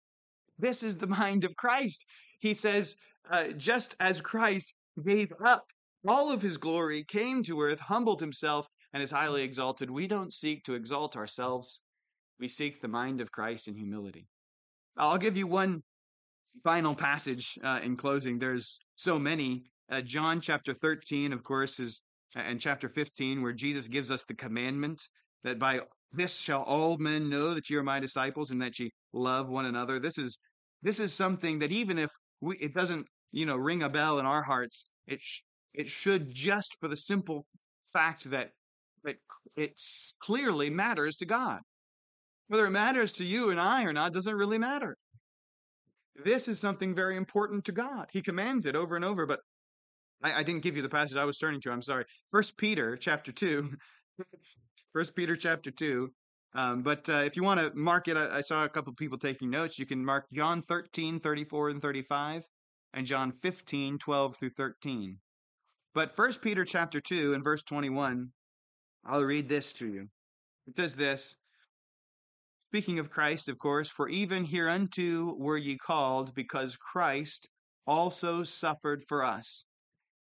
This 0.60 0.84
is 0.84 0.98
the 0.98 1.08
mind 1.22 1.44
of 1.44 1.56
Christ. 1.56 2.06
He 2.40 2.54
says, 2.54 2.96
uh, 3.30 3.48
just 3.58 3.96
as 4.00 4.22
Christ 4.22 4.74
gave 5.04 5.34
up 5.44 5.66
all 6.08 6.32
of 6.32 6.42
his 6.42 6.58
glory, 6.58 7.04
came 7.04 7.44
to 7.44 7.62
earth, 7.62 7.80
humbled 7.80 8.22
himself, 8.22 8.68
and 8.94 9.04
is 9.04 9.12
highly 9.12 9.44
exalted, 9.44 9.90
we 9.90 10.08
don't 10.08 10.34
seek 10.34 10.64
to 10.64 10.76
exalt 10.76 11.18
ourselves. 11.18 11.82
We 12.40 12.48
seek 12.48 12.80
the 12.80 12.88
mind 12.88 13.20
of 13.20 13.32
Christ 13.32 13.68
in 13.68 13.76
humility. 13.76 14.28
I'll 14.96 15.18
give 15.18 15.36
you 15.36 15.48
one 15.48 15.82
final 16.64 16.96
passage 16.96 17.58
uh, 17.64 17.80
in 17.84 17.98
closing. 17.98 18.38
There's 18.38 18.80
so 18.96 19.20
many. 19.20 19.64
Uh, 19.90 20.02
John 20.02 20.40
chapter 20.42 20.74
13, 20.74 21.34
of 21.34 21.44
course, 21.44 21.80
is 21.80 22.02
and 22.36 22.60
chapter 22.60 22.90
15, 22.90 23.42
where 23.42 23.54
Jesus 23.54 23.88
gives 23.88 24.12
us 24.12 24.24
the 24.26 24.34
commandment 24.34 25.02
that 25.48 25.60
by 25.60 25.82
this 26.12 26.38
shall 26.38 26.64
all 26.64 26.98
men 26.98 27.30
know 27.30 27.54
that 27.54 27.70
you 27.70 27.80
are 27.80 27.84
my 27.84 28.00
disciples 28.00 28.52
and 28.52 28.62
that 28.62 28.80
ye 28.80 28.92
love 29.14 29.50
one 29.50 29.66
another. 29.66 30.00
This 30.00 30.18
is 30.18 30.38
this 30.84 31.00
is 31.00 31.14
something 31.14 31.60
that 31.60 31.72
even 31.72 31.98
if 31.98 32.12
we, 32.42 32.58
it 32.58 32.74
doesn't, 32.74 33.08
you 33.32 33.46
know, 33.46 33.56
ring 33.56 33.84
a 33.84 33.90
bell 33.90 34.20
in 34.20 34.26
our 34.26 34.44
hearts, 34.44 34.90
it 35.08 35.22
sh- 35.22 35.42
it 35.74 35.88
should 35.88 36.30
just 36.30 36.76
for 36.80 36.88
the 36.88 36.98
simple 36.98 37.46
fact 37.94 38.30
that 38.32 38.52
that 39.04 39.18
it 39.56 39.82
clearly 40.20 40.70
matters 40.70 41.18
to 41.18 41.26
God. 41.26 41.60
Whether 42.48 42.66
it 42.66 42.72
matters 42.72 43.12
to 43.14 43.26
you 43.26 43.50
and 43.52 43.60
I 43.60 43.84
or 43.84 43.94
not 43.94 44.14
doesn't 44.14 44.36
really 44.36 44.58
matter. 44.58 44.96
This 46.24 46.48
is 46.48 46.60
something 46.60 46.96
very 46.96 47.16
important 47.16 47.66
to 47.66 47.72
God. 47.72 48.08
He 48.12 48.22
commands 48.22 48.66
it 48.66 48.76
over 48.76 48.96
and 48.96 49.06
over, 49.06 49.26
but 49.26 49.40
I, 50.24 50.40
I 50.40 50.44
didn't 50.44 50.64
give 50.64 50.76
you 50.76 50.82
the 50.82 50.90
passage 50.90 51.18
I 51.18 51.26
was 51.26 51.38
turning 51.38 51.62
to. 51.62 51.72
I'm 51.72 51.82
sorry. 51.82 52.06
First 52.32 52.58
Peter 52.58 52.98
chapter 52.98 53.32
two. 53.32 53.74
First 54.98 55.16
Peter 55.16 55.36
chapter 55.36 55.70
two. 55.70 56.12
Um, 56.56 56.82
but 56.82 57.08
uh, 57.08 57.18
if 57.18 57.36
you 57.36 57.44
want 57.44 57.60
to 57.60 57.72
mark 57.76 58.08
it, 58.08 58.18
I, 58.18 58.38
I, 58.38 58.42
saw 58.42 58.64
a 58.64 58.70
couple 58.70 58.92
people 58.96 59.20
taking 59.20 59.52
notes. 59.52 59.78
You 59.78 59.86
can 59.86 60.04
mark 60.04 60.26
John 60.34 60.60
13, 60.60 61.20
34 61.20 61.70
and 61.70 61.80
35, 61.80 62.44
and 62.96 63.06
John 63.06 63.32
15, 63.32 64.00
12 64.00 64.38
through 64.38 64.50
13. 64.58 65.20
But 65.94 66.16
First 66.16 66.42
Peter 66.42 66.66
chapter 66.66 67.00
2 67.00 67.36
and 67.36 67.44
verse 67.44 67.62
21, 67.62 68.32
I'll 69.06 69.22
read 69.22 69.48
this 69.48 69.72
to 69.74 69.88
you. 69.88 70.08
It 70.66 70.76
says 70.76 70.96
this, 70.96 71.36
Speaking 72.72 72.98
of 72.98 73.12
Christ, 73.12 73.50
of 73.50 73.60
course, 73.60 73.90
for 73.90 74.10
even 74.10 74.46
hereunto 74.46 75.36
were 75.38 75.58
ye 75.58 75.78
called, 75.78 76.34
because 76.34 76.76
Christ 76.76 77.48
also 77.86 78.42
suffered 78.42 79.04
for 79.08 79.24
us, 79.24 79.64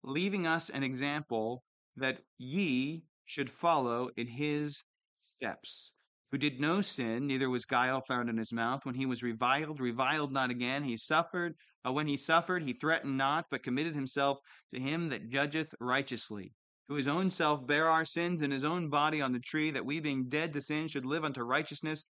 leaving 0.02 0.48
us 0.48 0.70
an 0.70 0.84
example 0.84 1.62
that 1.98 2.22
ye 2.38 3.04
should 3.26 3.50
follow 3.50 4.10
in 4.18 4.28
his 4.28 4.84
steps 5.28 5.94
who 6.32 6.38
did 6.38 6.62
no 6.62 6.82
sin, 6.82 7.28
neither 7.28 7.50
was 7.50 7.66
guile 7.66 8.02
found 8.08 8.30
in 8.30 8.38
his 8.38 8.54
mouth. 8.54 8.86
When 8.86 8.96
he 8.96 9.06
was 9.06 9.22
reviled, 9.22 9.82
reviled 9.82 10.32
not 10.32 10.50
again. 10.50 10.84
He 10.84 10.96
suffered. 10.96 11.56
Uh, 11.86 11.92
when 11.92 12.08
he 12.08 12.16
suffered, 12.16 12.64
he 12.64 12.72
threatened 12.72 13.18
not, 13.18 13.48
but 13.52 13.64
committed 13.64 13.94
himself 13.96 14.40
to 14.74 14.80
him 14.80 15.10
that 15.10 15.30
judgeth 15.30 15.76
righteously, 15.82 16.54
who 16.88 16.96
his 16.96 17.08
own 17.08 17.30
self 17.30 17.68
bare 17.68 17.90
our 17.90 18.06
sins 18.06 18.42
in 18.42 18.52
his 18.52 18.64
own 18.64 18.90
body 18.90 19.22
on 19.22 19.34
the 19.34 19.40
tree, 19.40 19.72
that 19.72 19.86
we, 19.86 20.00
being 20.00 20.30
dead 20.30 20.54
to 20.54 20.62
sin, 20.62 20.88
should 20.88 21.06
live 21.06 21.26
unto 21.26 21.44
righteousness, 21.44 22.06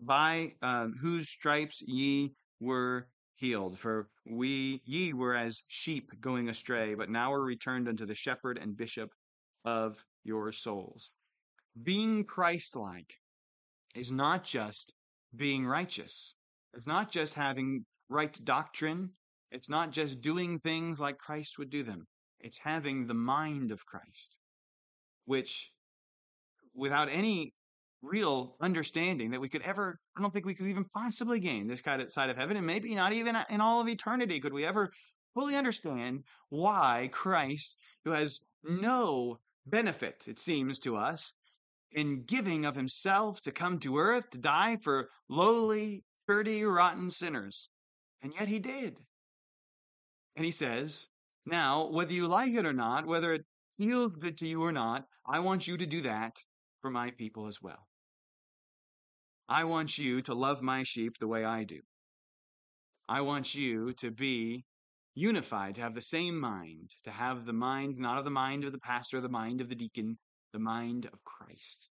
by 0.00 0.54
uh, 0.62 0.86
whose 1.00 1.28
stripes 1.28 1.82
ye 1.82 2.34
were 2.60 3.08
healed. 3.34 3.78
For 3.78 4.08
we 4.24 4.80
ye 4.84 5.12
were 5.12 5.34
as 5.34 5.64
sheep 5.66 6.12
going 6.20 6.48
astray, 6.48 6.94
but 6.94 7.10
now 7.10 7.32
are 7.32 7.42
returned 7.42 7.88
unto 7.88 8.06
the 8.06 8.14
shepherd 8.14 8.58
and 8.58 8.76
bishop 8.76 9.10
of 9.64 10.04
your 10.26 10.52
souls. 10.52 11.14
Being 11.82 12.24
Christ 12.24 12.76
like 12.76 13.14
is 13.94 14.10
not 14.10 14.44
just 14.44 14.92
being 15.34 15.66
righteous. 15.66 16.36
It's 16.74 16.86
not 16.86 17.10
just 17.10 17.34
having 17.34 17.84
right 18.08 18.38
doctrine. 18.44 19.10
It's 19.50 19.68
not 19.68 19.90
just 19.90 20.20
doing 20.20 20.58
things 20.58 21.00
like 21.00 21.18
Christ 21.18 21.58
would 21.58 21.70
do 21.70 21.82
them. 21.82 22.06
It's 22.40 22.58
having 22.58 23.06
the 23.06 23.14
mind 23.14 23.70
of 23.70 23.86
Christ, 23.86 24.36
which 25.24 25.70
without 26.74 27.08
any 27.08 27.54
real 28.02 28.56
understanding 28.60 29.30
that 29.30 29.40
we 29.40 29.48
could 29.48 29.62
ever, 29.62 29.98
I 30.16 30.20
don't 30.20 30.32
think 30.32 30.44
we 30.44 30.54
could 30.54 30.68
even 30.68 30.84
possibly 30.84 31.40
gain 31.40 31.66
this 31.66 31.80
kind 31.80 32.02
of 32.02 32.12
side 32.12 32.30
of 32.30 32.36
heaven. 32.36 32.56
And 32.56 32.66
maybe 32.66 32.94
not 32.94 33.12
even 33.12 33.36
in 33.50 33.60
all 33.60 33.80
of 33.80 33.88
eternity 33.88 34.40
could 34.40 34.52
we 34.52 34.64
ever 34.64 34.92
fully 35.34 35.56
understand 35.56 36.24
why 36.50 37.08
Christ, 37.12 37.76
who 38.04 38.10
has 38.10 38.40
no 38.62 39.38
benefit, 39.66 40.26
it 40.28 40.38
seems 40.38 40.78
to 40.80 40.96
us, 40.96 41.34
in 41.92 42.24
giving 42.24 42.64
of 42.64 42.76
himself 42.76 43.40
to 43.42 43.52
come 43.52 43.78
to 43.80 43.98
earth 43.98 44.30
to 44.30 44.38
die 44.38 44.76
for 44.76 45.08
lowly, 45.28 46.04
dirty, 46.28 46.64
rotten 46.64 47.10
sinners. 47.10 47.68
And 48.22 48.32
yet 48.34 48.48
he 48.48 48.58
did. 48.58 49.00
And 50.36 50.44
he 50.44 50.50
says, 50.50 51.08
now, 51.46 51.88
whether 51.90 52.12
you 52.12 52.26
like 52.26 52.52
it 52.52 52.66
or 52.66 52.72
not, 52.72 53.06
whether 53.06 53.32
it 53.32 53.44
feels 53.78 54.12
good 54.16 54.38
to 54.38 54.46
you 54.46 54.62
or 54.62 54.72
not, 54.72 55.04
I 55.26 55.40
want 55.40 55.66
you 55.66 55.76
to 55.76 55.86
do 55.86 56.02
that 56.02 56.36
for 56.82 56.90
my 56.90 57.10
people 57.12 57.46
as 57.46 57.62
well. 57.62 57.86
I 59.48 59.64
want 59.64 59.96
you 59.96 60.22
to 60.22 60.34
love 60.34 60.60
my 60.60 60.82
sheep 60.82 61.14
the 61.18 61.28
way 61.28 61.44
I 61.44 61.64
do. 61.64 61.80
I 63.08 63.20
want 63.20 63.54
you 63.54 63.92
to 63.94 64.10
be 64.10 64.64
unified, 65.16 65.74
to 65.74 65.80
have 65.80 65.94
the 65.94 66.00
same 66.00 66.38
mind, 66.38 66.90
to 67.02 67.10
have 67.10 67.46
the 67.46 67.52
mind, 67.52 67.98
not 67.98 68.18
of 68.18 68.24
the 68.24 68.30
mind 68.30 68.62
of 68.64 68.70
the 68.70 68.78
pastor, 68.78 69.20
the 69.20 69.28
mind 69.28 69.60
of 69.60 69.68
the 69.68 69.74
deacon, 69.74 70.16
the 70.52 70.58
mind 70.58 71.06
of 71.12 71.24
Christ. 71.24 71.88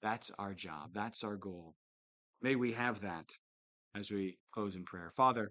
That's 0.00 0.30
our 0.38 0.54
job. 0.54 0.90
That's 0.94 1.24
our 1.24 1.36
goal. 1.36 1.74
May 2.40 2.54
we 2.54 2.72
have 2.72 3.00
that 3.00 3.26
as 3.96 4.10
we 4.12 4.38
close 4.54 4.76
in 4.76 4.84
prayer. 4.84 5.10
Father, 5.16 5.50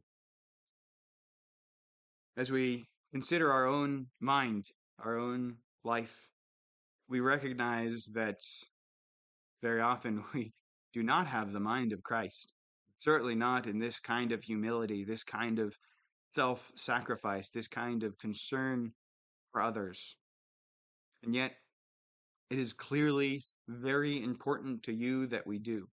as 2.38 2.50
we 2.50 2.88
consider 3.12 3.52
our 3.52 3.68
own 3.68 4.08
mind, 4.22 4.66
our 5.00 5.18
own 5.18 5.58
life, 5.84 6.32
we 7.10 7.20
recognize 7.20 8.06
that 8.14 8.40
very 9.62 9.82
often 9.82 10.24
we 10.34 10.54
do 10.94 11.04
not 11.04 11.28
have 11.28 11.52
the 11.52 11.60
mind 11.60 11.92
of 11.92 12.04
Christ. 12.04 12.54
Certainly 13.00 13.36
not 13.36 13.68
in 13.68 13.80
this 13.80 14.00
kind 14.00 14.32
of 14.32 14.44
humility, 14.44 15.04
this 15.04 15.24
kind 15.24 15.60
of 15.60 15.76
self 16.36 16.72
sacrifice, 16.76 17.50
this 17.50 17.68
kind 17.68 18.04
of 18.04 18.18
concern 18.18 18.94
for 19.52 19.62
others. 19.62 20.16
And 21.24 21.34
yet, 21.34 21.54
it 22.50 22.60
is 22.60 22.74
clearly 22.74 23.42
very 23.68 24.24
important 24.24 24.84
to 24.84 24.94
you 24.94 25.28
that 25.28 25.48
we 25.48 25.60
do. 25.60 25.88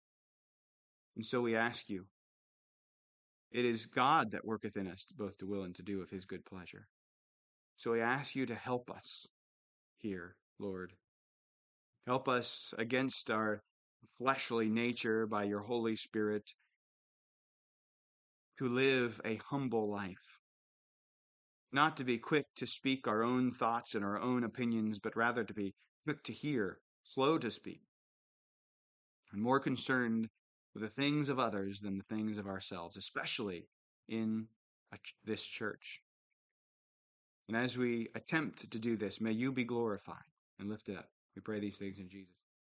And 1.17 1.25
so 1.25 1.41
we 1.41 1.57
ask 1.57 1.89
you, 1.89 2.05
it 3.51 3.65
is 3.65 3.87
God 3.87 4.33
that 4.33 4.45
worketh 4.45 4.77
in 4.77 4.89
us 4.89 5.07
both 5.17 5.37
to 5.39 5.47
will 5.47 5.65
and 5.65 5.75
to 5.77 5.83
do 5.83 6.01
of 6.01 6.11
his 6.11 6.25
good 6.25 6.45
pleasure. 6.45 6.87
So 7.77 7.93
we 7.93 8.01
ask 8.01 8.35
you 8.35 8.47
to 8.47 8.55
help 8.55 8.91
us 8.91 9.27
here, 9.99 10.37
Lord. 10.59 10.93
Help 12.07 12.29
us 12.29 12.75
against 12.79 13.31
our 13.31 13.63
fleshly 14.19 14.69
nature 14.69 15.27
by 15.27 15.45
your 15.45 15.61
Holy 15.61 15.97
Spirit 15.97 16.53
to 18.59 18.69
live 18.69 19.21
a 19.25 19.37
humble 19.37 19.89
life. 19.91 20.39
Not 21.73 21.97
to 21.97 22.05
be 22.05 22.19
quick 22.19 22.47
to 22.57 22.67
speak 22.67 23.09
our 23.09 23.23
own 23.23 23.53
thoughts 23.53 23.95
and 23.95 24.05
our 24.05 24.19
own 24.19 24.45
opinions, 24.45 24.99
but 24.99 25.17
rather 25.17 25.45
to 25.45 25.55
be 25.55 25.75
quick 26.05 26.23
to 26.25 26.33
hear, 26.33 26.79
slow 27.03 27.39
to 27.39 27.51
speak, 27.51 27.81
and 29.33 29.43
more 29.43 29.61
concerned 29.61 30.29
with 30.75 30.83
the 30.83 30.89
things 30.89 31.29
of 31.29 31.39
others 31.39 31.81
than 31.81 31.97
the 31.97 32.15
things 32.15 32.39
of 32.39 32.47
ourselves, 32.47 32.97
especially 32.97 33.67
in 34.09 34.47
this 35.25 35.43
church. 35.43 36.03
And 37.49 37.57
as 37.57 37.77
we 37.77 38.09
attempt 38.15 38.71
to 38.71 38.79
do 38.79 38.97
this, 38.97 39.21
may 39.21 39.33
you 39.33 39.53
be 39.53 39.65
glorified 39.65 40.17
and 40.59 40.69
lifted 40.69 40.97
up. 40.97 41.09
We 41.35 41.43
pray 41.43 41.61
these 41.61 41.79
things 41.79 41.99
in 41.99 42.09
Jesus' 42.09 42.42